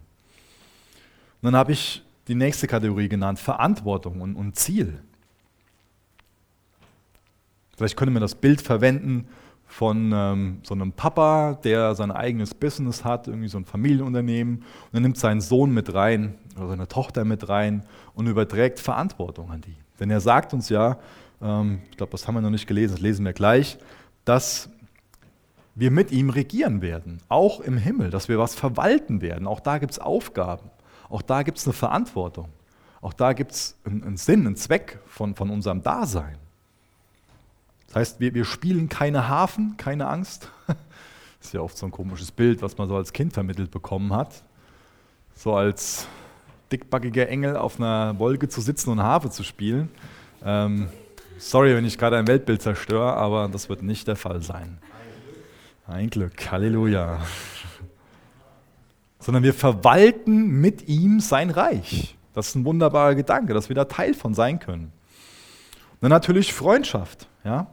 Und 1.42 1.48
dann 1.48 1.56
habe 1.56 1.72
ich 1.72 2.04
die 2.28 2.36
nächste 2.36 2.68
Kategorie 2.68 3.10
genannt, 3.10 3.40
Verantwortung 3.40 4.22
und, 4.22 4.36
und 4.36 4.58
Ziel. 4.58 5.00
Vielleicht 7.76 7.98
könnte 7.98 8.12
man 8.12 8.22
das 8.22 8.36
Bild 8.36 8.62
verwenden 8.62 9.28
von 9.66 10.12
ähm, 10.14 10.60
so 10.62 10.76
einem 10.76 10.92
Papa, 10.92 11.58
der 11.64 11.96
sein 11.96 12.12
eigenes 12.12 12.54
Business 12.54 13.04
hat, 13.04 13.28
irgendwie 13.28 13.48
so 13.48 13.58
ein 13.58 13.66
Familienunternehmen, 13.66 14.58
und 14.58 14.94
er 14.94 15.00
nimmt 15.00 15.18
seinen 15.18 15.42
Sohn 15.42 15.74
mit 15.74 15.96
rein 15.96 16.36
oder 16.58 16.68
seine 16.68 16.88
Tochter 16.88 17.26
mit 17.26 17.50
rein 17.50 17.88
und 18.14 18.28
überträgt 18.28 18.80
Verantwortung 18.80 19.50
an 19.50 19.62
die. 19.62 19.78
Denn 20.00 20.12
er 20.12 20.22
sagt 20.22 20.54
uns 20.54 20.70
ja, 20.70 21.00
ähm, 21.42 21.82
ich 21.90 21.98
glaube, 21.98 22.12
das 22.12 22.28
haben 22.28 22.36
wir 22.36 22.42
noch 22.42 22.52
nicht 22.52 22.68
gelesen, 22.68 22.94
das 22.94 23.02
lesen 23.02 23.26
wir 23.26 23.34
gleich, 23.34 23.80
dass 24.30 24.70
wir 25.74 25.90
mit 25.90 26.12
ihm 26.12 26.30
regieren 26.30 26.84
werden, 26.84 27.20
auch 27.30 27.62
im 27.62 27.78
Himmel, 27.78 28.12
dass 28.12 28.30
wir 28.30 28.38
was 28.38 28.54
verwalten 28.54 29.22
werden. 29.22 29.48
Auch 29.48 29.60
da 29.60 29.80
gibt 29.80 29.94
es 29.94 29.98
Aufgaben, 29.98 30.70
auch 31.10 31.24
da 31.24 31.42
gibt 31.42 31.58
es 31.58 31.66
eine 31.66 31.74
Verantwortung, 31.74 32.50
auch 33.02 33.14
da 33.14 33.34
gibt 33.34 33.54
es 33.54 33.76
einen, 33.86 34.18
Sinn, 34.18 34.46
einen 34.46 34.56
Zweck 34.56 35.00
von, 35.08 35.34
von 35.34 35.50
unserem 35.50 35.82
Dasein. 35.82 36.38
Das 37.88 37.96
heißt, 37.96 38.20
wir, 38.20 38.36
wir 38.36 38.46
spielen 38.46 38.88
keine 38.88 39.28
Hafen, 39.30 39.78
keine 39.78 40.08
Angst. 40.08 40.52
Das 40.68 40.78
ist 41.42 41.54
ja 41.56 41.62
oft 41.62 41.76
so 41.76 41.88
ein 41.88 41.92
komisches 41.92 42.32
Bild, 42.32 42.62
was 42.62 42.78
man 42.78 42.88
so 42.88 42.96
als 42.96 43.14
Kind 43.14 43.34
vermittelt 43.34 43.72
bekommen 43.72 44.14
hat. 44.14 44.44
So 45.34 45.56
als 45.56 46.06
dickbackiger 46.72 47.28
Engel 47.30 47.58
auf 47.58 47.80
einer 47.80 48.20
Wolke 48.20 48.48
zu 48.48 48.62
sitzen 48.62 48.92
und 48.92 49.02
Harfe 49.02 49.32
zu 49.32 49.42
spielen. 49.42 49.90
Ähm, 50.46 50.90
Sorry, 51.40 51.74
wenn 51.74 51.86
ich 51.86 51.98
gerade 51.98 52.18
ein 52.18 52.28
Weltbild 52.28 52.62
zerstöre, 52.62 53.14
aber 53.14 53.48
das 53.48 53.70
wird 53.70 53.82
nicht 53.82 54.10
der 54.10 54.18
Fall 54.18 54.42
sein. 54.42 54.78
Ein 55.88 56.10
Glück, 56.10 56.52
Halleluja. 56.52 57.22
Sondern 59.20 59.44
wir 59.44 59.54
verwalten 59.54 60.48
mit 60.60 60.90
ihm 60.90 61.22
sein 61.22 61.50
Reich. 61.50 62.18
Das 62.34 62.50
ist 62.50 62.56
ein 62.56 62.66
wunderbarer 62.66 63.16
Gedanke, 63.16 63.54
dass 63.54 63.70
wir 63.70 63.76
da 63.76 63.86
Teil 63.86 64.14
von 64.14 64.34
sein 64.34 64.60
können. 64.60 64.92
Und 65.94 66.02
dann 66.02 66.10
natürlich 66.10 66.54
Freundschaft. 66.54 67.30
Ja? 67.46 67.68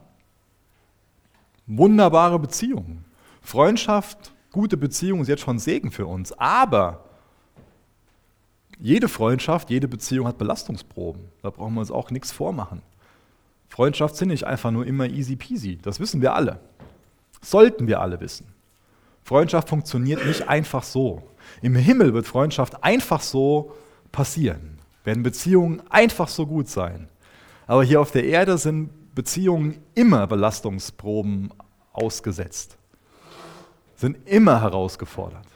Wunderbare 1.66 2.38
Beziehungen. 2.38 3.04
Freundschaft, 3.42 4.32
gute 4.52 4.76
Beziehung 4.76 5.22
ist 5.22 5.28
jetzt 5.28 5.42
schon 5.42 5.58
Segen 5.58 5.90
für 5.90 6.06
uns. 6.06 6.32
Aber 6.38 7.04
jede 8.78 9.08
Freundschaft, 9.08 9.70
jede 9.70 9.88
Beziehung 9.88 10.28
hat 10.28 10.38
Belastungsproben. 10.38 11.22
Da 11.42 11.50
brauchen 11.50 11.74
wir 11.74 11.80
uns 11.80 11.90
auch 11.90 12.12
nichts 12.12 12.30
vormachen. 12.30 12.80
Freundschaft 13.68 14.16
sind 14.16 14.28
nicht 14.28 14.44
einfach 14.44 14.70
nur 14.70 14.86
immer 14.86 15.06
easy 15.06 15.36
peasy. 15.36 15.78
Das 15.82 16.00
wissen 16.00 16.22
wir 16.22 16.34
alle. 16.34 16.60
Sollten 17.42 17.86
wir 17.86 18.00
alle 18.00 18.20
wissen. 18.20 18.46
Freundschaft 19.22 19.68
funktioniert 19.68 20.24
nicht 20.24 20.48
einfach 20.48 20.82
so. 20.82 21.22
Im 21.62 21.74
Himmel 21.74 22.14
wird 22.14 22.26
Freundschaft 22.26 22.82
einfach 22.84 23.20
so 23.20 23.74
passieren. 24.12 24.78
Werden 25.04 25.22
Beziehungen 25.22 25.82
einfach 25.90 26.28
so 26.28 26.46
gut 26.46 26.68
sein. 26.68 27.08
Aber 27.66 27.82
hier 27.82 28.00
auf 28.00 28.12
der 28.12 28.24
Erde 28.24 28.58
sind 28.58 29.14
Beziehungen 29.14 29.82
immer 29.94 30.26
Belastungsproben 30.26 31.52
ausgesetzt. 31.92 32.76
Sind 33.96 34.28
immer 34.28 34.60
herausgefordert. 34.60 35.46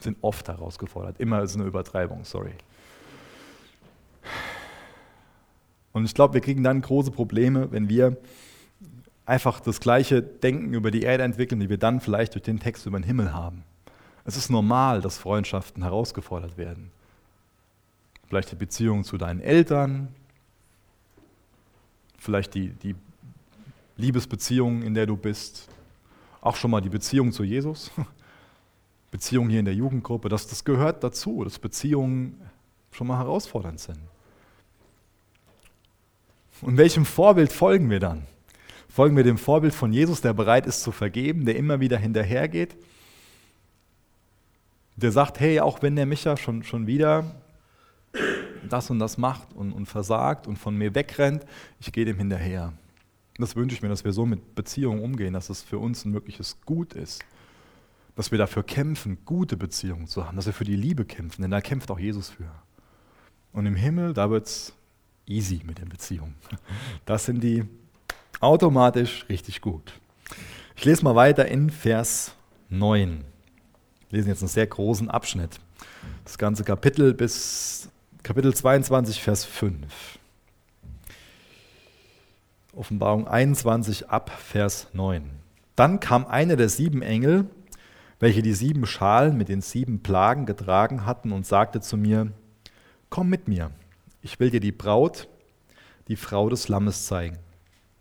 Sind 0.00 0.16
oft 0.22 0.48
herausgefordert. 0.48 1.18
Immer 1.18 1.42
ist 1.42 1.54
eine 1.54 1.64
Übertreibung, 1.64 2.24
sorry. 2.24 2.52
Und 5.96 6.04
ich 6.04 6.12
glaube, 6.12 6.34
wir 6.34 6.42
kriegen 6.42 6.62
dann 6.62 6.82
große 6.82 7.10
Probleme, 7.10 7.72
wenn 7.72 7.88
wir 7.88 8.18
einfach 9.24 9.60
das 9.60 9.80
gleiche 9.80 10.20
Denken 10.20 10.74
über 10.74 10.90
die 10.90 11.00
Erde 11.00 11.24
entwickeln, 11.24 11.58
wie 11.62 11.70
wir 11.70 11.78
dann 11.78 12.02
vielleicht 12.02 12.34
durch 12.34 12.42
den 12.42 12.60
Text 12.60 12.84
über 12.84 12.98
den 12.98 13.04
Himmel 13.04 13.32
haben. 13.32 13.64
Es 14.26 14.36
ist 14.36 14.50
normal, 14.50 15.00
dass 15.00 15.16
Freundschaften 15.16 15.82
herausgefordert 15.82 16.58
werden. 16.58 16.90
Vielleicht 18.28 18.52
die 18.52 18.56
Beziehung 18.56 19.04
zu 19.04 19.16
deinen 19.16 19.40
Eltern, 19.40 20.08
vielleicht 22.18 22.52
die, 22.52 22.74
die 22.74 22.94
Liebesbeziehung, 23.96 24.82
in 24.82 24.92
der 24.92 25.06
du 25.06 25.16
bist, 25.16 25.66
auch 26.42 26.56
schon 26.56 26.72
mal 26.72 26.82
die 26.82 26.90
Beziehung 26.90 27.32
zu 27.32 27.42
Jesus, 27.42 27.90
Beziehung 29.10 29.48
hier 29.48 29.60
in 29.60 29.64
der 29.64 29.74
Jugendgruppe, 29.74 30.28
das, 30.28 30.46
das 30.46 30.62
gehört 30.62 31.02
dazu, 31.02 31.42
dass 31.42 31.58
Beziehungen 31.58 32.38
schon 32.90 33.06
mal 33.06 33.16
herausfordernd 33.16 33.80
sind. 33.80 34.00
Und 36.62 36.76
welchem 36.76 37.04
Vorbild 37.04 37.52
folgen 37.52 37.90
wir 37.90 38.00
dann? 38.00 38.26
Folgen 38.88 39.16
wir 39.16 39.24
dem 39.24 39.38
Vorbild 39.38 39.74
von 39.74 39.92
Jesus, 39.92 40.20
der 40.22 40.32
bereit 40.32 40.66
ist 40.66 40.82
zu 40.82 40.90
vergeben, 40.90 41.44
der 41.44 41.56
immer 41.56 41.80
wieder 41.80 41.98
hinterhergeht, 41.98 42.76
der 44.96 45.12
sagt, 45.12 45.40
hey, 45.40 45.60
auch 45.60 45.82
wenn 45.82 45.96
der 45.96 46.06
Micha 46.06 46.36
schon, 46.38 46.62
schon 46.62 46.86
wieder 46.86 47.36
das 48.68 48.90
und 48.90 48.98
das 48.98 49.18
macht 49.18 49.52
und, 49.54 49.72
und 49.72 49.86
versagt 49.86 50.46
und 50.46 50.56
von 50.56 50.76
mir 50.76 50.94
wegrennt, 50.94 51.44
ich 51.78 51.92
gehe 51.92 52.04
dem 52.04 52.18
hinterher. 52.18 52.72
Das 53.38 53.54
wünsche 53.54 53.76
ich 53.76 53.82
mir, 53.82 53.88
dass 53.88 54.04
wir 54.04 54.12
so 54.12 54.24
mit 54.24 54.54
Beziehungen 54.54 55.02
umgehen, 55.02 55.34
dass 55.34 55.50
es 55.50 55.62
für 55.62 55.78
uns 55.78 56.04
ein 56.04 56.14
wirkliches 56.14 56.58
Gut 56.64 56.94
ist. 56.94 57.22
Dass 58.14 58.30
wir 58.30 58.38
dafür 58.38 58.62
kämpfen, 58.62 59.18
gute 59.26 59.58
Beziehungen 59.58 60.06
zu 60.06 60.26
haben, 60.26 60.36
dass 60.36 60.46
wir 60.46 60.54
für 60.54 60.64
die 60.64 60.76
Liebe 60.76 61.04
kämpfen, 61.04 61.42
denn 61.42 61.50
da 61.50 61.60
kämpft 61.60 61.90
auch 61.90 61.98
Jesus 61.98 62.30
für. 62.30 62.50
Und 63.52 63.66
im 63.66 63.76
Himmel, 63.76 64.14
da 64.14 64.30
wird 64.30 64.46
es 64.46 64.72
easy 65.26 65.62
mit 65.64 65.78
den 65.78 65.88
Beziehungen. 65.88 66.34
Das 67.04 67.24
sind 67.24 67.42
die 67.42 67.64
automatisch 68.40 69.26
richtig 69.28 69.60
gut. 69.60 69.92
Ich 70.76 70.84
lese 70.84 71.04
mal 71.04 71.14
weiter 71.14 71.46
in 71.46 71.70
Vers 71.70 72.34
9. 72.68 73.24
Wir 74.08 74.18
lesen 74.18 74.28
jetzt 74.28 74.42
einen 74.42 74.48
sehr 74.48 74.66
großen 74.66 75.10
Abschnitt. 75.10 75.58
Das 76.24 76.38
ganze 76.38 76.64
Kapitel 76.64 77.14
bis 77.14 77.88
Kapitel 78.22 78.54
22, 78.54 79.22
Vers 79.22 79.44
5. 79.44 80.18
Offenbarung 82.74 83.26
21 83.26 84.10
ab 84.10 84.30
Vers 84.30 84.88
9. 84.92 85.30
Dann 85.76 86.00
kam 86.00 86.26
einer 86.26 86.56
der 86.56 86.68
sieben 86.68 87.02
Engel, 87.02 87.46
welche 88.18 88.42
die 88.42 88.52
sieben 88.52 88.86
Schalen 88.86 89.36
mit 89.36 89.48
den 89.48 89.60
sieben 89.60 90.02
Plagen 90.02 90.46
getragen 90.46 91.06
hatten, 91.06 91.32
und 91.32 91.46
sagte 91.46 91.80
zu 91.80 91.96
mir, 91.96 92.32
Komm 93.08 93.28
mit 93.28 93.46
mir 93.48 93.70
ich 94.26 94.40
will 94.40 94.50
dir 94.50 94.58
die 94.58 94.72
Braut, 94.72 95.28
die 96.08 96.16
Frau 96.16 96.48
des 96.48 96.66
Lammes 96.66 97.06
zeigen. 97.06 97.38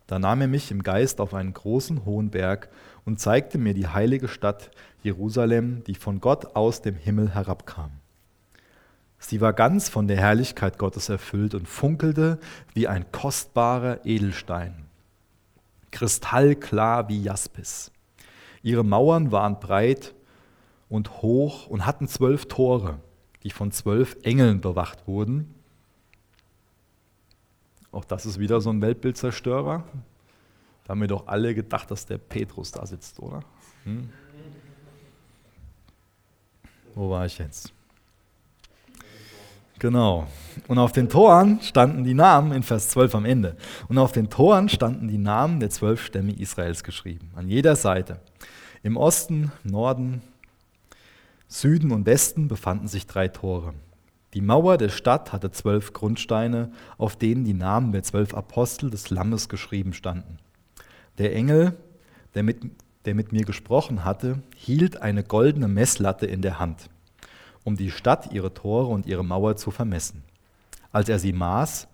Da 0.07 0.17
nahm 0.17 0.41
er 0.41 0.47
mich 0.47 0.71
im 0.71 0.81
Geist 0.81 1.21
auf 1.21 1.35
einen 1.35 1.53
großen 1.53 2.03
hohen 2.03 2.31
Berg 2.31 2.69
und 3.05 3.19
zeigte 3.19 3.59
mir 3.59 3.75
die 3.75 3.87
heilige 3.87 4.27
Stadt 4.27 4.71
Jerusalem, 5.03 5.83
die 5.83 5.93
von 5.93 6.19
Gott 6.19 6.55
aus 6.55 6.81
dem 6.81 6.95
Himmel 6.95 7.35
herabkam. 7.35 7.91
Sie 9.19 9.39
war 9.39 9.53
ganz 9.53 9.87
von 9.87 10.07
der 10.07 10.17
Herrlichkeit 10.17 10.79
Gottes 10.79 11.09
erfüllt 11.09 11.53
und 11.53 11.67
funkelte 11.67 12.39
wie 12.73 12.87
ein 12.87 13.11
kostbarer 13.11 14.03
Edelstein, 14.03 14.85
kristallklar 15.91 17.07
wie 17.07 17.21
Jaspis. 17.21 17.91
Ihre 18.63 18.83
Mauern 18.83 19.31
waren 19.31 19.59
breit 19.59 20.15
und 20.89 21.21
hoch 21.21 21.67
und 21.67 21.85
hatten 21.85 22.07
zwölf 22.07 22.47
Tore, 22.47 22.97
die 23.43 23.51
von 23.51 23.71
zwölf 23.71 24.17
Engeln 24.23 24.59
bewacht 24.59 25.05
wurden 25.05 25.54
auch 27.95 28.05
das 28.05 28.25
ist 28.25 28.39
wieder 28.39 28.59
so 28.61 28.69
ein 28.69 28.81
Weltbildzerstörer. 28.81 29.83
Da 30.83 30.89
haben 30.89 31.01
wir 31.01 31.07
doch 31.07 31.27
alle 31.27 31.55
gedacht, 31.55 31.89
dass 31.89 32.05
der 32.05 32.17
Petrus 32.17 32.71
da 32.71 32.85
sitzt, 32.85 33.19
oder? 33.19 33.41
Hm? 33.85 34.09
Wo 36.93 37.09
war 37.09 37.25
ich 37.25 37.37
jetzt? 37.37 37.73
Genau. 39.79 40.27
Und 40.67 40.77
auf 40.77 40.91
den 40.91 41.09
Toren 41.09 41.59
standen 41.61 42.03
die 42.03 42.13
Namen, 42.13 42.51
in 42.53 42.63
Vers 42.63 42.89
12 42.89 43.15
am 43.15 43.25
Ende, 43.25 43.57
und 43.89 43.97
auf 43.97 44.11
den 44.11 44.29
Toren 44.29 44.69
standen 44.69 45.07
die 45.07 45.17
Namen 45.17 45.59
der 45.59 45.69
zwölf 45.69 46.03
Stämme 46.03 46.33
Israels 46.33 46.83
geschrieben, 46.83 47.29
an 47.35 47.49
jeder 47.49 47.75
Seite. 47.75 48.19
Im 48.83 48.95
Osten, 48.95 49.51
Norden, 49.63 50.21
Süden 51.47 51.91
und 51.91 52.05
Westen 52.05 52.47
befanden 52.47 52.87
sich 52.87 53.07
drei 53.07 53.27
Tore. 53.27 53.73
Die 54.35 54.41
Mauer 54.41 54.77
der 54.77 54.89
Stadt 54.89 55.31
hatte 55.31 55.49
zwölf 55.51 55.93
Grundsteine, 55.93 56.69
auf 56.97 57.15
denen 57.15 57.45
die 57.45 57.53
Namen 57.53 57.93
der 57.93 58.03
zwölf 58.03 58.33
Apostel 58.33 58.89
des 58.89 59.09
Lammes 59.09 59.47
geschrieben 59.47 59.93
standen. 59.93 60.39
Der 61.17 61.33
Engel, 61.33 61.77
der 62.33 62.43
mit, 62.43 62.57
der 63.05 63.15
mit 63.15 63.31
mir 63.31 63.45
gesprochen 63.45 64.03
hatte, 64.03 64.43
hielt 64.57 65.01
eine 65.01 65.23
goldene 65.23 65.69
Messlatte 65.69 66.25
in 66.25 66.41
der 66.41 66.59
Hand, 66.59 66.89
um 67.63 67.77
die 67.77 67.91
Stadt, 67.91 68.33
ihre 68.33 68.53
Tore 68.53 68.87
und 68.87 69.05
ihre 69.05 69.23
Mauer 69.23 69.55
zu 69.55 69.71
vermessen. 69.71 70.21
Als 70.91 71.07
er 71.07 71.19
sie 71.19 71.31
maß, 71.31 71.87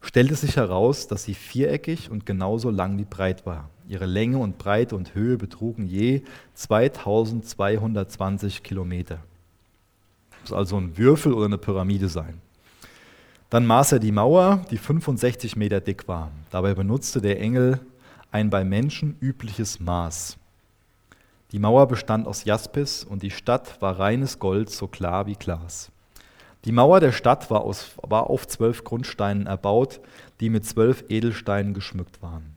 stellte 0.00 0.34
sich 0.34 0.56
heraus, 0.56 1.06
dass 1.06 1.22
sie 1.22 1.34
viereckig 1.34 2.10
und 2.10 2.26
genauso 2.26 2.70
lang 2.70 2.98
wie 2.98 3.04
breit 3.04 3.46
war. 3.46 3.70
Ihre 3.86 4.06
Länge 4.06 4.38
und 4.38 4.58
Breite 4.58 4.96
und 4.96 5.14
Höhe 5.14 5.38
betrugen 5.38 5.86
je 5.86 6.22
2220 6.54 8.64
Kilometer 8.64 9.20
muss 10.48 10.56
also 10.56 10.76
ein 10.78 10.96
Würfel 10.96 11.34
oder 11.34 11.46
eine 11.46 11.58
Pyramide 11.58 12.08
sein. 12.08 12.40
Dann 13.50 13.66
maß 13.66 13.92
er 13.92 13.98
die 13.98 14.12
Mauer, 14.12 14.64
die 14.70 14.78
65 14.78 15.56
Meter 15.56 15.80
dick 15.80 16.08
war. 16.08 16.30
Dabei 16.50 16.74
benutzte 16.74 17.20
der 17.20 17.40
Engel 17.40 17.80
ein 18.30 18.50
bei 18.50 18.64
Menschen 18.64 19.16
übliches 19.20 19.80
Maß. 19.80 20.36
Die 21.52 21.58
Mauer 21.58 21.86
bestand 21.88 22.26
aus 22.26 22.44
Jaspis 22.44 23.04
und 23.04 23.22
die 23.22 23.30
Stadt 23.30 23.80
war 23.80 23.98
reines 23.98 24.38
Gold, 24.38 24.70
so 24.70 24.86
klar 24.86 25.26
wie 25.26 25.34
Glas. 25.34 25.90
Die 26.64 26.72
Mauer 26.72 27.00
der 27.00 27.12
Stadt 27.12 27.50
war, 27.50 27.62
aus, 27.62 27.92
war 28.02 28.28
auf 28.28 28.46
zwölf 28.46 28.84
Grundsteinen 28.84 29.46
erbaut, 29.46 30.00
die 30.40 30.50
mit 30.50 30.66
zwölf 30.66 31.04
Edelsteinen 31.08 31.72
geschmückt 31.72 32.20
waren. 32.20 32.54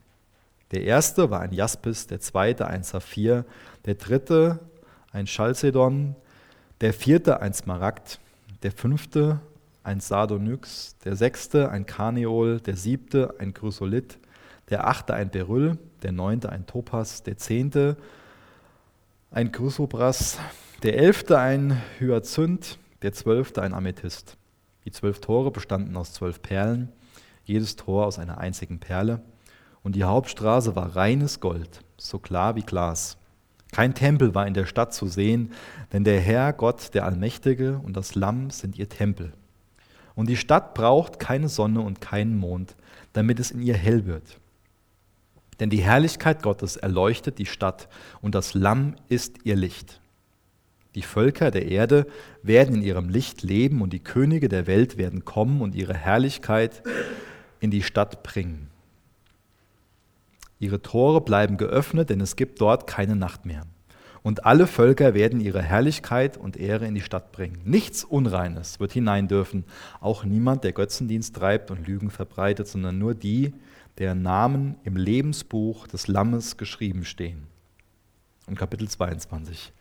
Der 0.71 0.83
erste 0.83 1.29
war 1.29 1.41
ein 1.41 1.53
Jaspis, 1.53 2.07
der 2.07 2.19
zweite 2.19 2.67
ein 2.67 2.83
Saphir, 2.83 3.45
der 3.85 3.95
dritte 3.95 4.59
ein 5.13 5.25
Chalcedon, 5.25 6.15
der 6.81 6.93
vierte 6.93 7.41
ein 7.41 7.53
Smaragd, 7.53 8.19
der 8.63 8.71
fünfte 8.71 9.39
ein 9.83 9.99
Sardonyx, 9.99 10.97
der 11.03 11.15
sechste 11.15 11.69
ein 11.69 11.85
Karneol, 11.85 12.59
der 12.59 12.75
siebte 12.75 13.35
ein 13.39 13.53
Chrysolith, 13.53 14.17
der 14.69 14.87
achte 14.87 15.13
ein 15.13 15.29
Beryl, 15.29 15.77
der 16.01 16.11
neunte 16.11 16.49
ein 16.49 16.65
Topas, 16.65 17.21
der 17.23 17.37
zehnte 17.37 17.97
ein 19.29 19.51
Chrysobras, 19.51 20.39
der 20.81 20.97
elfte 20.97 21.37
ein 21.37 21.79
Hyazinth, 21.99 22.79
der 23.03 23.13
zwölfte 23.13 23.61
ein 23.61 23.73
Amethyst. 23.73 24.37
Die 24.85 24.91
zwölf 24.91 25.21
Tore 25.21 25.51
bestanden 25.51 25.95
aus 25.95 26.13
zwölf 26.13 26.41
Perlen, 26.41 26.91
jedes 27.43 27.75
Tor 27.75 28.07
aus 28.07 28.17
einer 28.17 28.39
einzigen 28.39 28.79
Perle, 28.79 29.21
und 29.83 29.95
die 29.95 30.03
Hauptstraße 30.03 30.75
war 30.75 30.95
reines 30.95 31.39
Gold, 31.39 31.83
so 31.97 32.19
klar 32.19 32.55
wie 32.55 32.61
Glas. 32.61 33.17
Kein 33.71 33.93
Tempel 33.93 34.35
war 34.35 34.45
in 34.45 34.53
der 34.53 34.65
Stadt 34.65 34.93
zu 34.93 35.07
sehen, 35.07 35.53
denn 35.93 36.03
der 36.03 36.19
Herr 36.19 36.51
Gott, 36.53 36.93
der 36.93 37.05
Allmächtige 37.05 37.79
und 37.83 37.95
das 37.95 38.15
Lamm 38.15 38.49
sind 38.49 38.77
ihr 38.77 38.89
Tempel. 38.89 39.33
Und 40.13 40.27
die 40.27 40.37
Stadt 40.37 40.73
braucht 40.73 41.19
keine 41.19 41.47
Sonne 41.47 41.79
und 41.79 42.01
keinen 42.01 42.37
Mond, 42.37 42.75
damit 43.13 43.39
es 43.39 43.51
in 43.51 43.61
ihr 43.61 43.75
hell 43.75 44.05
wird. 44.05 44.39
Denn 45.61 45.69
die 45.69 45.83
Herrlichkeit 45.83 46.41
Gottes 46.41 46.75
erleuchtet 46.75 47.37
die 47.37 47.45
Stadt 47.45 47.87
und 48.21 48.35
das 48.35 48.53
Lamm 48.53 48.95
ist 49.07 49.45
ihr 49.45 49.55
Licht. 49.55 50.01
Die 50.95 51.03
Völker 51.03 51.51
der 51.51 51.67
Erde 51.67 52.07
werden 52.43 52.75
in 52.75 52.81
ihrem 52.81 53.07
Licht 53.07 53.43
leben 53.43 53.81
und 53.81 53.93
die 53.93 54.03
Könige 54.03 54.49
der 54.49 54.67
Welt 54.67 54.97
werden 54.97 55.23
kommen 55.23 55.61
und 55.61 55.75
ihre 55.75 55.93
Herrlichkeit 55.93 56.83
in 57.61 57.71
die 57.71 57.83
Stadt 57.83 58.23
bringen. 58.23 58.70
Ihre 60.61 60.83
Tore 60.83 61.21
bleiben 61.21 61.57
geöffnet, 61.57 62.11
denn 62.11 62.21
es 62.21 62.35
gibt 62.35 62.61
dort 62.61 62.85
keine 62.85 63.15
Nacht 63.15 63.47
mehr. 63.47 63.63
Und 64.21 64.45
alle 64.45 64.67
Völker 64.67 65.15
werden 65.15 65.41
ihre 65.41 65.63
Herrlichkeit 65.63 66.37
und 66.37 66.55
Ehre 66.55 66.85
in 66.85 66.93
die 66.93 67.01
Stadt 67.01 67.31
bringen. 67.31 67.59
Nichts 67.65 68.03
Unreines 68.03 68.79
wird 68.79 68.91
hinein 68.91 69.27
dürfen, 69.27 69.63
auch 69.99 70.23
niemand, 70.23 70.63
der 70.63 70.73
Götzendienst 70.73 71.35
treibt 71.35 71.71
und 71.71 71.87
Lügen 71.87 72.11
verbreitet, 72.11 72.67
sondern 72.67 72.99
nur 72.99 73.15
die, 73.15 73.55
deren 73.97 74.21
Namen 74.21 74.75
im 74.83 74.97
Lebensbuch 74.97 75.87
des 75.87 76.07
Lammes 76.07 76.57
geschrieben 76.57 77.05
stehen. 77.05 77.47
Und 78.45 78.55
Kapitel 78.55 78.87
22. 78.87 79.73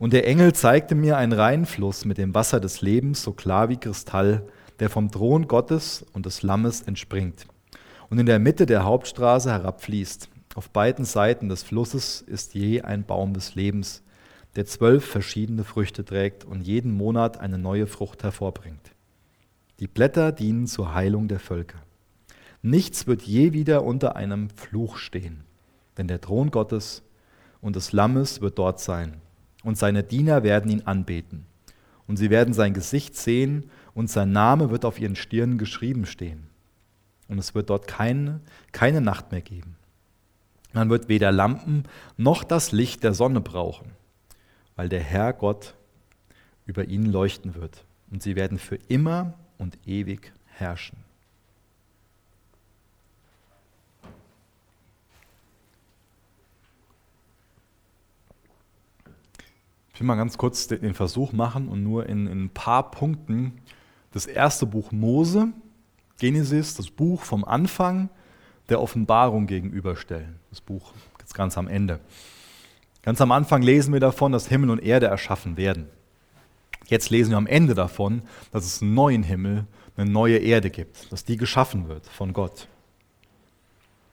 Und 0.00 0.12
der 0.12 0.26
Engel 0.26 0.52
zeigte 0.52 0.96
mir 0.96 1.16
einen 1.16 1.32
Rheinfluss 1.32 2.04
mit 2.04 2.18
dem 2.18 2.34
Wasser 2.34 2.58
des 2.58 2.82
Lebens, 2.82 3.22
so 3.22 3.32
klar 3.32 3.68
wie 3.68 3.76
Kristall, 3.76 4.48
der 4.80 4.90
vom 4.90 5.12
Thron 5.12 5.46
Gottes 5.46 6.04
und 6.12 6.26
des 6.26 6.42
Lammes 6.42 6.82
entspringt 6.82 7.46
und 8.10 8.18
in 8.18 8.26
der 8.26 8.38
Mitte 8.38 8.66
der 8.66 8.84
Hauptstraße 8.84 9.50
herabfließt. 9.50 10.28
Auf 10.54 10.70
beiden 10.70 11.04
Seiten 11.04 11.48
des 11.48 11.62
Flusses 11.62 12.22
ist 12.22 12.54
je 12.54 12.82
ein 12.82 13.04
Baum 13.04 13.34
des 13.34 13.54
Lebens, 13.54 14.02
der 14.56 14.66
zwölf 14.66 15.04
verschiedene 15.04 15.64
Früchte 15.64 16.04
trägt 16.04 16.44
und 16.44 16.62
jeden 16.62 16.92
Monat 16.92 17.38
eine 17.38 17.58
neue 17.58 17.86
Frucht 17.86 18.24
hervorbringt. 18.24 18.92
Die 19.78 19.86
Blätter 19.86 20.32
dienen 20.32 20.66
zur 20.66 20.94
Heilung 20.94 21.28
der 21.28 21.38
Völker. 21.38 21.78
Nichts 22.62 23.06
wird 23.06 23.22
je 23.22 23.52
wieder 23.52 23.84
unter 23.84 24.16
einem 24.16 24.50
Fluch 24.50 24.96
stehen, 24.96 25.44
denn 25.96 26.08
der 26.08 26.20
Thron 26.20 26.50
Gottes 26.50 27.04
und 27.60 27.76
des 27.76 27.92
Lammes 27.92 28.40
wird 28.40 28.58
dort 28.58 28.80
sein, 28.80 29.20
und 29.62 29.78
seine 29.78 30.02
Diener 30.02 30.42
werden 30.42 30.70
ihn 30.70 30.82
anbeten. 30.82 31.46
Und 32.08 32.16
sie 32.16 32.30
werden 32.30 32.54
sein 32.54 32.74
Gesicht 32.74 33.14
sehen, 33.14 33.70
und 33.94 34.10
sein 34.10 34.32
Name 34.32 34.70
wird 34.70 34.84
auf 34.84 34.98
ihren 34.98 35.14
Stirnen 35.14 35.58
geschrieben 35.58 36.06
stehen. 36.06 36.47
Und 37.28 37.38
es 37.38 37.54
wird 37.54 37.70
dort 37.70 37.86
keine, 37.86 38.40
keine 38.72 39.00
Nacht 39.00 39.30
mehr 39.30 39.42
geben. 39.42 39.76
Man 40.72 40.90
wird 40.90 41.08
weder 41.08 41.32
Lampen 41.32 41.84
noch 42.16 42.44
das 42.44 42.72
Licht 42.72 43.04
der 43.04 43.14
Sonne 43.14 43.40
brauchen, 43.40 43.92
weil 44.76 44.88
der 44.88 45.00
Herr 45.00 45.32
Gott 45.32 45.74
über 46.66 46.84
ihnen 46.86 47.06
leuchten 47.06 47.54
wird. 47.54 47.84
Und 48.10 48.22
sie 48.22 48.36
werden 48.36 48.58
für 48.58 48.76
immer 48.88 49.34
und 49.58 49.78
ewig 49.86 50.32
herrschen. 50.46 50.98
Ich 59.92 60.00
will 60.00 60.06
mal 60.06 60.14
ganz 60.14 60.38
kurz 60.38 60.68
den 60.68 60.94
Versuch 60.94 61.32
machen 61.32 61.68
und 61.68 61.82
nur 61.82 62.06
in, 62.06 62.28
in 62.28 62.44
ein 62.44 62.50
paar 62.50 62.92
Punkten 62.92 63.60
das 64.12 64.26
erste 64.26 64.64
Buch 64.64 64.92
Mose, 64.92 65.48
Genesis, 66.18 66.74
das 66.74 66.90
Buch 66.90 67.22
vom 67.22 67.44
Anfang 67.44 68.10
der 68.68 68.80
Offenbarung 68.80 69.46
gegenüberstellen. 69.46 70.38
Das 70.50 70.60
Buch 70.60 70.92
jetzt 71.20 71.34
ganz 71.34 71.56
am 71.56 71.68
Ende. 71.68 72.00
Ganz 73.02 73.20
am 73.20 73.32
Anfang 73.32 73.62
lesen 73.62 73.92
wir 73.92 74.00
davon, 74.00 74.32
dass 74.32 74.48
Himmel 74.48 74.70
und 74.70 74.80
Erde 74.80 75.06
erschaffen 75.06 75.56
werden. 75.56 75.86
Jetzt 76.86 77.10
lesen 77.10 77.30
wir 77.30 77.36
am 77.36 77.46
Ende 77.46 77.74
davon, 77.74 78.22
dass 78.50 78.64
es 78.64 78.82
einen 78.82 78.94
neuen 78.94 79.22
Himmel, 79.22 79.66
eine 79.96 80.10
neue 80.10 80.38
Erde 80.38 80.70
gibt, 80.70 81.12
dass 81.12 81.24
die 81.24 81.36
geschaffen 81.36 81.88
wird 81.88 82.06
von 82.06 82.32
Gott. 82.32 82.68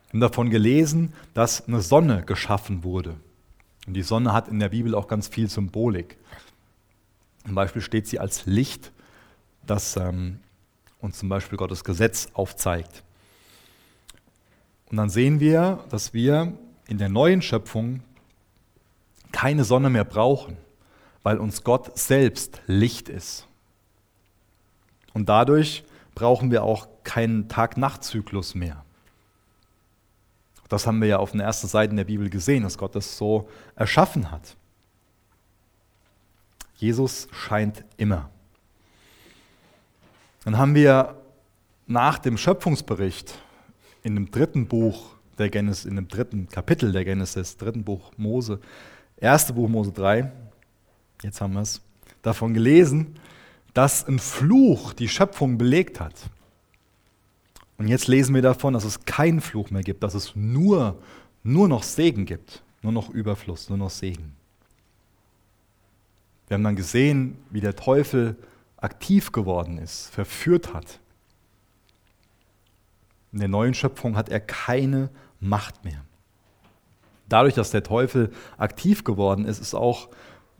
Wir 0.07 0.13
haben 0.13 0.19
davon 0.19 0.49
gelesen, 0.49 1.13
dass 1.33 1.67
eine 1.67 1.81
Sonne 1.81 2.23
geschaffen 2.23 2.83
wurde. 2.83 3.15
Und 3.87 3.93
die 3.93 4.01
Sonne 4.01 4.33
hat 4.33 4.47
in 4.47 4.59
der 4.59 4.69
Bibel 4.69 4.95
auch 4.95 5.07
ganz 5.07 5.27
viel 5.27 5.49
Symbolik. 5.49 6.17
Zum 7.45 7.55
Beispiel 7.55 7.81
steht 7.81 8.07
sie 8.07 8.19
als 8.19 8.45
Licht, 8.45 8.91
das 9.65 9.97
ähm, 9.97 10.39
uns 11.05 11.19
zum 11.19 11.29
Beispiel 11.29 11.57
Gottes 11.57 11.83
Gesetz 11.83 12.27
aufzeigt. 12.33 13.03
Und 14.89 14.97
dann 14.97 15.09
sehen 15.09 15.39
wir, 15.39 15.83
dass 15.89 16.13
wir 16.13 16.53
in 16.87 16.97
der 16.97 17.09
neuen 17.09 17.41
Schöpfung 17.41 18.01
keine 19.31 19.63
Sonne 19.63 19.89
mehr 19.89 20.05
brauchen, 20.05 20.57
weil 21.23 21.37
uns 21.37 21.63
Gott 21.63 21.97
selbst 21.97 22.61
Licht 22.67 23.09
ist. 23.09 23.47
Und 25.13 25.29
dadurch 25.29 25.83
brauchen 26.13 26.51
wir 26.51 26.63
auch 26.63 26.87
keinen 27.03 27.49
Tag-Nacht-Zyklus 27.49 28.55
mehr. 28.55 28.83
Das 30.69 30.87
haben 30.87 31.01
wir 31.01 31.07
ja 31.07 31.17
auf 31.17 31.31
den 31.31 31.39
ersten 31.39 31.67
Seiten 31.67 31.95
der 31.95 32.05
Bibel 32.05 32.29
gesehen, 32.29 32.63
dass 32.63 32.77
Gott 32.77 32.95
das 32.95 33.17
so 33.17 33.49
erschaffen 33.75 34.31
hat. 34.31 34.55
Jesus 36.75 37.27
scheint 37.31 37.83
immer. 37.97 38.29
Dann 40.45 40.59
haben 40.59 40.75
wir 40.75 41.15
nach 41.87 42.19
dem 42.19 42.37
Schöpfungsbericht 42.37 43.37
in 44.03 44.13
dem 44.13 44.29
dritten 44.29 44.67
Buch 44.67 45.15
der 45.39 45.49
Genesis, 45.49 45.85
in 45.85 45.95
dem 45.95 46.07
dritten 46.07 46.47
Kapitel 46.47 46.91
der 46.91 47.03
Genesis, 47.03 47.57
dritten 47.57 47.83
Buch 47.83 48.11
Mose, 48.15 48.59
erste 49.17 49.53
Buch 49.53 49.67
Mose 49.67 49.91
3, 49.91 50.31
jetzt 51.23 51.41
haben 51.41 51.53
wir 51.53 51.61
es, 51.61 51.81
davon 52.21 52.53
gelesen, 52.53 53.15
dass 53.73 54.07
ein 54.07 54.19
Fluch 54.19 54.93
die 54.93 55.09
Schöpfung 55.09 55.57
belegt 55.57 55.99
hat. 55.99 56.29
Und 57.77 57.87
jetzt 57.87 58.07
lesen 58.07 58.35
wir 58.35 58.41
davon, 58.43 58.73
dass 58.73 58.85
es 58.85 59.03
keinen 59.03 59.41
Fluch 59.41 59.71
mehr 59.71 59.81
gibt, 59.81 60.03
dass 60.03 60.13
es 60.13 60.35
nur, 60.35 61.01
nur 61.43 61.67
noch 61.67 61.81
Segen 61.81 62.25
gibt, 62.25 62.63
nur 62.83 62.91
noch 62.91 63.09
Überfluss, 63.09 63.67
nur 63.69 63.79
noch 63.79 63.89
Segen. 63.89 64.33
Wir 66.47 66.55
haben 66.55 66.63
dann 66.63 66.75
gesehen, 66.75 67.37
wie 67.49 67.61
der 67.61 67.75
Teufel 67.75 68.37
aktiv 68.85 69.31
geworden 69.31 69.77
ist, 69.77 70.07
verführt 70.07 70.73
hat. 70.73 70.99
In 73.33 73.39
der 73.39 73.47
neuen 73.49 73.73
Schöpfung 73.73 74.15
hat 74.15 74.29
er 74.29 74.39
keine 74.39 75.09
Macht 75.41 75.83
mehr. 75.83 76.05
Dadurch, 77.27 77.55
dass 77.55 77.71
der 77.71 77.83
Teufel 77.83 78.31
aktiv 78.57 79.03
geworden 79.03 79.45
ist, 79.45 79.59
ist 79.59 79.73
auch 79.73 80.09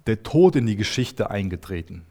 der 0.07 0.23
Tod 0.23 0.55
in 0.55 0.65
die 0.65 0.75
Geschichte 0.75 1.29
eingetreten. 1.29 2.05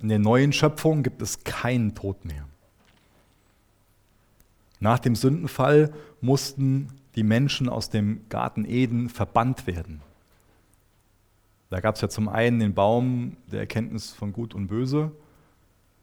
In 0.00 0.08
der 0.08 0.18
neuen 0.18 0.52
Schöpfung 0.52 1.02
gibt 1.02 1.20
es 1.22 1.44
keinen 1.44 1.94
Tod 1.94 2.24
mehr. 2.24 2.46
Nach 4.78 4.98
dem 4.98 5.14
Sündenfall 5.14 5.92
mussten 6.20 6.88
die 7.16 7.22
Menschen 7.22 7.68
aus 7.68 7.90
dem 7.90 8.28
Garten 8.28 8.64
Eden 8.64 9.08
verbannt 9.08 9.66
werden. 9.66 10.00
Da 11.70 11.80
gab 11.80 11.94
es 11.94 12.00
ja 12.00 12.08
zum 12.08 12.28
einen 12.28 12.58
den 12.58 12.74
Baum 12.74 13.36
der 13.50 13.60
Erkenntnis 13.60 14.10
von 14.10 14.32
Gut 14.32 14.54
und 14.54 14.66
Böse, 14.66 15.12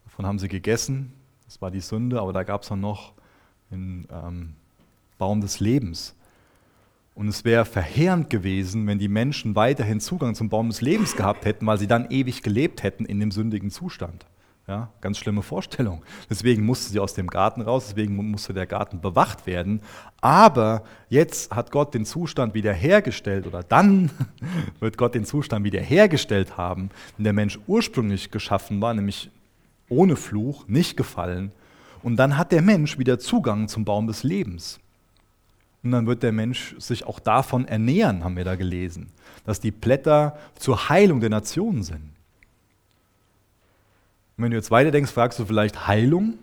davon 0.05 0.25
haben 0.25 0.39
sie 0.39 0.47
gegessen, 0.47 1.13
das 1.45 1.61
war 1.61 1.71
die 1.71 1.81
Sünde, 1.81 2.21
aber 2.21 2.33
da 2.33 2.43
gab 2.43 2.63
es 2.63 2.69
noch 2.71 3.13
den 3.69 4.07
ähm, 4.11 4.53
Baum 5.17 5.41
des 5.41 5.59
Lebens. 5.59 6.15
Und 7.15 7.27
es 7.27 7.43
wäre 7.43 7.65
verheerend 7.65 8.29
gewesen, 8.29 8.85
wenn 8.87 8.99
die 8.99 9.07
Menschen 9.07 9.55
weiterhin 9.55 9.99
Zugang 9.99 10.35
zum 10.35 10.49
Baum 10.49 10.69
des 10.69 10.81
Lebens 10.81 11.15
gehabt 11.15 11.45
hätten, 11.45 11.65
weil 11.65 11.79
sie 11.79 11.87
dann 11.87 12.11
ewig 12.11 12.43
gelebt 12.43 12.83
hätten 12.83 13.05
in 13.05 13.19
dem 13.19 13.31
sündigen 13.31 13.71
Zustand. 13.71 14.25
Ja, 14.67 14.89
ganz 14.99 15.17
schlimme 15.17 15.43
Vorstellung. 15.43 16.03
Deswegen 16.29 16.65
musste 16.65 16.91
sie 16.91 16.99
aus 16.99 17.13
dem 17.13 17.27
Garten 17.27 17.61
raus, 17.61 17.85
deswegen 17.87 18.17
musste 18.17 18.53
der 18.53 18.65
Garten 18.65 18.99
bewacht 18.99 19.47
werden. 19.47 19.79
Aber 20.19 20.83
jetzt 21.07 21.55
hat 21.55 21.71
Gott 21.71 21.93
den 21.93 22.05
Zustand 22.05 22.53
wiederhergestellt 22.53 23.47
oder 23.47 23.63
dann 23.63 24.11
wird 24.81 24.97
Gott 24.97 25.15
den 25.15 25.23
Zustand 25.23 25.63
wiederhergestellt 25.63 26.57
haben, 26.57 26.89
den 27.17 27.23
der 27.23 27.31
Mensch 27.31 27.57
ursprünglich 27.65 28.29
geschaffen 28.29 28.81
war, 28.81 28.93
nämlich 28.93 29.31
ohne 29.87 30.17
Fluch, 30.17 30.67
nicht 30.67 30.97
gefallen. 30.97 31.53
Und 32.03 32.17
dann 32.17 32.37
hat 32.37 32.51
der 32.51 32.61
Mensch 32.61 32.97
wieder 32.97 33.19
Zugang 33.19 33.69
zum 33.69 33.85
Baum 33.85 34.05
des 34.05 34.23
Lebens. 34.23 34.81
Und 35.81 35.91
dann 35.91 36.07
wird 36.07 36.23
der 36.23 36.33
Mensch 36.33 36.75
sich 36.77 37.05
auch 37.05 37.21
davon 37.21 37.65
ernähren, 37.69 38.25
haben 38.25 38.35
wir 38.35 38.43
da 38.43 38.55
gelesen, 38.55 39.07
dass 39.45 39.61
die 39.61 39.71
Blätter 39.71 40.37
zur 40.59 40.89
Heilung 40.89 41.21
der 41.21 41.29
Nationen 41.29 41.83
sind. 41.83 42.16
Und 44.37 44.43
wenn 44.43 44.51
du 44.51 44.57
jetzt 44.57 44.69
weiter 44.69 44.91
denkst, 44.91 45.11
fragst 45.11 45.39
du 45.39 45.45
vielleicht 45.45 45.87
Heilung? 45.87 46.37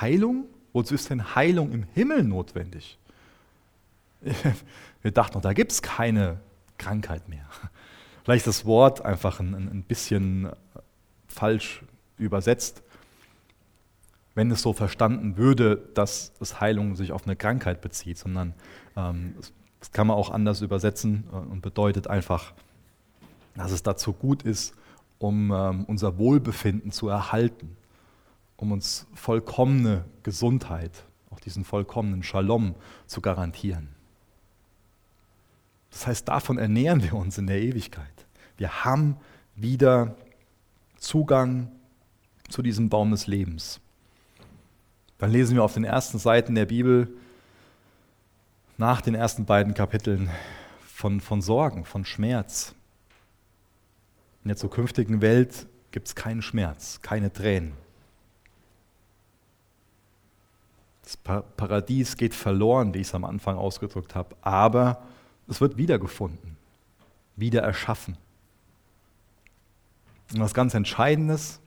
Heilung? 0.00 0.44
Wozu 0.72 0.94
ist 0.94 1.10
denn 1.10 1.34
Heilung 1.34 1.72
im 1.72 1.82
Himmel 1.94 2.22
notwendig? 2.22 2.98
Wir 5.02 5.10
dachten 5.10 5.34
noch, 5.34 5.42
da 5.42 5.52
gibt 5.52 5.72
es 5.72 5.82
keine 5.82 6.38
Krankheit 6.78 7.28
mehr. 7.28 7.44
Vielleicht 8.22 8.46
ist 8.46 8.58
das 8.58 8.66
Wort 8.66 9.04
einfach 9.04 9.40
ein, 9.40 9.54
ein 9.54 9.82
bisschen 9.82 10.50
falsch 11.26 11.82
übersetzt, 12.18 12.82
wenn 14.34 14.50
es 14.50 14.62
so 14.62 14.72
verstanden 14.72 15.36
würde, 15.36 15.76
dass 15.94 16.32
es 16.38 16.60
Heilung 16.60 16.94
sich 16.94 17.12
auf 17.12 17.24
eine 17.24 17.34
Krankheit 17.34 17.80
bezieht, 17.80 18.18
sondern 18.18 18.54
ähm, 18.96 19.34
das 19.80 19.90
kann 19.92 20.06
man 20.06 20.16
auch 20.16 20.30
anders 20.30 20.60
übersetzen 20.60 21.24
äh, 21.32 21.36
und 21.36 21.62
bedeutet 21.62 22.06
einfach, 22.06 22.52
dass 23.56 23.72
es 23.72 23.82
dazu 23.82 24.12
gut 24.12 24.42
ist, 24.42 24.74
um 25.20 25.52
ähm, 25.52 25.84
unser 25.84 26.18
Wohlbefinden 26.18 26.90
zu 26.90 27.08
erhalten, 27.08 27.76
um 28.56 28.72
uns 28.72 29.06
vollkommene 29.14 30.06
Gesundheit, 30.22 31.04
auch 31.30 31.38
diesen 31.38 31.62
vollkommenen 31.62 32.22
Shalom 32.22 32.74
zu 33.06 33.20
garantieren. 33.20 33.90
Das 35.90 36.06
heißt, 36.06 36.28
davon 36.28 36.58
ernähren 36.58 37.02
wir 37.02 37.14
uns 37.14 37.36
in 37.36 37.46
der 37.46 37.60
Ewigkeit. 37.60 38.26
Wir 38.56 38.84
haben 38.84 39.18
wieder 39.54 40.16
Zugang 40.96 41.70
zu 42.48 42.62
diesem 42.62 42.88
Baum 42.88 43.10
des 43.10 43.26
Lebens. 43.26 43.80
Dann 45.18 45.30
lesen 45.30 45.54
wir 45.54 45.64
auf 45.64 45.74
den 45.74 45.84
ersten 45.84 46.18
Seiten 46.18 46.54
der 46.54 46.66
Bibel 46.66 47.14
nach 48.78 49.02
den 49.02 49.14
ersten 49.14 49.44
beiden 49.44 49.74
Kapiteln 49.74 50.30
von, 50.86 51.20
von 51.20 51.42
Sorgen, 51.42 51.84
von 51.84 52.06
Schmerz. 52.06 52.74
In 54.42 54.48
der 54.48 54.56
zukünftigen 54.56 55.20
Welt 55.20 55.66
gibt 55.90 56.08
es 56.08 56.14
keinen 56.14 56.42
Schmerz, 56.42 57.00
keine 57.02 57.32
Tränen. 57.32 57.72
Das 61.02 61.16
Paradies 61.16 62.16
geht 62.16 62.34
verloren, 62.34 62.94
wie 62.94 63.00
ich 63.00 63.08
es 63.08 63.14
am 63.14 63.24
Anfang 63.24 63.56
ausgedrückt 63.56 64.14
habe, 64.14 64.36
aber 64.42 65.02
es 65.48 65.60
wird 65.60 65.76
wiedergefunden, 65.76 66.56
wieder 67.34 67.62
erschaffen. 67.62 68.16
Und 70.32 70.40
was 70.40 70.54
ganz 70.54 70.74
Entscheidendes, 70.74 71.60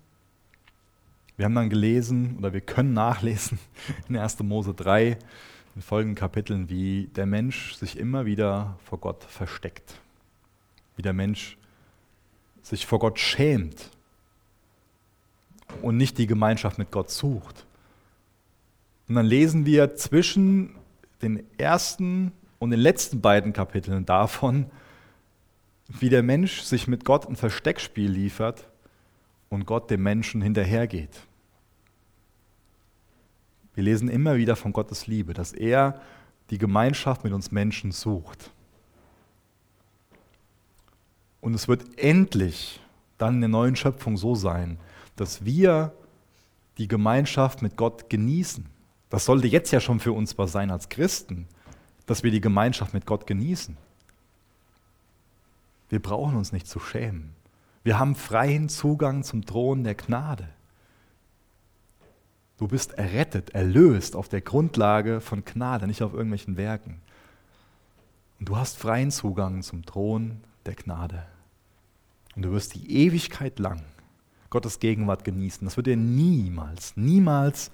wir 1.36 1.46
haben 1.46 1.56
dann 1.56 1.70
gelesen 1.70 2.38
oder 2.38 2.54
wir 2.54 2.62
können 2.62 2.94
nachlesen 2.94 3.60
in 4.08 4.16
1. 4.16 4.40
Mose 4.40 4.74
3, 4.74 5.18
in 5.76 5.82
folgenden 5.82 6.16
Kapiteln, 6.16 6.70
wie 6.70 7.08
der 7.08 7.26
Mensch 7.26 7.74
sich 7.74 7.98
immer 7.98 8.26
wieder 8.26 8.78
vor 8.86 9.00
Gott 9.00 9.24
versteckt. 9.24 10.00
Wie 10.96 11.02
der 11.02 11.14
Mensch 11.14 11.58
sich 12.64 12.86
vor 12.86 13.00
Gott 13.00 13.20
schämt 13.20 13.90
und 15.82 15.98
nicht 15.98 16.18
die 16.18 16.28
Gemeinschaft 16.28 16.78
mit 16.78 16.90
Gott 16.90 17.12
sucht. 17.12 17.66
Und 19.08 19.16
dann 19.16 19.26
lesen 19.26 19.66
wir 19.66 19.96
zwischen 19.96 20.76
den 21.22 21.44
ersten 21.58 22.32
und 22.58 22.72
den 22.72 22.80
letzten 22.80 23.22
beiden 23.22 23.54
Kapiteln 23.54 24.06
davon, 24.06 24.66
wie 25.88 26.10
der 26.10 26.24
Mensch 26.24 26.62
sich 26.62 26.88
mit 26.88 27.06
Gott 27.06 27.28
ein 27.28 27.36
Versteckspiel 27.36 28.10
liefert 28.10 28.68
und 29.50 29.66
Gott 29.66 29.92
dem 29.92 30.02
Menschen 30.02 30.42
hinterhergeht. 30.42 31.22
Wir 33.76 33.84
lesen 33.84 34.08
immer 34.08 34.38
wieder 34.38 34.56
von 34.56 34.72
Gottes 34.72 35.08
Liebe, 35.08 35.34
dass 35.34 35.52
er 35.52 36.02
die 36.50 36.58
Gemeinschaft 36.58 37.24
mit 37.24 37.34
uns 37.34 37.52
Menschen 37.52 37.92
sucht. 37.92 38.52
Und 41.44 41.56
es 41.56 41.68
wird 41.68 42.00
endlich 42.00 42.80
dann 43.18 43.36
in 43.36 43.42
der 43.42 43.50
neuen 43.50 43.76
Schöpfung 43.76 44.16
so 44.16 44.34
sein, 44.34 44.78
dass 45.18 45.44
wir 45.44 45.92
die 46.78 46.88
Gemeinschaft 46.88 47.62
mit 47.62 47.76
Gott 47.76 48.10
genießen. 48.10 48.66
Das 49.10 49.26
sollte 49.26 49.48
jetzt 49.48 49.72
ja 49.72 49.82
schon 49.82 50.00
für 50.00 50.14
uns 50.14 50.38
was 50.38 50.54
sein 50.54 50.72
als 50.72 50.88
Christen, 50.88 51.50
dass 52.06 52.24
wir 52.24 52.32
die 52.32 52.40
Gemeinschaft 52.40 52.94
mit 52.94 53.06
Gott 53.06 53.28
genießen. 53.28 53.76
Wir 55.90 56.02
brauchen 56.02 56.38
uns 56.38 56.54
nicht 56.54 56.66
zu 56.66 56.80
schämen. 56.80 57.36
Wir 57.84 58.00
haben 58.00 58.16
freien 58.16 58.70
Zugang 58.70 59.24
zum 59.24 59.46
Thron 59.46 59.84
der 59.84 59.96
Gnade. 59.96 60.48
Du 62.58 62.70
bist 62.70 62.94
errettet, 62.94 63.50
erlöst 63.50 64.16
auf 64.16 64.30
der 64.30 64.40
Grundlage 64.40 65.20
von 65.20 65.44
Gnade, 65.44 65.88
nicht 65.88 66.04
auf 66.04 66.14
irgendwelchen 66.14 66.56
Werken. 66.56 67.02
Und 68.40 68.48
du 68.48 68.56
hast 68.56 68.78
freien 68.78 69.12
Zugang 69.12 69.62
zum 69.62 69.86
Thron 69.86 70.40
der 70.66 70.76
Gnade. 70.76 71.26
Und 72.36 72.44
du 72.44 72.52
wirst 72.52 72.76
die 72.76 73.06
Ewigkeit 73.06 73.60
lang 73.60 73.84
Gottes 74.50 74.80
Gegenwart 74.80 75.24
genießen. 75.24 75.66
Das 75.66 75.78
wird 75.78 75.88
dir 75.88 75.98
niemals, 75.98 76.96
niemals 76.96 77.72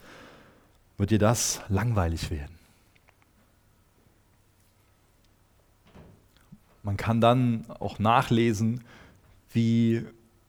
wird 0.97 1.11
dir 1.11 1.19
das 1.19 1.61
langweilig 1.69 2.29
werden. 2.31 2.59
Man 6.83 6.97
kann 6.97 7.21
dann 7.21 7.65
auch 7.79 7.99
nachlesen, 7.99 8.83
wie 9.51 10.05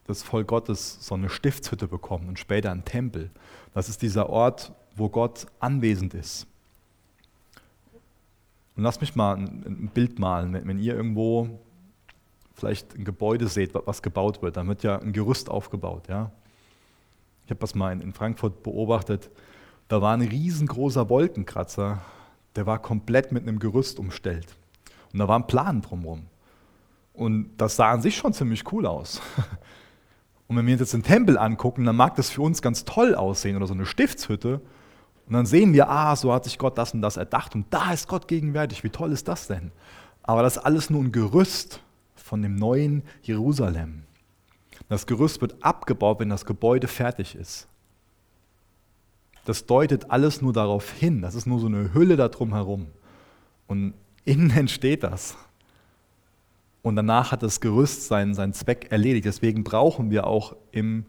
das 0.07 0.23
Volk 0.23 0.49
Gottes 0.49 0.99
so 1.01 1.15
eine 1.15 1.29
Stiftshütte 1.29 1.89
bekommt 1.89 2.29
und 2.29 2.39
später 2.39 2.71
einen 2.71 2.85
Tempel. 2.85 3.31
Das 3.75 3.89
ist 3.89 4.03
dieser 4.03 4.29
Ort, 4.29 4.73
wo 4.97 5.09
Gott 5.09 5.47
anwesend 5.59 6.15
ist. 6.15 6.47
Und 8.77 8.83
lasst 8.83 9.01
mich 9.01 9.15
mal 9.15 9.37
ein, 9.37 9.91
Bild 9.93 10.19
malen. 10.19 10.53
Wenn 10.53 10.79
ihr 10.79 10.95
irgendwo 10.95 11.61
vielleicht 12.61 12.95
ein 12.95 13.05
Gebäude 13.05 13.49
seht, 13.49 13.75
was 13.75 14.03
gebaut 14.03 14.43
wird, 14.43 14.57
dann 14.57 14.69
wird 14.69 14.83
ja 14.83 14.99
ein 14.99 15.13
Gerüst 15.13 15.51
aufgebaut. 15.51 16.09
Ja? 16.09 16.31
Ich 17.45 17.51
habe 17.51 17.61
das 17.61 17.75
mal 17.75 17.93
in, 18.01 18.13
Frankfurt 18.13 18.63
beobachtet. 18.63 19.31
Da 19.89 20.01
war 20.01 20.15
ein 20.15 20.23
riesengroßer 20.23 21.09
Wolkenkratzer, 21.09 22.01
der 22.55 22.67
war 22.67 22.79
komplett 22.79 23.33
mit 23.33 23.43
einem 23.43 23.59
Gerüst 23.59 23.99
umstellt. 23.99 24.47
Und 25.13 25.19
da 25.19 25.27
war 25.27 25.39
ein 25.39 25.47
Plan 25.47 25.83
drumherum. 25.83 26.27
Und 27.13 27.57
das 27.57 27.77
sah 27.77 27.91
an 27.91 28.03
sich 28.03 28.17
schon 28.17 28.33
ziemlich 28.33 28.71
cool 28.73 28.87
aus. 28.87 29.21
Und 30.47 30.57
wenn 30.57 30.67
wir 30.67 30.75
uns 30.75 30.81
jetzt 30.81 30.95
den 30.95 31.03
Tempel 31.03 31.39
angucken, 31.39 31.85
dann 31.85 31.97
mag 31.97 32.17
das 32.17 32.31
für 32.31 32.43
uns 32.43 32.63
ganz 32.63 32.85
toll 32.85 33.15
aussehen 33.15 33.57
oder 33.57 33.67
so 33.67 33.75
eine 33.75 33.87
Stiftshütte. 33.87 34.61
Und 35.27 35.33
dann 35.33 35.47
sehen 35.47 35.73
wir, 35.73 35.89
ah, 35.89 36.17
so 36.17 36.33
hat 36.33 36.45
sich 36.45 36.59
Gott 36.59 36.77
das 36.77 36.93
und 36.93 37.03
das 37.03 37.17
erdacht 37.17 37.55
und 37.55 37.67
da 37.71 37.93
ist 37.93 38.09
Gott 38.09 38.27
gegenwärtig. 38.27 38.83
Wie 38.83 38.91
toll 38.91 39.13
ist 39.13 39.29
das 39.29 39.47
denn? 39.47 39.71
Aber 40.23 40.43
das 40.43 40.57
ist 40.57 40.63
alles 40.65 40.91
nur 40.91 41.03
ein 41.03 41.13
Gerüst 41.13 41.81
von 42.31 42.43
dem 42.43 42.55
neuen 42.55 43.03
Jerusalem. 43.22 44.05
Das 44.89 45.09
Gerüst 45.09 45.41
wird 45.41 45.57
abgebaut, 45.64 46.20
wenn 46.20 46.28
das 46.28 46.47
Gebäude 46.47 46.87
fertig 46.87 47.35
ist. 47.35 47.66
Das 49.45 49.66
deutet 49.66 50.12
alles 50.12 50.41
nur 50.41 50.53
darauf 50.53 50.93
hin. 50.93 51.22
Das 51.22 51.35
ist 51.35 51.47
nur 51.47 51.59
so 51.59 51.66
eine 51.66 51.93
Hülle 51.93 52.16
da 52.16 52.28
drum 52.28 52.55
herum. 52.55 52.87
Und 53.66 53.95
innen 54.24 54.51
entsteht 54.57 55.03
das. 55.03 55.37
Und 56.83 56.95
danach 56.95 57.33
hat 57.33 57.43
das 57.43 57.61
Gerüst 57.61 58.07
seinen, 58.07 58.35
seinen 58.35 58.53
Zweck 58.53 58.93
erledigt. 58.93 59.24
Deswegen 59.24 59.64
brauchen 59.64 60.12
wir 60.12 60.28
auch 60.28 60.55
im 60.70 61.07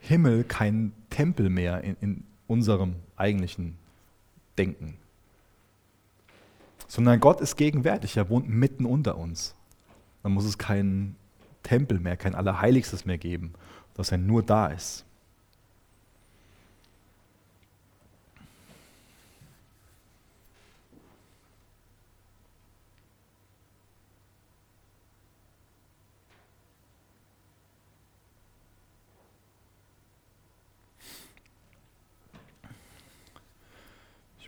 Himmel 0.00 0.42
keinen 0.42 0.92
Tempel 1.10 1.48
mehr 1.48 1.84
in, 1.84 1.96
in 2.00 2.24
unserem 2.48 2.96
eigentlichen 3.14 3.78
Denken. 4.58 4.96
Sondern 6.88 7.20
Gott 7.20 7.40
ist 7.40 7.54
gegenwärtig, 7.54 8.16
er 8.16 8.28
wohnt 8.30 8.48
mitten 8.48 8.84
unter 8.84 9.16
uns. 9.16 9.55
Dann 10.26 10.32
muss 10.32 10.44
es 10.44 10.58
keinen 10.58 11.14
Tempel 11.62 12.00
mehr, 12.00 12.16
kein 12.16 12.34
Allerheiligstes 12.34 13.04
mehr 13.04 13.16
geben, 13.16 13.52
dass 13.94 14.10
er 14.10 14.18
nur 14.18 14.42
da 14.42 14.66
ist. 14.66 15.04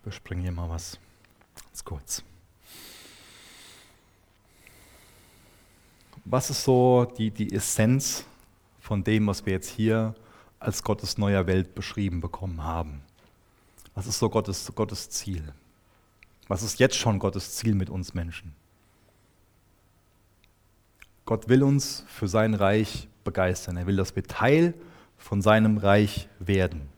überspringe 0.00 0.42
hier 0.42 0.52
mal 0.52 0.68
was. 0.70 0.98
Ganz 1.54 1.84
kurz. 1.84 2.27
Was 6.30 6.50
ist 6.50 6.62
so 6.62 7.06
die, 7.16 7.30
die 7.30 7.54
Essenz 7.54 8.26
von 8.80 9.02
dem, 9.02 9.26
was 9.28 9.46
wir 9.46 9.54
jetzt 9.54 9.70
hier 9.70 10.14
als 10.60 10.82
Gottes 10.82 11.16
neuer 11.16 11.46
Welt 11.46 11.74
beschrieben 11.74 12.20
bekommen 12.20 12.62
haben? 12.62 13.00
Was 13.94 14.06
ist 14.06 14.18
so 14.18 14.28
Gottes, 14.28 14.70
Gottes 14.74 15.08
Ziel? 15.08 15.54
Was 16.46 16.62
ist 16.62 16.80
jetzt 16.80 16.96
schon 16.96 17.18
Gottes 17.18 17.56
Ziel 17.56 17.74
mit 17.74 17.88
uns 17.88 18.12
Menschen? 18.12 18.54
Gott 21.24 21.48
will 21.48 21.62
uns 21.62 22.04
für 22.08 22.28
sein 22.28 22.52
Reich 22.52 23.08
begeistern. 23.24 23.78
Er 23.78 23.86
will, 23.86 23.96
dass 23.96 24.14
wir 24.14 24.22
Teil 24.22 24.74
von 25.16 25.40
seinem 25.40 25.78
Reich 25.78 26.28
werden. 26.40 26.90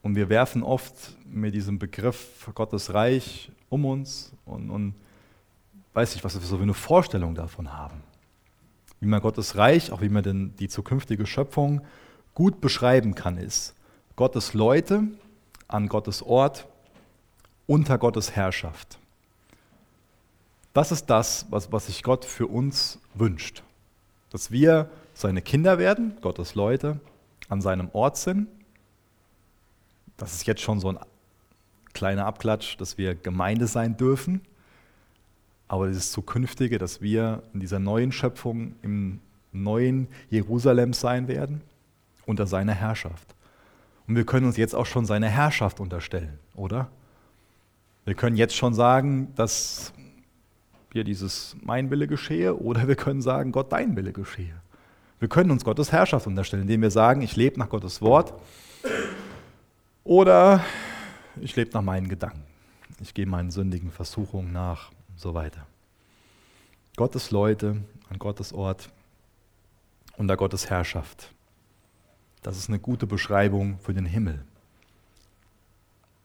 Und 0.00 0.16
wir 0.16 0.30
werfen 0.30 0.62
oft 0.62 1.18
mit 1.26 1.54
diesem 1.54 1.78
Begriff 1.78 2.48
Gottes 2.54 2.94
Reich 2.94 3.52
um 3.68 3.84
uns 3.84 4.32
und, 4.46 4.70
und 4.70 4.94
weiß 5.98 6.14
nicht, 6.14 6.24
was 6.24 6.34
wir 6.34 6.46
so 6.46 6.56
für 6.56 6.62
eine 6.62 6.74
Vorstellung 6.74 7.34
davon 7.34 7.72
haben. 7.72 8.02
Wie 9.00 9.06
man 9.06 9.20
Gottes 9.20 9.56
Reich, 9.56 9.92
auch 9.92 10.00
wie 10.00 10.08
man 10.08 10.22
denn 10.22 10.54
die 10.56 10.68
zukünftige 10.68 11.26
Schöpfung 11.26 11.82
gut 12.34 12.60
beschreiben 12.60 13.14
kann, 13.14 13.36
ist 13.36 13.74
Gottes 14.16 14.54
Leute 14.54 15.04
an 15.68 15.88
Gottes 15.88 16.22
Ort 16.22 16.66
unter 17.66 17.98
Gottes 17.98 18.34
Herrschaft. 18.34 18.98
Das 20.72 20.92
ist 20.92 21.06
das, 21.06 21.46
was, 21.50 21.72
was 21.72 21.86
sich 21.86 22.02
Gott 22.02 22.24
für 22.24 22.46
uns 22.46 22.98
wünscht. 23.14 23.62
Dass 24.30 24.50
wir 24.50 24.90
seine 25.14 25.42
Kinder 25.42 25.78
werden, 25.78 26.16
Gottes 26.20 26.54
Leute, 26.54 27.00
an 27.48 27.60
seinem 27.60 27.88
Ort 27.92 28.16
sind 28.16 28.48
das 30.18 30.34
ist 30.34 30.46
jetzt 30.46 30.60
schon 30.60 30.80
so 30.80 30.90
ein 30.90 30.98
kleiner 31.94 32.26
Abklatsch, 32.26 32.76
dass 32.76 32.98
wir 32.98 33.14
Gemeinde 33.14 33.66
sein 33.66 33.96
dürfen. 33.96 34.42
Aber 35.68 35.88
dieses 35.88 36.10
Zukünftige, 36.12 36.78
dass 36.78 37.02
wir 37.02 37.42
in 37.52 37.60
dieser 37.60 37.78
neuen 37.78 38.10
Schöpfung 38.10 38.74
im 38.82 39.20
neuen 39.52 40.08
Jerusalems 40.30 41.00
sein 41.00 41.28
werden, 41.28 41.60
unter 42.26 42.46
seiner 42.46 42.74
Herrschaft. 42.74 43.34
Und 44.06 44.16
wir 44.16 44.24
können 44.24 44.46
uns 44.46 44.56
jetzt 44.56 44.74
auch 44.74 44.86
schon 44.86 45.04
seine 45.04 45.28
Herrschaft 45.28 45.80
unterstellen, 45.80 46.38
oder? 46.54 46.88
Wir 48.06 48.14
können 48.14 48.36
jetzt 48.36 48.56
schon 48.56 48.72
sagen, 48.72 49.28
dass 49.34 49.92
hier 50.92 51.04
dieses 51.04 51.56
Mein 51.62 51.90
Wille 51.90 52.06
geschehe, 52.06 52.56
oder 52.56 52.88
wir 52.88 52.96
können 52.96 53.20
sagen, 53.20 53.52
Gott, 53.52 53.70
dein 53.70 53.94
Wille 53.96 54.12
geschehe. 54.12 54.54
Wir 55.20 55.28
können 55.28 55.50
uns 55.50 55.64
Gottes 55.64 55.92
Herrschaft 55.92 56.26
unterstellen, 56.26 56.62
indem 56.62 56.80
wir 56.80 56.90
sagen, 56.90 57.22
ich 57.22 57.36
lebe 57.36 57.58
nach 57.58 57.68
Gottes 57.68 58.00
Wort 58.00 58.32
oder 60.04 60.64
ich 61.40 61.54
lebe 61.56 61.72
nach 61.74 61.82
meinen 61.82 62.08
Gedanken. 62.08 62.42
Ich 63.00 63.12
gehe 63.14 63.26
meinen 63.26 63.50
sündigen 63.50 63.90
Versuchungen 63.90 64.52
nach 64.52 64.90
so 65.18 65.34
weiter. 65.34 65.66
Gottes 66.96 67.30
Leute 67.30 67.82
an 68.08 68.18
Gottes 68.18 68.52
Ort 68.52 68.90
unter 70.16 70.36
Gottes 70.36 70.70
Herrschaft. 70.70 71.32
Das 72.42 72.56
ist 72.56 72.68
eine 72.68 72.78
gute 72.78 73.06
Beschreibung 73.06 73.78
für 73.80 73.92
den 73.92 74.06
Himmel. 74.06 74.44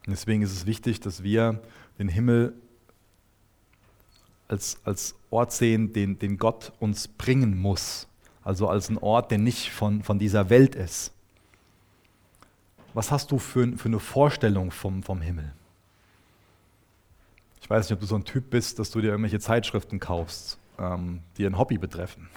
Und 0.06 0.12
deswegen 0.12 0.42
ist 0.42 0.52
es 0.52 0.66
wichtig, 0.66 1.00
dass 1.00 1.24
wir 1.24 1.62
den 1.98 2.08
Himmel 2.08 2.54
als, 4.48 4.78
als 4.84 5.16
Ort 5.30 5.52
sehen, 5.52 5.94
den, 5.94 6.20
den 6.20 6.38
Gott 6.38 6.72
uns 6.80 7.08
bringen 7.08 7.58
muss. 7.58 8.08
Also 8.44 8.68
als 8.68 8.90
ein 8.90 8.98
Ort, 8.98 9.32
der 9.32 9.38
nicht 9.38 9.72
von, 9.72 10.04
von 10.04 10.20
dieser 10.20 10.50
Welt 10.50 10.76
ist. 10.76 11.12
Was 12.94 13.10
hast 13.10 13.32
du 13.32 13.40
für, 13.40 13.78
für 13.78 13.88
eine 13.88 14.00
Vorstellung 14.00 14.70
vom, 14.70 15.02
vom 15.02 15.22
Himmel? 15.22 15.54
Ich 17.64 17.70
weiß 17.70 17.90
nicht, 17.90 17.96
ob 17.96 18.02
du 18.02 18.06
so 18.06 18.16
ein 18.16 18.26
Typ 18.26 18.50
bist, 18.50 18.78
dass 18.78 18.92
du 18.92 19.00
dir 19.00 19.08
irgendwelche 19.08 19.40
Zeitschriften 19.40 20.02
kaufst, 20.02 20.60
ähm, 20.78 21.22
die 21.38 21.46
ein 21.46 21.58
Hobby 21.58 21.78
betreffen. 21.78 22.28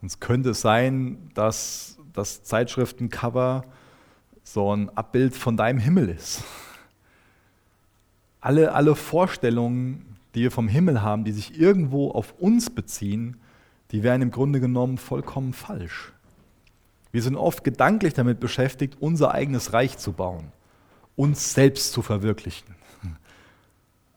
Und 0.00 0.06
es 0.06 0.18
könnte 0.18 0.54
sein, 0.54 1.30
dass 1.34 1.98
das 2.14 2.42
Zeitschriftencover 2.42 3.66
so 4.42 4.74
ein 4.74 4.88
Abbild 4.96 5.36
von 5.36 5.58
deinem 5.58 5.78
Himmel 5.78 6.08
ist. 6.08 6.42
Alle, 8.40 8.72
alle 8.72 8.96
Vorstellungen, 8.96 10.16
die 10.34 10.40
wir 10.40 10.50
vom 10.50 10.68
Himmel 10.68 11.02
haben, 11.02 11.24
die 11.24 11.32
sich 11.32 11.60
irgendwo 11.60 12.10
auf 12.10 12.32
uns 12.38 12.70
beziehen, 12.70 13.36
die 13.90 14.02
wären 14.02 14.22
im 14.22 14.30
Grunde 14.30 14.58
genommen 14.58 14.96
vollkommen 14.96 15.52
falsch. 15.52 16.14
Wir 17.12 17.20
sind 17.20 17.36
oft 17.36 17.62
gedanklich 17.62 18.14
damit 18.14 18.40
beschäftigt, 18.40 18.96
unser 19.00 19.32
eigenes 19.32 19.74
Reich 19.74 19.98
zu 19.98 20.12
bauen, 20.12 20.50
uns 21.14 21.52
selbst 21.52 21.92
zu 21.92 22.00
verwirklichen. 22.00 22.74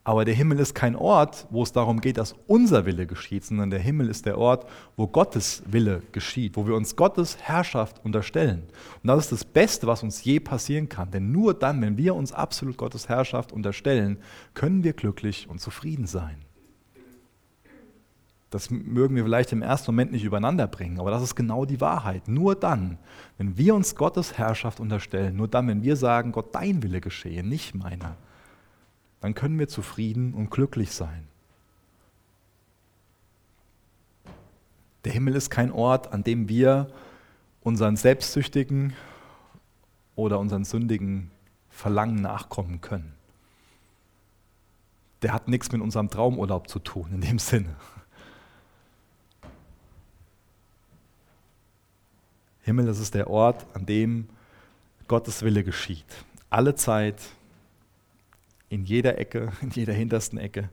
Aber 0.08 0.24
der 0.24 0.36
Himmel 0.36 0.62
ist 0.62 0.74
kein 0.74 0.96
Ort, 0.96 1.48
wo 1.50 1.64
es 1.64 1.74
darum 1.74 2.00
geht, 2.00 2.18
dass 2.18 2.34
unser 2.48 2.86
Wille 2.86 3.06
geschieht, 3.08 3.44
sondern 3.44 3.72
der 3.72 3.82
Himmel 3.82 4.08
ist 4.08 4.26
der 4.26 4.38
Ort, 4.38 4.66
wo 4.96 5.06
Gottes 5.06 5.64
Wille 5.66 6.02
geschieht, 6.14 6.56
wo 6.56 6.66
wir 6.66 6.76
uns 6.76 6.96
Gottes 6.96 7.38
Herrschaft 7.42 8.00
unterstellen. 8.06 8.64
Und 9.04 9.08
das 9.10 9.26
ist 9.26 9.34
das 9.34 9.44
Beste, 9.44 9.86
was 9.86 10.04
uns 10.04 10.24
je 10.24 10.40
passieren 10.40 10.88
kann. 10.88 11.12
Denn 11.12 11.34
nur 11.34 11.54
dann, 11.54 11.82
wenn 11.82 11.98
wir 11.98 12.16
uns 12.16 12.32
absolut 12.32 12.78
Gottes 12.78 13.10
Herrschaft 13.10 13.52
unterstellen, 13.52 14.20
können 14.54 14.86
wir 14.86 14.94
glücklich 14.94 15.50
und 15.50 15.60
zufrieden 15.60 16.08
sein. 16.08 16.38
Das 18.50 18.70
mögen 18.70 19.18
wir 19.18 19.26
vielleicht 19.26 19.52
im 19.52 19.62
ersten 19.62 19.92
Moment 19.92 20.14
nicht 20.14 20.24
übereinander 20.24 20.68
bringen, 20.68 21.02
aber 21.02 21.12
das 21.12 21.22
ist 21.22 21.36
genau 21.36 21.66
die 21.66 21.82
Wahrheit. 21.82 22.30
Nur 22.30 22.56
dann, 22.56 22.98
wenn 23.38 23.58
wir 23.58 23.76
uns 23.76 23.94
Gottes 23.94 24.38
Herrschaft 24.38 24.80
unterstellen, 24.80 25.36
nur 25.36 25.50
dann, 25.50 25.68
wenn 25.68 25.84
wir 25.84 25.98
sagen, 25.98 26.32
Gott, 26.32 26.56
dein 26.56 26.82
Wille 26.82 27.02
geschehe, 27.02 27.44
nicht 27.44 27.76
meiner, 27.76 28.16
dann 29.22 29.34
können 29.34 29.58
wir 29.58 29.68
zufrieden 29.68 30.34
und 30.34 30.52
glücklich 30.52 30.92
sein. 30.92 31.28
Der 35.04 35.14
Himmel 35.14 35.36
ist 35.36 35.50
kein 35.50 35.72
Ort, 35.72 36.12
an 36.12 36.24
dem 36.24 36.50
wir 36.50 36.92
unseren 37.62 37.96
selbstsüchtigen 37.96 38.94
oder 40.16 40.40
unseren 40.40 40.66
sündigen 40.66 41.32
Verlangen 41.70 42.22
nachkommen 42.22 42.82
können. 42.82 43.14
Der 45.22 45.34
hat 45.34 45.48
nichts 45.48 45.72
mit 45.72 45.82
unserem 45.82 46.10
Traumurlaub 46.10 46.70
zu 46.70 46.80
tun, 46.80 47.10
in 47.12 47.22
dem 47.22 47.40
Sinne. 47.40 47.76
Himmel, 52.62 52.86
das 52.86 53.00
ist 53.00 53.14
der 53.14 53.30
Ort, 53.30 53.66
an 53.74 53.86
dem 53.86 54.28
Gottes 55.08 55.42
Wille 55.42 55.64
geschieht. 55.64 56.06
Alle 56.50 56.76
Zeit, 56.76 57.18
in 58.70 58.84
jeder 58.84 59.18
Ecke, 59.18 59.52
in 59.62 59.70
jeder 59.72 59.94
hintersten 59.94 60.40
Ecke. 60.40 60.70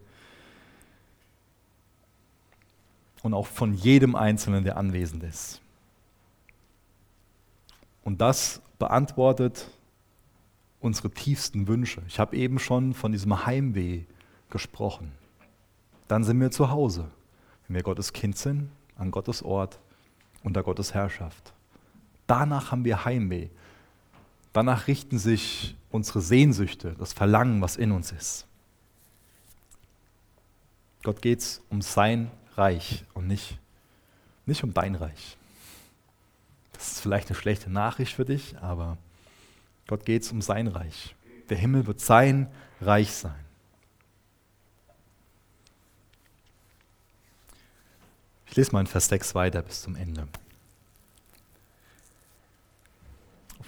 Und 3.22 3.32
auch 3.32 3.46
von 3.46 3.72
jedem 3.72 4.14
Einzelnen, 4.14 4.64
der 4.64 4.76
anwesend 4.76 5.22
ist. 5.22 5.60
Und 8.02 8.20
das 8.20 8.60
beantwortet 8.78 9.66
unsere 10.80 11.10
tiefsten 11.10 11.66
Wünsche. 11.66 12.02
Ich 12.06 12.20
habe 12.20 12.36
eben 12.36 12.58
schon 12.58 12.92
von 12.92 13.12
diesem 13.12 13.46
Heimweh 13.46 14.02
gesprochen. 14.50 15.12
Dann 16.06 16.22
sind 16.22 16.38
wir 16.38 16.50
zu 16.50 16.70
Hause, 16.70 17.10
wenn 17.66 17.76
wir 17.76 17.82
Gottes 17.82 18.12
Kind 18.12 18.36
sind, 18.36 18.68
an 18.96 19.10
Gottes 19.10 19.42
Ort, 19.42 19.80
unter 20.42 20.62
Gottes 20.62 20.92
Herrschaft. 20.92 21.54
Danach 22.26 22.70
haben 22.70 22.84
wir 22.84 23.06
Heimweh. 23.06 23.48
Danach 24.52 24.86
richten 24.86 25.18
sich 25.18 25.74
unsere 25.94 26.20
Sehnsüchte, 26.20 26.96
das 26.98 27.12
Verlangen, 27.12 27.60
was 27.62 27.76
in 27.76 27.92
uns 27.92 28.10
ist. 28.10 28.46
Gott 31.04 31.22
geht 31.22 31.38
es 31.38 31.62
um 31.70 31.82
sein 31.82 32.32
Reich 32.56 33.04
und 33.14 33.28
nicht, 33.28 33.60
nicht 34.44 34.64
um 34.64 34.74
dein 34.74 34.96
Reich. 34.96 35.36
Das 36.72 36.88
ist 36.90 37.00
vielleicht 37.00 37.28
eine 37.28 37.38
schlechte 37.38 37.70
Nachricht 37.70 38.12
für 38.12 38.24
dich, 38.24 38.58
aber 38.58 38.98
Gott 39.86 40.04
geht 40.04 40.22
es 40.22 40.32
um 40.32 40.42
sein 40.42 40.66
Reich. 40.66 41.14
Der 41.48 41.58
Himmel 41.58 41.86
wird 41.86 42.00
sein 42.00 42.48
Reich 42.80 43.12
sein. 43.12 43.44
Ich 48.46 48.56
lese 48.56 48.72
mal 48.72 48.80
in 48.80 48.88
Vers 48.88 49.06
6 49.06 49.36
weiter 49.36 49.62
bis 49.62 49.82
zum 49.82 49.94
Ende. 49.94 50.26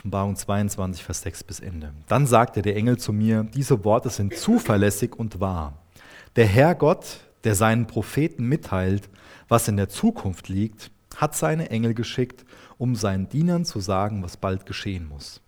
Offenbarung 0.07 0.37
22, 0.37 1.03
Vers 1.03 1.23
6 1.23 1.43
bis 1.43 1.59
Ende. 1.59 1.93
Dann 2.07 2.29
sagte 2.29 2.63
der 2.63 2.77
Engel 2.77 2.97
zu 2.97 3.13
mir, 3.13 3.43
diese 3.43 3.85
Worte 3.85 4.09
sind 4.09 4.37
zuverlässig 4.37 5.17
und 5.17 5.41
wahr. 5.41 5.83
Der 6.37 6.47
Herr 6.47 6.77
Gott, 6.77 7.19
der 7.43 7.57
seinen 7.57 7.89
Propheten 7.89 8.45
mitteilt, 8.47 9.11
was 9.49 9.67
in 9.67 9.77
der 9.77 9.89
Zukunft 9.89 10.49
liegt, 10.49 10.93
hat 11.17 11.35
seine 11.35 11.71
Engel 11.71 11.93
geschickt, 11.93 12.45
um 12.79 12.95
seinen 12.95 13.29
Dienern 13.29 13.65
zu 13.65 13.81
sagen, 13.81 14.23
was 14.23 14.37
bald 14.37 14.65
geschehen 14.65 15.09
muss. 15.09 15.41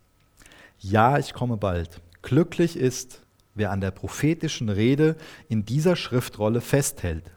Ja, 0.80 1.18
ich 1.18 1.34
komme 1.34 1.56
bald. 1.56 2.00
Glücklich 2.22 2.76
ist, 2.76 3.22
wer 3.54 3.70
an 3.70 3.80
der 3.80 3.92
prophetischen 3.92 4.70
Rede 4.70 5.14
in 5.48 5.66
dieser 5.66 5.94
Schriftrolle 5.94 6.62
festhält. 6.62 7.30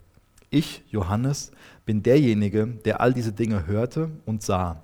Ich, 0.50 0.84
Johannes, 0.90 1.52
bin 1.86 2.02
derjenige, 2.02 2.66
der 2.66 3.00
all 3.00 3.14
diese 3.14 3.32
Dinge 3.32 3.68
hörte 3.68 4.10
und 4.26 4.42
sah. 4.42 4.82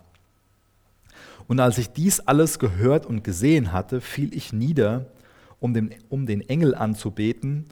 Und 1.47 1.59
als 1.59 1.77
ich 1.77 1.89
dies 1.89 2.19
alles 2.19 2.59
gehört 2.59 3.05
und 3.05 3.23
gesehen 3.23 3.71
hatte, 3.71 4.01
fiel 4.01 4.35
ich 4.35 4.53
nieder, 4.53 5.05
um 5.59 5.73
den, 5.73 5.95
um 6.09 6.25
den 6.25 6.41
Engel 6.41 6.75
anzubeten, 6.75 7.65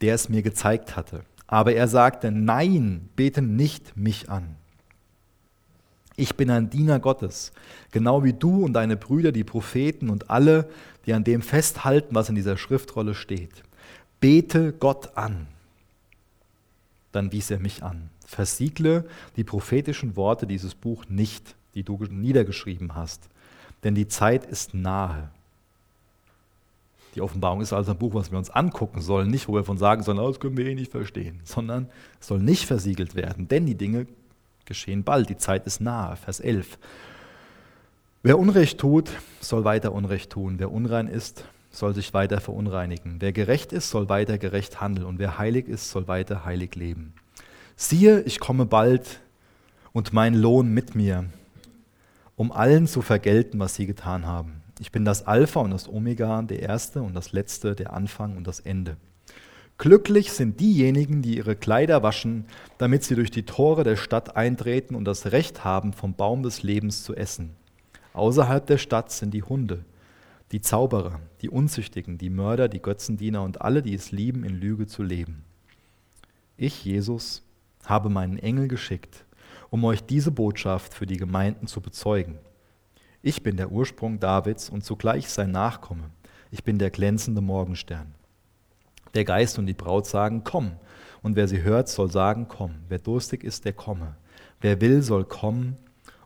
der 0.00 0.14
es 0.14 0.28
mir 0.28 0.42
gezeigt 0.42 0.96
hatte. 0.96 1.22
Aber 1.46 1.72
er 1.72 1.88
sagte, 1.88 2.30
nein, 2.30 3.08
bete 3.16 3.42
nicht 3.42 3.96
mich 3.96 4.28
an. 4.28 4.56
Ich 6.16 6.34
bin 6.34 6.50
ein 6.50 6.70
Diener 6.70 6.98
Gottes, 6.98 7.52
genau 7.92 8.24
wie 8.24 8.32
du 8.32 8.64
und 8.64 8.72
deine 8.72 8.96
Brüder, 8.96 9.32
die 9.32 9.44
Propheten 9.44 10.08
und 10.08 10.30
alle, 10.30 10.68
die 11.04 11.12
an 11.12 11.24
dem 11.24 11.42
festhalten, 11.42 12.14
was 12.14 12.28
in 12.28 12.34
dieser 12.34 12.56
Schriftrolle 12.56 13.14
steht. 13.14 13.62
Bete 14.18 14.72
Gott 14.72 15.16
an. 15.16 15.46
Dann 17.12 17.32
wies 17.32 17.50
er 17.50 17.60
mich 17.60 17.82
an. 17.82 18.10
Versiegle 18.26 19.04
die 19.36 19.44
prophetischen 19.44 20.16
Worte 20.16 20.46
dieses 20.46 20.74
Buch 20.74 21.04
nicht 21.08 21.55
die 21.76 21.84
du 21.84 21.96
niedergeschrieben 22.10 22.96
hast. 22.96 23.28
Denn 23.84 23.94
die 23.94 24.08
Zeit 24.08 24.44
ist 24.44 24.74
nahe. 24.74 25.28
Die 27.14 27.20
Offenbarung 27.20 27.60
ist 27.60 27.72
also 27.72 27.92
ein 27.92 27.98
Buch, 27.98 28.14
was 28.14 28.30
wir 28.30 28.38
uns 28.38 28.50
angucken 28.50 29.00
sollen, 29.00 29.30
nicht 29.30 29.46
wo 29.46 29.54
wir 29.54 29.64
von 29.64 29.78
sagen 29.78 30.02
sollen, 30.02 30.18
oh, 30.18 30.28
das 30.28 30.40
können 30.40 30.56
wir 30.56 30.66
eh 30.66 30.74
nicht 30.74 30.90
verstehen, 30.90 31.40
sondern 31.44 31.88
es 32.20 32.26
soll 32.26 32.40
nicht 32.40 32.66
versiegelt 32.66 33.14
werden, 33.14 33.46
denn 33.46 33.64
die 33.64 33.74
Dinge 33.74 34.06
geschehen 34.64 35.04
bald, 35.04 35.28
die 35.28 35.36
Zeit 35.36 35.66
ist 35.66 35.80
nahe. 35.80 36.16
Vers 36.16 36.40
11. 36.40 36.78
Wer 38.22 38.38
Unrecht 38.38 38.78
tut, 38.78 39.10
soll 39.40 39.64
weiter 39.64 39.92
Unrecht 39.92 40.30
tun. 40.30 40.58
Wer 40.58 40.72
unrein 40.72 41.08
ist, 41.08 41.44
soll 41.70 41.94
sich 41.94 42.12
weiter 42.12 42.40
verunreinigen. 42.40 43.16
Wer 43.20 43.32
gerecht 43.32 43.72
ist, 43.72 43.90
soll 43.90 44.08
weiter 44.08 44.38
gerecht 44.38 44.80
handeln. 44.80 45.06
Und 45.06 45.18
wer 45.18 45.38
heilig 45.38 45.68
ist, 45.68 45.90
soll 45.90 46.08
weiter 46.08 46.44
heilig 46.44 46.74
leben. 46.74 47.14
Siehe, 47.76 48.22
ich 48.22 48.40
komme 48.40 48.66
bald 48.66 49.20
und 49.92 50.12
mein 50.12 50.34
Lohn 50.34 50.72
mit 50.72 50.94
mir, 50.94 51.26
um 52.36 52.52
allen 52.52 52.86
zu 52.86 53.02
vergelten, 53.02 53.58
was 53.58 53.74
sie 53.74 53.86
getan 53.86 54.26
haben. 54.26 54.62
Ich 54.78 54.92
bin 54.92 55.04
das 55.04 55.26
Alpha 55.26 55.60
und 55.60 55.70
das 55.70 55.88
Omega, 55.88 56.42
der 56.42 56.60
Erste 56.60 57.02
und 57.02 57.14
das 57.14 57.32
Letzte, 57.32 57.74
der 57.74 57.94
Anfang 57.94 58.36
und 58.36 58.46
das 58.46 58.60
Ende. 58.60 58.96
Glücklich 59.78 60.32
sind 60.32 60.60
diejenigen, 60.60 61.20
die 61.20 61.36
ihre 61.36 61.54
Kleider 61.54 62.02
waschen, 62.02 62.46
damit 62.78 63.04
sie 63.04 63.14
durch 63.14 63.30
die 63.30 63.44
Tore 63.44 63.84
der 63.84 63.96
Stadt 63.96 64.34
eintreten 64.34 64.94
und 64.94 65.04
das 65.04 65.32
Recht 65.32 65.64
haben, 65.64 65.92
vom 65.92 66.14
Baum 66.14 66.42
des 66.42 66.62
Lebens 66.62 67.04
zu 67.04 67.14
essen. 67.14 67.54
Außerhalb 68.14 68.66
der 68.66 68.78
Stadt 68.78 69.12
sind 69.12 69.34
die 69.34 69.42
Hunde, 69.42 69.84
die 70.52 70.62
Zauberer, 70.62 71.20
die 71.42 71.50
Unzüchtigen, 71.50 72.16
die 72.16 72.30
Mörder, 72.30 72.68
die 72.68 72.80
Götzendiener 72.80 73.42
und 73.42 73.60
alle, 73.60 73.82
die 73.82 73.94
es 73.94 74.12
lieben, 74.12 74.44
in 74.44 74.54
Lüge 74.54 74.86
zu 74.86 75.02
leben. 75.02 75.44
Ich, 76.56 76.82
Jesus, 76.86 77.42
habe 77.84 78.08
meinen 78.08 78.38
Engel 78.38 78.68
geschickt, 78.68 79.25
um 79.70 79.84
euch 79.84 80.02
diese 80.04 80.30
Botschaft 80.30 80.94
für 80.94 81.06
die 81.06 81.16
Gemeinden 81.16 81.66
zu 81.66 81.80
bezeugen. 81.80 82.38
Ich 83.22 83.42
bin 83.42 83.56
der 83.56 83.72
Ursprung 83.72 84.20
Davids 84.20 84.70
und 84.70 84.84
zugleich 84.84 85.28
sein 85.28 85.50
Nachkomme. 85.50 86.10
Ich 86.50 86.64
bin 86.64 86.78
der 86.78 86.90
glänzende 86.90 87.40
Morgenstern. 87.40 88.14
Der 89.14 89.24
Geist 89.24 89.58
und 89.58 89.66
die 89.66 89.74
Braut 89.74 90.06
sagen, 90.06 90.44
komm. 90.44 90.72
Und 91.22 91.36
wer 91.36 91.48
sie 91.48 91.62
hört, 91.62 91.88
soll 91.88 92.10
sagen, 92.10 92.46
komm. 92.48 92.76
Wer 92.88 92.98
durstig 92.98 93.42
ist, 93.42 93.64
der 93.64 93.72
komme. 93.72 94.16
Wer 94.60 94.80
will, 94.80 95.02
soll 95.02 95.24
kommen 95.24 95.76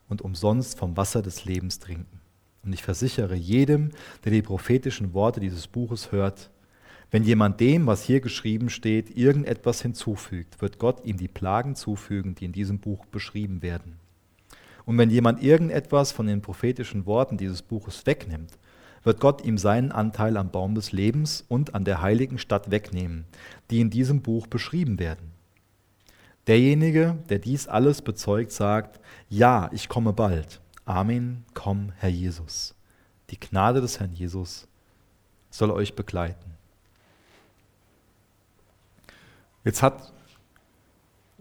und 0.08 0.22
umsonst 0.22 0.78
vom 0.78 0.96
Wasser 0.96 1.22
des 1.22 1.44
Lebens 1.44 1.78
trinken. 1.78 2.20
Und 2.62 2.72
ich 2.72 2.82
versichere 2.82 3.34
jedem, 3.34 3.90
der 4.24 4.32
die 4.32 4.42
prophetischen 4.42 5.14
Worte 5.14 5.40
dieses 5.40 5.66
Buches 5.66 6.12
hört, 6.12 6.50
wenn 7.10 7.24
jemand 7.24 7.58
dem, 7.60 7.86
was 7.86 8.04
hier 8.04 8.20
geschrieben 8.20 8.70
steht, 8.70 9.16
irgendetwas 9.16 9.82
hinzufügt, 9.82 10.62
wird 10.62 10.78
Gott 10.78 11.04
ihm 11.04 11.16
die 11.16 11.28
Plagen 11.28 11.74
zufügen, 11.74 12.34
die 12.36 12.44
in 12.44 12.52
diesem 12.52 12.78
Buch 12.78 13.04
beschrieben 13.06 13.62
werden. 13.62 13.98
Und 14.86 14.96
wenn 14.96 15.10
jemand 15.10 15.42
irgendetwas 15.42 16.12
von 16.12 16.26
den 16.26 16.40
prophetischen 16.40 17.06
Worten 17.06 17.36
dieses 17.36 17.62
Buches 17.62 18.06
wegnimmt, 18.06 18.58
wird 19.02 19.20
Gott 19.20 19.44
ihm 19.44 19.58
seinen 19.58 19.92
Anteil 19.92 20.36
am 20.36 20.50
Baum 20.50 20.74
des 20.74 20.92
Lebens 20.92 21.44
und 21.48 21.74
an 21.74 21.84
der 21.84 22.02
heiligen 22.02 22.38
Stadt 22.38 22.70
wegnehmen, 22.70 23.24
die 23.70 23.80
in 23.80 23.90
diesem 23.90 24.22
Buch 24.22 24.46
beschrieben 24.46 24.98
werden. 24.98 25.32
Derjenige, 26.46 27.18
der 27.28 27.38
dies 27.38 27.66
alles 27.66 28.02
bezeugt, 28.02 28.52
sagt, 28.52 29.00
ja, 29.28 29.70
ich 29.72 29.88
komme 29.88 30.12
bald. 30.12 30.60
Amen, 30.84 31.44
komm, 31.54 31.92
Herr 31.96 32.08
Jesus. 32.08 32.74
Die 33.30 33.38
Gnade 33.38 33.80
des 33.80 34.00
Herrn 34.00 34.12
Jesus 34.12 34.66
soll 35.50 35.70
euch 35.70 35.94
begleiten. 35.94 36.49
Jetzt 39.64 39.82
hat 39.82 40.12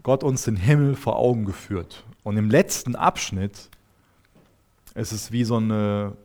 Gott 0.02 0.24
uns 0.24 0.44
den 0.44 0.56
Himmel 0.56 0.94
vor 0.94 1.16
Augen 1.16 1.44
geführt. 1.44 2.04
Und 2.22 2.36
im 2.36 2.50
letzten 2.50 2.96
Abschnitt 2.96 3.70
ist 4.94 5.12
es 5.12 5.32
wie 5.32 5.44
so 5.44 5.56
eine 5.56 6.16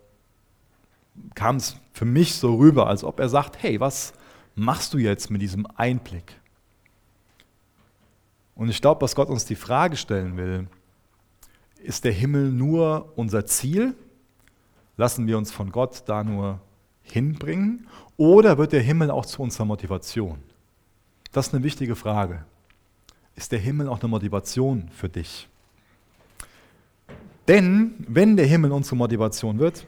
kam 1.34 1.58
es 1.58 1.78
für 1.94 2.06
mich 2.06 2.36
so 2.36 2.56
rüber, 2.56 2.88
als 2.88 3.04
ob 3.04 3.20
er 3.20 3.30
sagt, 3.30 3.62
hey, 3.62 3.80
was 3.80 4.14
machst 4.56 4.94
du 4.94 4.98
jetzt 4.98 5.30
mit 5.30 5.42
diesem 5.42 5.66
Einblick? 5.76 6.40
Und 8.56 8.70
ich 8.70 8.82
glaube, 8.82 9.02
was 9.02 9.16
Gott 9.16 9.30
uns 9.30 9.46
die 9.46 9.56
Frage 9.56 9.98
stellen 9.98 10.38
will, 10.38 10.68
ist 11.84 12.04
der 12.04 12.14
Himmel 12.14 12.52
nur 12.52 13.14
unser 13.16 13.46
Ziel? 13.46 13.96
Lassen 14.98 15.28
wir 15.28 15.38
uns 15.38 15.52
von 15.52 15.72
Gott 15.72 16.04
da 16.06 16.24
nur 16.24 16.60
hinbringen? 17.02 17.88
Oder 18.18 18.58
wird 18.58 18.72
der 18.72 18.82
Himmel 18.82 19.12
auch 19.12 19.26
zu 19.26 19.42
unserer 19.42 19.66
Motivation? 19.66 20.40
Das 21.36 21.48
ist 21.48 21.54
eine 21.54 21.66
wichtige 21.66 21.98
Frage. 21.98 22.46
Ist 23.36 23.52
der 23.52 23.60
Himmel 23.60 23.90
auch 23.90 24.00
eine 24.00 24.08
Motivation 24.08 24.88
für 24.94 25.10
dich? 25.10 25.50
Denn 27.50 27.94
wenn 28.08 28.38
der 28.38 28.46
Himmel 28.46 28.72
unsere 28.72 28.96
Motivation 28.96 29.60
wird, 29.60 29.86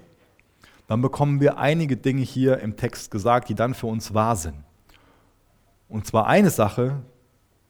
dann 0.89 1.01
bekommen 1.01 1.39
wir 1.39 1.57
einige 1.57 1.95
Dinge 1.95 2.21
hier 2.21 2.59
im 2.59 2.75
Text 2.75 3.11
gesagt, 3.11 3.47
die 3.47 3.55
dann 3.55 3.73
für 3.73 3.87
uns 3.87 4.13
wahr 4.13 4.35
sind. 4.35 4.57
Und 5.87 6.05
zwar 6.05 6.27
eine 6.27 6.49
Sache, 6.49 7.01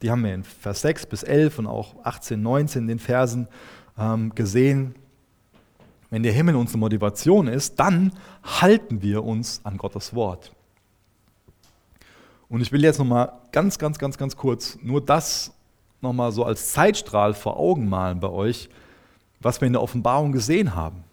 die 0.02 0.10
haben 0.10 0.24
wir 0.24 0.34
in 0.34 0.44
Vers 0.44 0.82
6 0.82 1.06
bis 1.06 1.22
11 1.22 1.60
und 1.60 1.68
auch 1.68 2.04
18, 2.04 2.42
19 2.42 2.82
in 2.82 2.88
den 2.88 3.00
Versen 3.00 3.48
ähm, 3.96 4.34
gesehen. 4.34 4.96
Wenn 6.10 6.24
der 6.24 6.34
Himmel 6.34 6.56
unsere 6.56 6.80
Motivation 6.80 7.48
ist, 7.48 7.80
dann 7.80 8.12
halten 8.44 9.04
wir 9.04 9.24
uns 9.24 9.62
an 9.64 9.78
Gottes 9.78 10.16
Wort. 10.16 10.57
Und 12.50 12.62
ich 12.62 12.72
will 12.72 12.84
jetzt 12.84 13.00
nochmal 13.00 13.34
ganz, 13.52 13.78
ganz, 13.78 13.98
ganz, 13.98 14.18
ganz 14.18 14.36
kurz 14.36 14.78
nur 14.82 15.04
das 15.04 15.54
nochmal 16.02 16.32
so 16.32 16.44
als 16.46 16.72
Zeitstrahl 16.72 17.34
vor 17.34 17.58
Augen 17.58 17.90
malen 17.90 18.20
bei 18.20 18.30
euch, 18.30 18.70
was 19.40 19.62
wir 19.62 19.68
in 19.68 19.74
der 19.74 19.82
Offenbarung 19.82 20.32
gesehen 20.32 20.76
haben. 20.76 21.04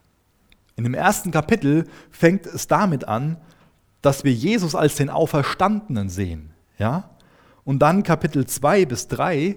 In 0.77 0.85
dem 0.85 0.95
ersten 0.95 1.31
Kapitel 1.31 1.87
fängt 2.11 2.47
es 2.47 2.67
damit 2.67 3.07
an, 3.07 3.37
dass 4.03 4.25
wir 4.25 4.33
Jesus 4.33 4.75
als 4.75 4.97
den 4.97 5.11
Auferstandenen 5.11 6.09
sehen. 6.09 6.51
Ja? 6.79 7.11
Und 7.65 7.79
dann 7.79 8.03
Kapitel 8.03 8.47
2 8.47 8.85
bis 8.87 9.09
3 9.09 9.57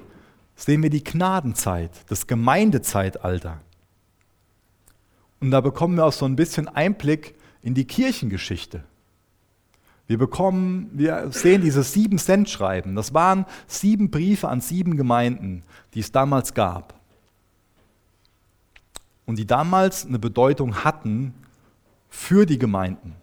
sehen 0.55 0.83
wir 0.83 0.89
die 0.89 1.03
Gnadenzeit, 1.03 1.91
das 2.07 2.27
Gemeindezeitalter. 2.27 3.59
Und 5.39 5.51
da 5.51 5.61
bekommen 5.61 5.97
wir 5.97 6.05
auch 6.05 6.13
so 6.13 6.25
ein 6.25 6.35
bisschen 6.35 6.67
Einblick 6.67 7.35
in 7.61 7.73
die 7.73 7.85
Kirchengeschichte. 7.85 8.83
Wir 10.07 10.17
bekommen, 10.17 10.89
wir 10.93 11.31
sehen 11.31 11.61
dieses 11.61 11.91
sieben 11.91 12.17
Cent 12.17 12.49
Schreiben. 12.49 12.95
Das 12.95 13.13
waren 13.13 13.45
sieben 13.67 14.09
Briefe 14.09 14.47
an 14.47 14.61
sieben 14.61 14.95
Gemeinden, 14.95 15.63
die 15.93 15.99
es 15.99 16.11
damals 16.11 16.53
gab 16.53 16.97
und 19.27 19.37
die 19.37 19.45
damals 19.45 20.07
eine 20.07 20.17
Bedeutung 20.17 20.83
hatten 20.83 21.35
für 22.09 22.47
die 22.47 22.57
Gemeinden. 22.57 23.13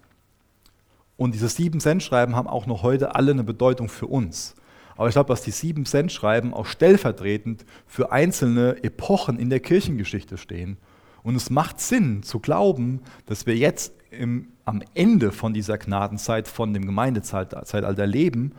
Und 1.16 1.34
diese 1.34 1.48
sieben 1.48 1.80
Cent 1.80 2.02
Schreiben 2.02 2.36
haben 2.36 2.46
auch 2.46 2.66
noch 2.66 2.82
heute 2.82 3.14
alle 3.14 3.32
eine 3.32 3.42
Bedeutung 3.44 3.88
für 3.88 4.06
uns. 4.06 4.54
Aber 4.96 5.08
ich 5.08 5.14
glaube, 5.14 5.28
dass 5.28 5.42
die 5.42 5.50
sieben 5.50 5.86
Cent 5.86 6.12
Schreiben 6.12 6.52
auch 6.54 6.66
stellvertretend 6.66 7.64
für 7.86 8.12
einzelne 8.12 8.84
Epochen 8.84 9.38
in 9.38 9.50
der 9.50 9.60
Kirchengeschichte 9.60 10.36
stehen. 10.36 10.76
Und 11.24 11.34
es 11.34 11.50
macht 11.50 11.80
Sinn 11.80 12.22
zu 12.22 12.38
glauben, 12.38 13.00
dass 13.26 13.46
wir 13.46 13.56
jetzt 13.56 13.92
im, 14.10 14.48
am 14.64 14.82
Ende 14.94 15.32
von 15.32 15.54
dieser 15.54 15.78
Gnadenzeit, 15.78 16.46
von 16.46 16.72
dem 16.72 16.86
Gemeindezeitalter 16.86 18.06
leben 18.06 18.52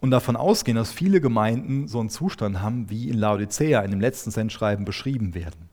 und 0.00 0.10
davon 0.10 0.36
ausgehen, 0.36 0.76
dass 0.76 0.92
viele 0.92 1.22
Gemeinden 1.22 1.88
so 1.88 1.98
einen 1.98 2.10
Zustand 2.10 2.60
haben, 2.60 2.90
wie 2.90 3.08
in 3.08 3.16
Laodicea 3.16 3.80
in 3.80 3.90
dem 3.90 4.00
letzten 4.00 4.30
Cent-Schreiben 4.30 4.84
beschrieben 4.84 5.34
werden. 5.34 5.70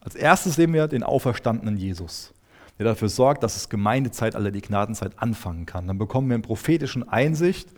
Als 0.00 0.16
erstes 0.16 0.56
sehen 0.56 0.72
wir 0.72 0.88
den 0.88 1.04
auferstandenen 1.04 1.76
Jesus, 1.76 2.34
der 2.78 2.86
dafür 2.86 3.08
sorgt, 3.08 3.44
dass 3.44 3.54
das 3.54 3.68
Gemeindezeitalter, 3.68 4.50
die 4.50 4.60
Gnadenzeit 4.60 5.12
anfangen 5.18 5.66
kann. 5.66 5.86
Dann 5.86 5.98
bekommen 5.98 6.28
wir 6.28 6.34
einen 6.34 6.42
prophetischen 6.42 7.08
Einsicht, 7.08 7.68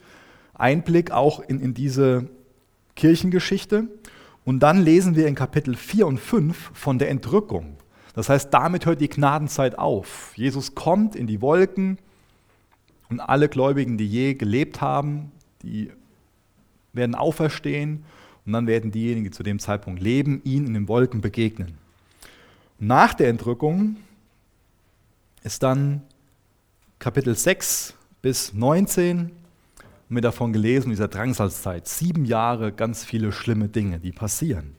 Einblick 0.55 1.11
auch 1.11 1.41
in, 1.41 1.61
in 1.61 1.75
diese 1.75 2.31
Kirchengeschichte. 2.97 3.89
Und 4.45 4.61
dann 4.61 4.82
lesen 4.82 5.16
wir 5.16 5.26
in 5.26 5.34
Kapitel 5.34 5.74
4 5.74 6.07
und 6.07 6.18
5 6.18 6.70
von 6.74 6.99
der 6.99 7.11
Entrückung. 7.11 7.76
Das 8.14 8.28
heißt, 8.28 8.53
damit 8.53 8.86
hört 8.86 9.01
die 9.01 9.09
Gnadenzeit 9.09 9.78
auf. 9.78 10.32
Jesus 10.36 10.74
kommt 10.74 11.16
in 11.16 11.26
die 11.26 11.40
Wolken 11.40 11.99
und 13.09 13.20
alle 13.20 13.49
Gläubigen, 13.49 13.99
die 13.99 14.07
je 14.07 14.34
gelebt 14.34 14.80
haben, 14.80 15.32
die 15.62 15.90
werden 16.92 17.14
auferstehen 17.14 18.05
und 18.47 18.53
dann 18.53 18.66
werden 18.66 18.92
diejenigen, 18.92 19.24
die 19.24 19.30
zu 19.30 19.42
dem 19.42 19.59
Zeitpunkt 19.59 20.01
leben, 20.01 20.40
ihn 20.45 20.66
in 20.66 20.74
den 20.74 20.88
Wolken 20.88 21.20
begegnen. 21.20 21.78
Nach 22.78 23.14
der 23.14 23.28
Entrückung 23.28 23.97
ist 25.42 25.62
dann 25.62 26.03
Kapitel 26.99 27.34
6 27.34 27.95
bis 28.22 28.53
19 28.53 29.30
mir 30.09 30.21
davon 30.21 30.53
gelesen, 30.53 30.91
dieser 30.91 31.09
Drangsalzzeit. 31.09 31.89
Sieben 31.89 32.25
Jahre, 32.25 32.73
ganz 32.73 33.05
viele 33.05 33.33
schlimme 33.33 33.69
Dinge, 33.69 33.99
die 33.99 34.13
passieren. 34.13 34.77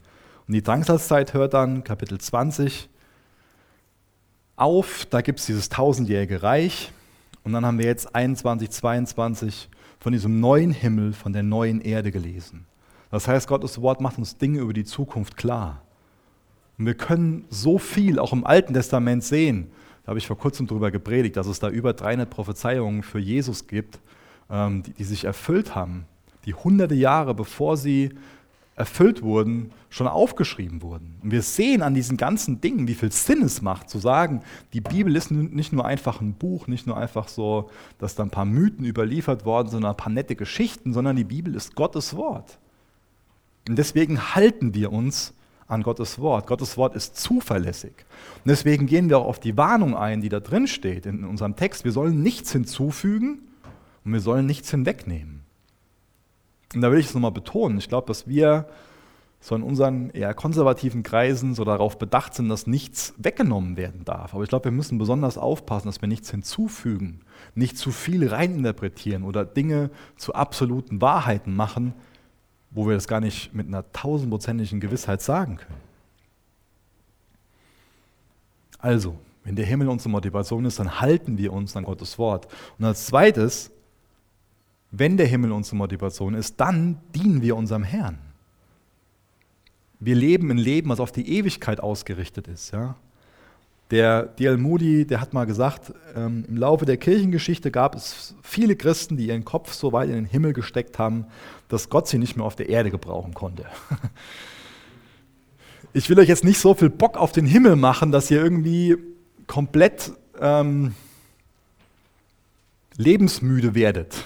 Und 0.47 0.53
die 0.53 0.61
Drangsalzzeit 0.61 1.33
hört 1.33 1.53
dann 1.53 1.83
Kapitel 1.83 2.19
20 2.19 2.89
auf. 4.55 5.07
Da 5.09 5.21
gibt 5.21 5.39
es 5.39 5.45
dieses 5.47 5.69
tausendjährige 5.69 6.43
Reich. 6.43 6.91
Und 7.43 7.53
dann 7.53 7.65
haben 7.65 7.79
wir 7.79 7.85
jetzt 7.85 8.15
21, 8.15 8.69
22 8.69 9.69
von 9.99 10.13
diesem 10.13 10.39
neuen 10.39 10.71
Himmel, 10.71 11.13
von 11.13 11.33
der 11.33 11.43
neuen 11.43 11.81
Erde 11.81 12.11
gelesen. 12.11 12.65
Das 13.11 13.27
heißt, 13.27 13.47
Gottes 13.47 13.81
Wort 13.81 14.01
macht 14.01 14.17
uns 14.17 14.37
Dinge 14.37 14.59
über 14.59 14.73
die 14.73 14.83
Zukunft 14.83 15.37
klar. 15.37 15.81
Und 16.77 16.85
wir 16.85 16.95
können 16.95 17.45
so 17.49 17.77
viel 17.77 18.19
auch 18.19 18.33
im 18.33 18.45
Alten 18.45 18.73
Testament 18.73 19.23
sehen. 19.23 19.71
Da 20.03 20.09
habe 20.09 20.19
ich 20.19 20.27
vor 20.27 20.37
kurzem 20.37 20.67
darüber 20.67 20.91
gepredigt, 20.91 21.37
dass 21.37 21.47
es 21.47 21.59
da 21.59 21.69
über 21.69 21.93
300 21.93 22.29
Prophezeiungen 22.29 23.01
für 23.01 23.19
Jesus 23.19 23.67
gibt, 23.67 23.99
die, 24.49 24.93
die 24.93 25.03
sich 25.03 25.25
erfüllt 25.25 25.75
haben, 25.75 26.05
die 26.45 26.53
hunderte 26.53 26.95
Jahre 26.95 27.33
bevor 27.33 27.77
sie 27.77 28.11
erfüllt 28.75 29.21
wurden, 29.21 29.71
schon 29.89 30.07
aufgeschrieben 30.07 30.81
wurden. 30.81 31.15
Und 31.23 31.31
wir 31.31 31.41
sehen 31.41 31.81
an 31.81 31.93
diesen 31.93 32.17
ganzen 32.17 32.59
Dingen, 32.59 32.87
wie 32.89 32.93
viel 32.93 33.11
Sinn 33.11 33.41
es 33.41 33.61
macht, 33.61 33.89
zu 33.89 33.99
sagen, 33.99 34.41
die 34.73 34.81
Bibel 34.81 35.15
ist 35.15 35.31
nicht 35.31 35.71
nur 35.71 35.85
einfach 35.85 36.19
ein 36.19 36.33
Buch, 36.33 36.67
nicht 36.67 36.85
nur 36.85 36.97
einfach 36.97 37.29
so, 37.29 37.69
dass 37.97 38.15
da 38.15 38.23
ein 38.23 38.29
paar 38.29 38.45
Mythen 38.45 38.85
überliefert 38.85 39.45
worden 39.45 39.69
sind, 39.69 39.85
ein 39.85 39.95
paar 39.95 40.11
nette 40.11 40.35
Geschichten, 40.35 40.91
sondern 40.91 41.15
die 41.15 41.23
Bibel 41.23 41.55
ist 41.55 41.75
Gottes 41.75 42.17
Wort. 42.17 42.59
Und 43.69 43.77
deswegen 43.77 44.35
halten 44.35 44.73
wir 44.73 44.91
uns 44.91 45.33
an 45.67 45.81
Gottes 45.81 46.19
Wort. 46.19 46.45
Gottes 46.45 46.75
Wort 46.75 46.95
ist 46.95 47.15
zuverlässig. 47.15 47.93
Und 48.43 48.49
deswegen 48.49 48.87
gehen 48.87 49.07
wir 49.09 49.19
auch 49.19 49.25
auf 49.25 49.39
die 49.39 49.55
Warnung 49.55 49.95
ein, 49.95 50.19
die 50.19 50.29
da 50.29 50.41
drin 50.41 50.67
steht 50.67 51.05
in 51.05 51.23
unserem 51.23 51.55
Text. 51.55 51.85
Wir 51.85 51.93
sollen 51.93 52.21
nichts 52.21 52.51
hinzufügen 52.51 53.39
Und 54.05 54.13
wir 54.13 54.21
sollen 54.21 54.45
nichts 54.45 54.71
hinwegnehmen. 54.71 55.41
Und 56.73 56.81
da 56.81 56.91
will 56.91 56.99
ich 56.99 57.07
es 57.07 57.13
nochmal 57.13 57.31
betonen. 57.31 57.77
Ich 57.77 57.89
glaube, 57.89 58.07
dass 58.07 58.27
wir 58.27 58.67
so 59.39 59.55
in 59.55 59.61
unseren 59.61 60.09
eher 60.09 60.33
konservativen 60.33 61.03
Kreisen 61.03 61.53
so 61.53 61.63
darauf 61.63 61.99
bedacht 61.99 62.33
sind, 62.33 62.49
dass 62.49 62.65
nichts 62.65 63.13
weggenommen 63.17 63.77
werden 63.77 64.03
darf. 64.03 64.33
Aber 64.33 64.43
ich 64.43 64.49
glaube, 64.49 64.65
wir 64.65 64.71
müssen 64.71 64.97
besonders 64.97 65.37
aufpassen, 65.37 65.87
dass 65.87 66.01
wir 66.01 66.07
nichts 66.07 66.31
hinzufügen, 66.31 67.21
nicht 67.53 67.77
zu 67.77 67.91
viel 67.91 68.27
reininterpretieren 68.27 69.23
oder 69.23 69.45
Dinge 69.45 69.91
zu 70.17 70.33
absoluten 70.33 70.99
Wahrheiten 70.99 71.55
machen, 71.55 71.93
wo 72.71 72.87
wir 72.87 72.95
das 72.95 73.07
gar 73.07 73.21
nicht 73.21 73.53
mit 73.53 73.67
einer 73.67 73.91
tausendprozentigen 73.91 74.79
Gewissheit 74.79 75.21
sagen 75.21 75.57
können. 75.57 75.81
Also, 78.79 79.17
wenn 79.43 79.55
der 79.55 79.65
Himmel 79.65 79.89
unsere 79.89 80.09
Motivation 80.09 80.65
ist, 80.65 80.79
dann 80.79 80.99
halten 81.01 81.37
wir 81.37 81.53
uns 81.53 81.75
an 81.77 81.83
Gottes 81.83 82.17
Wort. 82.17 82.47
Und 82.79 82.85
als 82.85 83.05
zweites, 83.05 83.71
wenn 84.91 85.17
der 85.17 85.27
Himmel 85.27 85.51
unsere 85.51 85.75
Motivation 85.75 86.33
ist, 86.33 86.59
dann 86.59 86.99
dienen 87.13 87.41
wir 87.41 87.55
unserem 87.55 87.83
Herrn. 87.83 88.17
Wir 89.99 90.15
leben 90.15 90.51
ein 90.51 90.57
Leben, 90.57 90.89
was 90.89 90.99
auf 90.99 91.11
die 91.11 91.37
Ewigkeit 91.37 91.79
ausgerichtet 91.79 92.47
ist. 92.47 92.71
Ja? 92.71 92.95
Der 93.91 94.23
D.L. 94.23 94.57
Moody, 94.57 95.05
der 95.05 95.21
hat 95.21 95.33
mal 95.33 95.45
gesagt, 95.45 95.93
ähm, 96.15 96.45
im 96.47 96.57
Laufe 96.57 96.85
der 96.85 96.97
Kirchengeschichte 96.97 97.71
gab 97.71 97.95
es 97.95 98.35
viele 98.41 98.75
Christen, 98.75 99.17
die 99.17 99.27
ihren 99.27 99.45
Kopf 99.45 99.73
so 99.73 99.93
weit 99.93 100.09
in 100.09 100.15
den 100.15 100.25
Himmel 100.25 100.53
gesteckt 100.53 100.97
haben, 100.97 101.25
dass 101.69 101.89
Gott 101.89 102.07
sie 102.07 102.17
nicht 102.17 102.35
mehr 102.35 102.45
auf 102.45 102.55
der 102.55 102.69
Erde 102.69 102.91
gebrauchen 102.91 103.33
konnte. 103.33 103.65
Ich 105.97 106.09
will 106.09 106.19
euch 106.19 106.27
jetzt 106.27 106.43
nicht 106.43 106.59
so 106.59 106.73
viel 106.73 106.89
Bock 106.89 107.15
auf 107.15 107.31
den 107.31 107.45
Himmel 107.45 107.77
machen, 107.77 108.11
dass 108.11 108.29
ihr 108.29 108.43
irgendwie 108.43 108.97
komplett 109.47 110.11
ähm, 110.41 110.93
lebensmüde 112.97 113.75
werdet, 113.75 114.25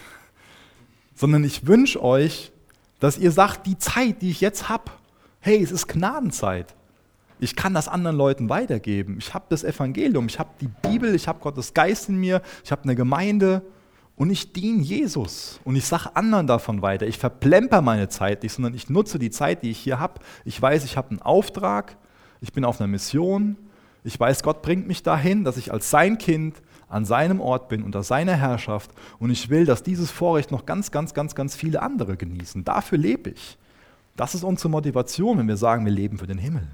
sondern 1.20 1.44
ich 1.44 1.68
wünsche 1.68 2.02
euch, 2.02 2.54
dass 3.02 3.18
ihr 3.18 3.32
sagt, 3.32 3.68
die 3.68 3.78
Zeit, 3.78 4.22
die 4.22 4.30
ich 4.32 4.40
jetzt 4.40 4.70
habe, 4.70 4.86
hey, 5.42 5.62
es 5.62 5.70
ist 5.70 5.88
Gnadenzeit. 5.90 6.74
Ich 7.42 7.58
kann 7.58 7.74
das 7.74 7.90
anderen 7.90 8.16
Leuten 8.16 8.48
weitergeben. 8.48 9.18
Ich 9.20 9.34
habe 9.34 9.44
das 9.50 9.66
Evangelium, 9.66 10.28
ich 10.28 10.40
habe 10.40 10.52
die 10.62 10.70
Bibel, 10.70 11.14
ich 11.14 11.28
habe 11.28 11.42
Gottes 11.42 11.74
Geist 11.74 12.08
in 12.08 12.22
mir, 12.22 12.42
ich 12.64 12.72
habe 12.72 12.84
eine 12.84 12.96
Gemeinde 12.96 13.64
und 14.16 14.30
ich 14.30 14.54
diene 14.54 14.82
Jesus 14.82 15.60
und 15.66 15.76
ich 15.76 15.84
sage 15.84 16.16
anderen 16.16 16.48
davon 16.48 16.82
weiter. 16.82 17.06
Ich 17.06 17.18
verplemper 17.18 17.82
meine 17.82 18.08
Zeit 18.08 18.44
nicht, 18.44 18.54
sondern 18.54 18.74
ich 18.74 18.90
nutze 18.90 19.20
die 19.20 19.30
Zeit, 19.30 19.62
die 19.62 19.72
ich 19.72 19.80
hier 19.80 20.00
habe. 20.00 20.22
Ich 20.46 20.62
weiß, 20.62 20.86
ich 20.86 20.96
habe 20.96 21.10
einen 21.10 21.22
Auftrag, 21.22 21.98
ich 22.40 22.54
bin 22.54 22.64
auf 22.64 22.80
einer 22.80 22.88
Mission. 22.88 23.58
Ich 24.06 24.18
weiß, 24.18 24.42
Gott 24.42 24.62
bringt 24.62 24.88
mich 24.88 25.04
dahin, 25.04 25.44
dass 25.44 25.58
ich 25.58 25.74
als 25.74 25.90
sein 25.90 26.18
Kind 26.18 26.62
an 26.90 27.06
seinem 27.06 27.40
Ort 27.40 27.70
bin, 27.70 27.84
unter 27.84 28.04
seiner 28.04 28.36
Herrschaft. 28.36 28.92
Und 29.20 29.30
ich 29.30 29.50
will, 29.50 29.66
dass 29.66 29.84
dieses 29.84 30.12
Vorrecht 30.12 30.52
noch 30.52 30.66
ganz, 30.66 30.92
ganz, 30.92 31.14
ganz, 31.14 31.36
ganz 31.36 31.56
viele 31.56 31.82
andere 31.82 32.18
genießen. 32.18 32.64
Dafür 32.64 32.98
lebe 32.98 33.30
ich. 33.30 33.58
Das 34.16 34.36
ist 34.36 34.44
unsere 34.44 34.70
Motivation, 34.70 35.38
wenn 35.38 35.48
wir 35.48 35.56
sagen, 35.56 35.86
wir 35.86 35.94
leben 35.94 36.18
für 36.18 36.28
den 36.28 36.40
Himmel. 36.40 36.68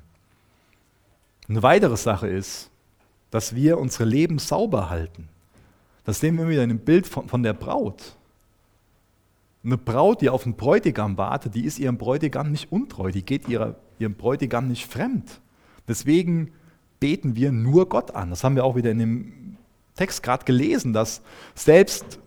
Eine 1.48 1.62
weitere 1.62 1.98
Sache 1.98 2.28
ist, 2.28 2.72
dass 3.30 3.54
wir 3.54 3.78
unsere 3.78 4.06
Leben 4.06 4.40
sauber 4.40 4.90
halten. 4.90 5.28
Das 6.06 6.20
sehen 6.20 6.38
wir 6.38 6.48
wieder 6.48 6.64
in 6.64 6.70
dem 6.70 6.80
Bild 6.80 7.06
von, 7.06 7.28
von 7.28 7.44
der 7.44 7.54
Braut. 7.54 8.16
Eine 9.64 9.78
Braut, 9.78 10.22
die 10.22 10.30
auf 10.30 10.46
einen 10.46 10.56
Bräutigam 10.56 11.18
wartet, 11.18 11.56
die 11.56 11.66
ist 11.66 11.80
ihrem 11.80 11.98
Bräutigam 11.98 12.52
nicht 12.52 12.72
untreu, 12.72 13.12
die 13.12 13.24
geht 13.24 13.50
ihrer, 13.50 13.76
ihrem 14.00 14.14
Bräutigam 14.14 14.68
nicht 14.68 14.86
fremd. 14.86 15.42
Deswegen 15.88 16.52
beten 17.00 17.36
wir 17.36 17.52
nur 17.52 17.90
Gott 17.90 18.16
an. 18.16 18.30
Das 18.30 18.44
haben 18.44 18.56
wir 18.56 18.64
auch 18.64 18.76
wieder 18.76 18.92
in 18.92 19.00
dem 19.00 19.55
Text 19.96 20.24
gerade 20.24 20.46
gelesen, 20.46 20.94
dass 20.94 21.22
selbst 21.54 22.20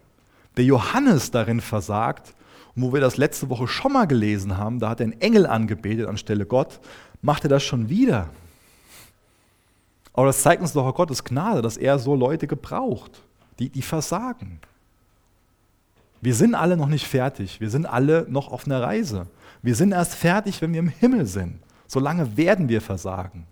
der 0.57 0.65
Johannes 0.65 1.31
darin 1.31 1.61
versagt, 1.61 2.35
und 2.75 2.83
wo 2.83 2.93
wir 2.93 3.01
das 3.01 3.17
letzte 3.17 3.51
Woche 3.51 3.67
schon 3.67 3.93
mal 3.93 4.07
gelesen 4.07 4.57
haben, 4.57 4.79
da 4.79 4.91
hat 4.91 5.01
er 5.01 5.05
einen 5.05 5.21
Engel 5.21 5.47
angebetet 5.47 6.07
anstelle 6.07 6.47
Gott, 6.47 6.81
macht 7.23 7.45
er 7.45 7.51
das 7.51 7.65
schon 7.65 7.89
wieder. 7.89 8.29
Aber 10.13 10.27
das 10.27 10.43
zeigt 10.43 10.63
uns 10.63 10.73
doch 10.73 10.87
auch 10.87 10.95
Gottes 10.95 11.25
Gnade, 11.25 11.63
dass 11.63 11.77
er 11.77 11.99
so 11.99 12.15
Leute 12.15 12.47
gebraucht, 12.47 13.23
die, 13.59 13.69
die 13.69 13.83
versagen. 13.83 14.61
Wir 16.21 16.35
sind 16.35 16.55
alle 16.55 16.77
noch 16.77 16.89
nicht 16.89 17.07
fertig. 17.07 17.61
Wir 17.61 17.71
sind 17.71 17.87
alle 17.87 18.27
noch 18.29 18.51
auf 18.51 18.67
einer 18.67 18.83
Reise. 18.83 19.27
Wir 19.63 19.75
sind 19.75 19.93
erst 19.93 20.15
fertig, 20.15 20.61
wenn 20.61 20.73
wir 20.73 20.81
im 20.81 20.89
Himmel 20.89 21.27
sind. 21.27 21.61
Solange 21.87 22.37
werden 22.37 22.69
wir 22.69 22.81
versagen. 22.81 23.47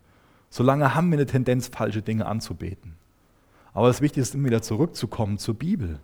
Solange 0.51 0.95
haben 0.95 1.11
wir 1.11 1.19
eine 1.19 1.27
Tendenz, 1.27 1.69
falsche 1.69 2.03
Dinge 2.03 2.27
anzubeten. 2.27 2.95
Aber 3.77 3.89
das 3.89 4.01
Wichtigste 4.01 4.31
ist, 4.31 4.35
immer 4.35 4.47
wieder 4.47 4.63
zurückzukommen 4.63 5.37
zur 5.37 5.55
Bibel. 5.55 6.01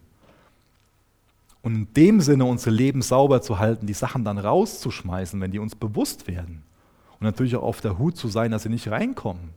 Und 1.62 1.74
in 1.74 1.94
dem 1.94 2.20
Sinne 2.20 2.44
unsere 2.44 2.70
Leben 2.70 3.00
sauber 3.00 3.40
zu 3.40 3.58
halten, 3.58 3.86
die 3.86 3.94
Sachen 3.94 4.26
dann 4.26 4.36
rauszuschmeißen, 4.36 5.40
wenn 5.40 5.52
die 5.52 5.58
uns 5.58 5.74
bewusst 5.74 6.26
werden. 6.26 6.64
Und 7.12 7.22
natürlich 7.22 7.56
auch 7.56 7.62
auf 7.62 7.80
der 7.80 7.96
Hut 7.96 8.18
zu 8.18 8.28
sein, 8.28 8.50
dass 8.50 8.64
sie 8.64 8.68
nicht 8.68 8.88
reinkommen. 8.88 9.54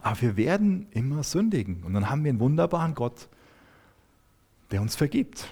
Aber 0.00 0.20
wir 0.20 0.36
werden 0.36 0.86
immer 0.92 1.24
sündigen. 1.24 1.82
Und 1.82 1.92
dann 1.92 2.08
haben 2.08 2.22
wir 2.22 2.28
einen 2.28 2.38
wunderbaren 2.38 2.94
Gott, 2.94 3.26
der 4.70 4.80
uns 4.80 4.94
vergibt. 4.94 5.48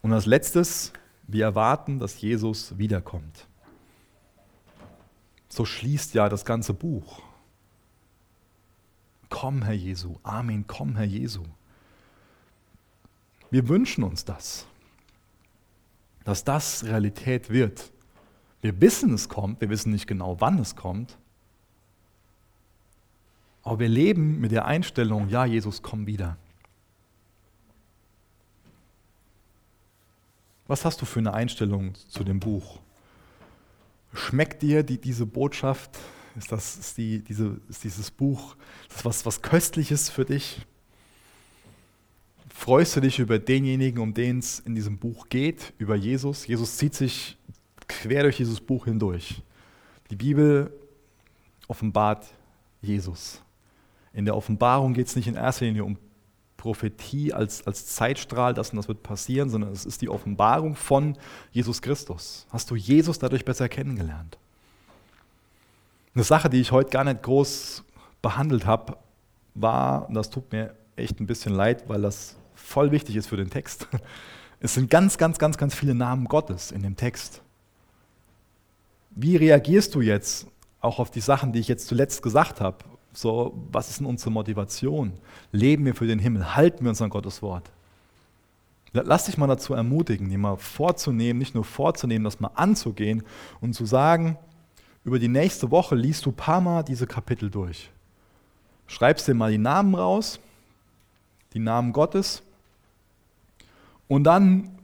Und 0.00 0.12
als 0.12 0.26
letztes, 0.26 0.92
wir 1.26 1.44
erwarten, 1.44 1.98
dass 1.98 2.20
Jesus 2.20 2.78
wiederkommt. 2.78 3.48
So 5.48 5.64
schließt 5.64 6.14
ja 6.14 6.28
das 6.28 6.44
ganze 6.44 6.72
Buch. 6.72 7.20
Komm, 9.28 9.62
Herr 9.62 9.74
Jesu. 9.74 10.16
Amen. 10.22 10.66
Komm, 10.66 10.96
Herr 10.96 11.04
Jesu. 11.04 11.44
Wir 13.50 13.68
wünschen 13.68 14.02
uns 14.02 14.24
das, 14.24 14.66
dass 16.24 16.44
das 16.44 16.84
Realität 16.84 17.50
wird. 17.50 17.92
Wir 18.60 18.80
wissen, 18.80 19.14
es 19.14 19.28
kommt, 19.28 19.60
wir 19.60 19.68
wissen 19.68 19.92
nicht 19.92 20.06
genau, 20.06 20.40
wann 20.40 20.58
es 20.58 20.74
kommt. 20.74 21.18
Aber 23.62 23.78
wir 23.78 23.88
leben 23.88 24.40
mit 24.40 24.52
der 24.52 24.64
Einstellung, 24.64 25.28
ja, 25.28 25.44
Jesus, 25.44 25.82
komm 25.82 26.06
wieder. 26.06 26.36
Was 30.66 30.84
hast 30.84 31.00
du 31.02 31.06
für 31.06 31.20
eine 31.20 31.34
Einstellung 31.34 31.94
zu 32.08 32.24
dem 32.24 32.40
Buch? 32.40 32.80
Schmeckt 34.14 34.62
dir 34.62 34.82
die, 34.82 34.98
diese 34.98 35.26
Botschaft? 35.26 35.98
Ist, 36.36 36.50
das, 36.50 36.76
ist, 36.76 36.98
die, 36.98 37.20
diese, 37.20 37.60
ist 37.68 37.84
dieses 37.84 38.10
Buch 38.10 38.56
ist 38.90 39.04
was, 39.04 39.24
was 39.24 39.40
Köstliches 39.40 40.10
für 40.10 40.24
dich? 40.24 40.60
Freust 42.48 42.96
du 42.96 43.00
dich 43.00 43.18
über 43.18 43.38
denjenigen, 43.38 44.00
um 44.00 44.14
den 44.14 44.38
es 44.38 44.60
in 44.60 44.74
diesem 44.74 44.98
Buch 44.98 45.28
geht, 45.28 45.72
über 45.78 45.94
Jesus? 45.94 46.46
Jesus 46.46 46.76
zieht 46.76 46.94
sich 46.94 47.36
quer 47.86 48.22
durch 48.22 48.36
dieses 48.36 48.60
Buch 48.60 48.86
hindurch. 48.86 49.42
Die 50.10 50.16
Bibel 50.16 50.72
offenbart 51.68 52.26
Jesus. 52.80 53.40
In 54.12 54.24
der 54.24 54.36
Offenbarung 54.36 54.94
geht 54.94 55.08
es 55.08 55.16
nicht 55.16 55.26
in 55.26 55.34
erster 55.34 55.64
Linie 55.64 55.84
um 55.84 55.98
Prophetie 56.56 57.32
als, 57.32 57.66
als 57.66 57.86
Zeitstrahl, 57.86 58.54
das 58.54 58.70
und 58.70 58.76
das 58.76 58.88
wird 58.88 59.02
passieren, 59.02 59.50
sondern 59.50 59.72
es 59.72 59.84
ist 59.84 60.00
die 60.00 60.08
Offenbarung 60.08 60.76
von 60.76 61.18
Jesus 61.52 61.82
Christus. 61.82 62.46
Hast 62.50 62.70
du 62.70 62.76
Jesus 62.76 63.18
dadurch 63.18 63.44
besser 63.44 63.68
kennengelernt? 63.68 64.38
Eine 66.14 66.24
Sache, 66.24 66.48
die 66.48 66.60
ich 66.60 66.70
heute 66.70 66.90
gar 66.90 67.04
nicht 67.04 67.22
groß 67.22 67.82
behandelt 68.22 68.66
habe, 68.66 68.96
war, 69.54 70.08
und 70.08 70.14
das 70.14 70.30
tut 70.30 70.52
mir 70.52 70.74
echt 70.96 71.20
ein 71.20 71.26
bisschen 71.26 71.54
leid, 71.54 71.88
weil 71.88 72.02
das 72.02 72.36
voll 72.54 72.90
wichtig 72.90 73.16
ist 73.16 73.26
für 73.26 73.36
den 73.36 73.50
Text. 73.50 73.88
Es 74.60 74.72
sind 74.72 74.88
ganz, 74.88 75.18
ganz, 75.18 75.38
ganz, 75.38 75.58
ganz 75.58 75.74
viele 75.74 75.94
Namen 75.94 76.24
Gottes 76.24 76.72
in 76.72 76.82
dem 76.82 76.96
Text. 76.96 77.42
Wie 79.10 79.36
reagierst 79.36 79.94
du 79.94 80.00
jetzt 80.00 80.46
auch 80.80 81.00
auf 81.00 81.10
die 81.10 81.20
Sachen, 81.20 81.52
die 81.52 81.58
ich 81.58 81.68
jetzt 81.68 81.86
zuletzt 81.86 82.22
gesagt 82.22 82.62
habe? 82.62 82.78
So, 83.12 83.52
was 83.70 83.90
ist 83.90 84.00
denn 84.00 84.06
unsere 84.06 84.30
Motivation? 84.30 85.12
Leben 85.52 85.84
wir 85.84 85.94
für 85.94 86.06
den 86.06 86.18
Himmel? 86.18 86.56
Halten 86.56 86.82
wir 86.82 86.88
uns 86.90 87.02
an 87.02 87.10
Gottes 87.10 87.42
Wort? 87.42 87.70
Lass 88.94 89.26
dich 89.26 89.36
mal 89.36 89.48
dazu 89.48 89.74
ermutigen, 89.74 90.30
die 90.30 90.38
mal 90.38 90.56
vorzunehmen, 90.56 91.40
nicht 91.40 91.54
nur 91.54 91.64
vorzunehmen, 91.64 92.24
das 92.24 92.40
mal 92.40 92.52
anzugehen 92.54 93.22
und 93.60 93.74
zu 93.74 93.84
sagen, 93.84 94.38
über 95.04 95.18
die 95.18 95.28
nächste 95.28 95.70
Woche 95.70 95.94
liest 95.94 96.24
du 96.26 96.30
ein 96.30 96.36
paar 96.36 96.60
Mal 96.60 96.82
diese 96.82 97.06
Kapitel 97.06 97.50
durch. 97.50 97.90
Schreibst 98.86 99.28
dir 99.28 99.34
mal 99.34 99.50
die 99.50 99.58
Namen 99.58 99.94
raus, 99.94 100.40
die 101.52 101.58
Namen 101.58 101.92
Gottes, 101.92 102.42
und 104.08 104.24
dann 104.24 104.78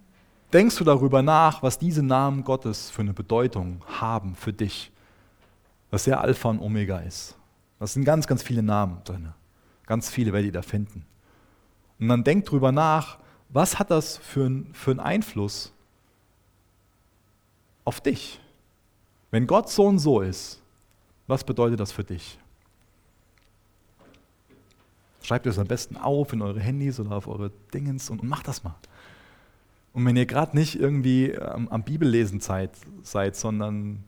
denkst 0.53 0.77
du 0.77 0.85
darüber 0.85 1.23
nach, 1.23 1.63
was 1.63 1.79
diese 1.79 2.03
Namen 2.03 2.45
Gottes 2.45 2.91
für 2.91 3.03
eine 3.03 3.13
Bedeutung 3.13 3.83
haben 3.87 4.35
für 4.35 4.53
dich, 4.53 4.91
was 5.91 6.05
der 6.05 6.21
Alpha 6.21 6.49
und 6.49 6.61
Omega 6.61 6.99
ist. 6.99 7.37
Das 7.79 7.95
sind 7.95 8.05
ganz, 8.05 8.27
ganz 8.27 8.43
viele 8.43 8.63
Namen 8.63 9.03
drin. 9.05 9.33
Ganz 9.87 10.11
viele 10.11 10.33
werdet 10.33 10.47
ihr 10.47 10.53
da 10.53 10.63
finden. 10.63 11.05
Und 11.99 12.09
dann 12.09 12.25
denkt 12.25 12.51
drüber 12.51 12.73
nach, 12.73 13.19
was 13.49 13.79
hat 13.79 13.91
das 13.91 14.17
für, 14.17 14.65
für 14.73 14.93
einen 14.93 15.01
Einfluss 15.01 15.73
auf 17.85 18.01
dich? 18.01 18.41
Wenn 19.31 19.47
Gott 19.47 19.71
so 19.71 19.87
und 19.87 19.99
so 19.99 20.21
ist, 20.21 20.61
was 21.27 21.45
bedeutet 21.45 21.79
das 21.79 21.93
für 21.93 22.05
dich? 22.05 22.39
Schreibt 25.23 25.47
es 25.47 25.59
am 25.59 25.67
besten 25.67 25.97
auf 25.97 26.33
in 26.33 26.43
eure 26.43 26.61
Handys 26.61 26.99
oder 26.99 27.13
auf 27.13 27.29
eure 27.29 27.53
Dingens 27.73 28.11
und, 28.11 28.23
macht 28.23 28.49
das 28.49 28.65
mal. 28.65 28.75
Und 29.93 30.05
wenn 30.07 30.17
ihr 30.17 30.27
gerade 30.27 30.57
nicht 30.57 30.79
irgendwie 30.79 31.37
am, 31.39 31.69
am 31.69 31.83
Bibellesen 31.83 32.41
Zeit 32.41 32.71
seid, 33.03 33.37
sondern 33.37 34.03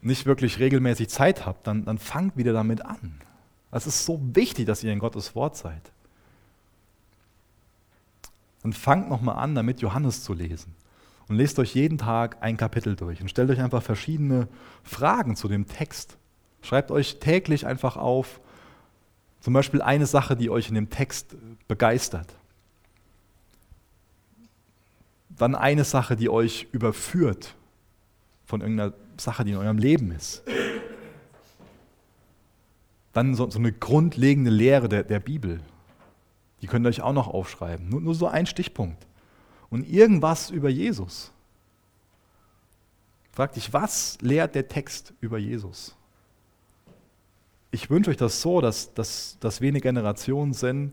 nicht 0.00 0.26
wirklich 0.26 0.58
regelmäßig 0.58 1.08
Zeit 1.08 1.46
habt, 1.46 1.66
dann, 1.66 1.84
dann 1.84 1.98
fangt 1.98 2.36
wieder 2.36 2.52
damit 2.52 2.84
an. 2.84 3.20
Es 3.70 3.86
ist 3.86 4.04
so 4.04 4.20
wichtig, 4.34 4.66
dass 4.66 4.84
ihr 4.84 4.92
in 4.92 4.98
Gottes 4.98 5.34
Wort 5.34 5.56
seid. 5.56 5.92
Dann 8.62 8.72
fangt 8.72 9.08
nochmal 9.08 9.36
an, 9.36 9.54
damit 9.54 9.80
Johannes 9.80 10.22
zu 10.22 10.34
lesen. 10.34 10.74
Und 11.32 11.38
lest 11.38 11.58
euch 11.58 11.74
jeden 11.74 11.96
Tag 11.96 12.36
ein 12.42 12.58
Kapitel 12.58 12.94
durch 12.94 13.22
und 13.22 13.30
stellt 13.30 13.48
euch 13.48 13.62
einfach 13.62 13.82
verschiedene 13.82 14.48
Fragen 14.82 15.34
zu 15.34 15.48
dem 15.48 15.66
Text. 15.66 16.18
Schreibt 16.60 16.90
euch 16.90 17.20
täglich 17.20 17.66
einfach 17.66 17.96
auf, 17.96 18.38
zum 19.40 19.54
Beispiel 19.54 19.80
eine 19.80 20.04
Sache, 20.04 20.36
die 20.36 20.50
euch 20.50 20.68
in 20.68 20.74
dem 20.74 20.90
Text 20.90 21.34
begeistert. 21.68 22.34
Dann 25.30 25.54
eine 25.54 25.84
Sache, 25.84 26.16
die 26.16 26.28
euch 26.28 26.66
überführt 26.70 27.54
von 28.44 28.60
irgendeiner 28.60 28.92
Sache, 29.16 29.46
die 29.46 29.52
in 29.52 29.56
eurem 29.56 29.78
Leben 29.78 30.10
ist. 30.10 30.42
Dann 33.14 33.34
so, 33.34 33.48
so 33.48 33.58
eine 33.58 33.72
grundlegende 33.72 34.50
Lehre 34.50 34.90
der, 34.90 35.02
der 35.02 35.20
Bibel. 35.20 35.60
Die 36.60 36.66
könnt 36.66 36.84
ihr 36.84 36.90
euch 36.90 37.00
auch 37.00 37.14
noch 37.14 37.28
aufschreiben. 37.28 37.88
Nur, 37.88 38.02
nur 38.02 38.14
so 38.14 38.26
ein 38.26 38.44
Stichpunkt. 38.44 39.06
Und 39.72 39.88
irgendwas 39.88 40.50
über 40.50 40.68
Jesus. 40.68 41.32
Frag 43.32 43.54
dich, 43.54 43.72
was 43.72 44.18
lehrt 44.20 44.54
der 44.54 44.68
Text 44.68 45.14
über 45.22 45.38
Jesus? 45.38 45.96
Ich 47.70 47.88
wünsche 47.88 48.10
euch 48.10 48.18
das 48.18 48.42
so, 48.42 48.60
dass, 48.60 48.92
dass, 48.92 49.38
dass 49.40 49.62
wir 49.62 49.70
eine 49.70 49.80
Generation 49.80 50.52
sind, 50.52 50.92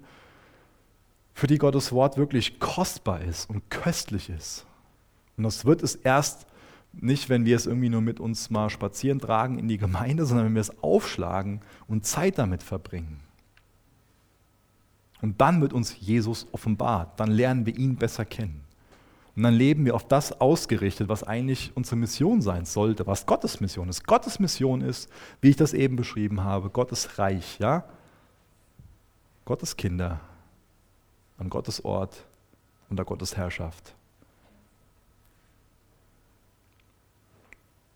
für 1.33 1.47
die 1.47 1.57
Gottes 1.57 1.91
Wort 1.91 2.15
wirklich 2.15 2.61
kostbar 2.61 3.19
ist 3.19 3.49
und 3.49 3.69
köstlich 3.69 4.29
ist. 4.29 4.65
Und 5.35 5.43
das 5.43 5.65
wird 5.65 5.83
es 5.83 5.95
erst 5.95 6.47
nicht, 6.93 7.27
wenn 7.27 7.43
wir 7.43 7.57
es 7.57 7.65
irgendwie 7.65 7.89
nur 7.89 7.99
mit 7.99 8.21
uns 8.21 8.49
mal 8.49 8.69
spazieren 8.69 9.19
tragen 9.19 9.59
in 9.59 9.67
die 9.67 9.77
Gemeinde, 9.77 10.25
sondern 10.25 10.45
wenn 10.45 10.55
wir 10.55 10.61
es 10.61 10.81
aufschlagen 10.81 11.59
und 11.89 12.05
Zeit 12.05 12.37
damit 12.37 12.63
verbringen. 12.63 13.19
Und 15.21 15.41
dann 15.41 15.59
wird 15.59 15.73
uns 15.73 15.99
Jesus 15.99 16.47
offenbart, 16.53 17.19
dann 17.19 17.29
lernen 17.29 17.65
wir 17.65 17.77
ihn 17.77 17.97
besser 17.97 18.23
kennen. 18.23 18.68
Und 19.35 19.43
dann 19.43 19.53
leben 19.53 19.85
wir 19.85 19.95
auf 19.95 20.07
das 20.07 20.41
ausgerichtet, 20.41 21.07
was 21.07 21.23
eigentlich 21.23 21.71
unsere 21.75 21.95
Mission 21.95 22.41
sein 22.41 22.65
sollte, 22.65 23.07
was 23.07 23.25
Gottes 23.25 23.61
Mission 23.61 23.87
ist. 23.89 24.05
Gottes 24.05 24.39
Mission 24.39 24.81
ist, 24.81 25.09
wie 25.41 25.49
ich 25.49 25.55
das 25.55 25.73
eben 25.73 25.95
beschrieben 25.95 26.43
habe, 26.43 26.69
Gottes 26.69 27.17
Reich, 27.17 27.57
ja? 27.59 27.85
Gottes 29.45 29.77
Kinder 29.77 30.19
an 31.37 31.49
Gottes 31.49 31.83
Ort 31.85 32.25
unter 32.89 33.05
Gottes 33.05 33.37
Herrschaft. 33.37 33.95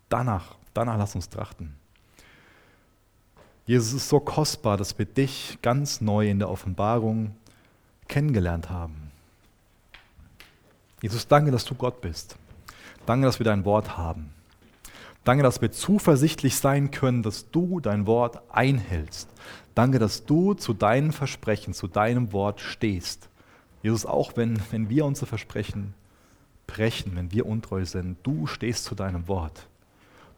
Danach, 0.08 0.56
danach 0.72 0.96
lass 0.96 1.14
uns 1.14 1.28
trachten. 1.28 1.76
Jesus 3.66 3.92
ist 3.94 4.08
so 4.08 4.20
kostbar, 4.20 4.76
dass 4.76 4.98
wir 4.98 5.06
dich 5.06 5.58
ganz 5.62 6.00
neu 6.00 6.28
in 6.28 6.38
der 6.38 6.50
Offenbarung 6.50 7.34
kennengelernt 8.08 8.70
haben. 8.70 9.10
Jesus, 11.04 11.28
danke, 11.28 11.50
dass 11.50 11.66
du 11.66 11.74
Gott 11.74 12.00
bist. 12.00 12.34
Danke, 13.04 13.26
dass 13.26 13.38
wir 13.38 13.44
dein 13.44 13.66
Wort 13.66 13.98
haben. 13.98 14.30
Danke, 15.22 15.42
dass 15.42 15.60
wir 15.60 15.70
zuversichtlich 15.70 16.56
sein 16.56 16.92
können, 16.92 17.22
dass 17.22 17.50
du 17.50 17.78
dein 17.78 18.06
Wort 18.06 18.40
einhältst. 18.50 19.28
Danke, 19.74 19.98
dass 19.98 20.24
du 20.24 20.54
zu 20.54 20.72
deinen 20.72 21.12
Versprechen, 21.12 21.74
zu 21.74 21.88
deinem 21.88 22.32
Wort 22.32 22.58
stehst. 22.58 23.28
Jesus, 23.82 24.06
auch 24.06 24.38
wenn, 24.38 24.58
wenn 24.70 24.88
wir 24.88 25.04
unsere 25.04 25.26
Versprechen 25.26 25.92
brechen, 26.66 27.16
wenn 27.16 27.30
wir 27.32 27.44
untreu 27.44 27.84
sind, 27.84 28.16
du 28.22 28.46
stehst 28.46 28.84
zu 28.84 28.94
deinem 28.94 29.28
Wort. 29.28 29.68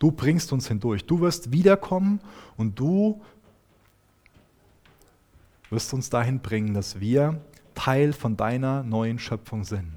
Du 0.00 0.10
bringst 0.10 0.52
uns 0.52 0.66
hindurch. 0.66 1.04
Du 1.04 1.20
wirst 1.20 1.52
wiederkommen 1.52 2.18
und 2.56 2.76
du 2.76 3.22
wirst 5.70 5.94
uns 5.94 6.10
dahin 6.10 6.40
bringen, 6.40 6.74
dass 6.74 6.98
wir 6.98 7.40
Teil 7.76 8.12
von 8.12 8.36
deiner 8.36 8.82
neuen 8.82 9.20
Schöpfung 9.20 9.62
sind. 9.62 9.95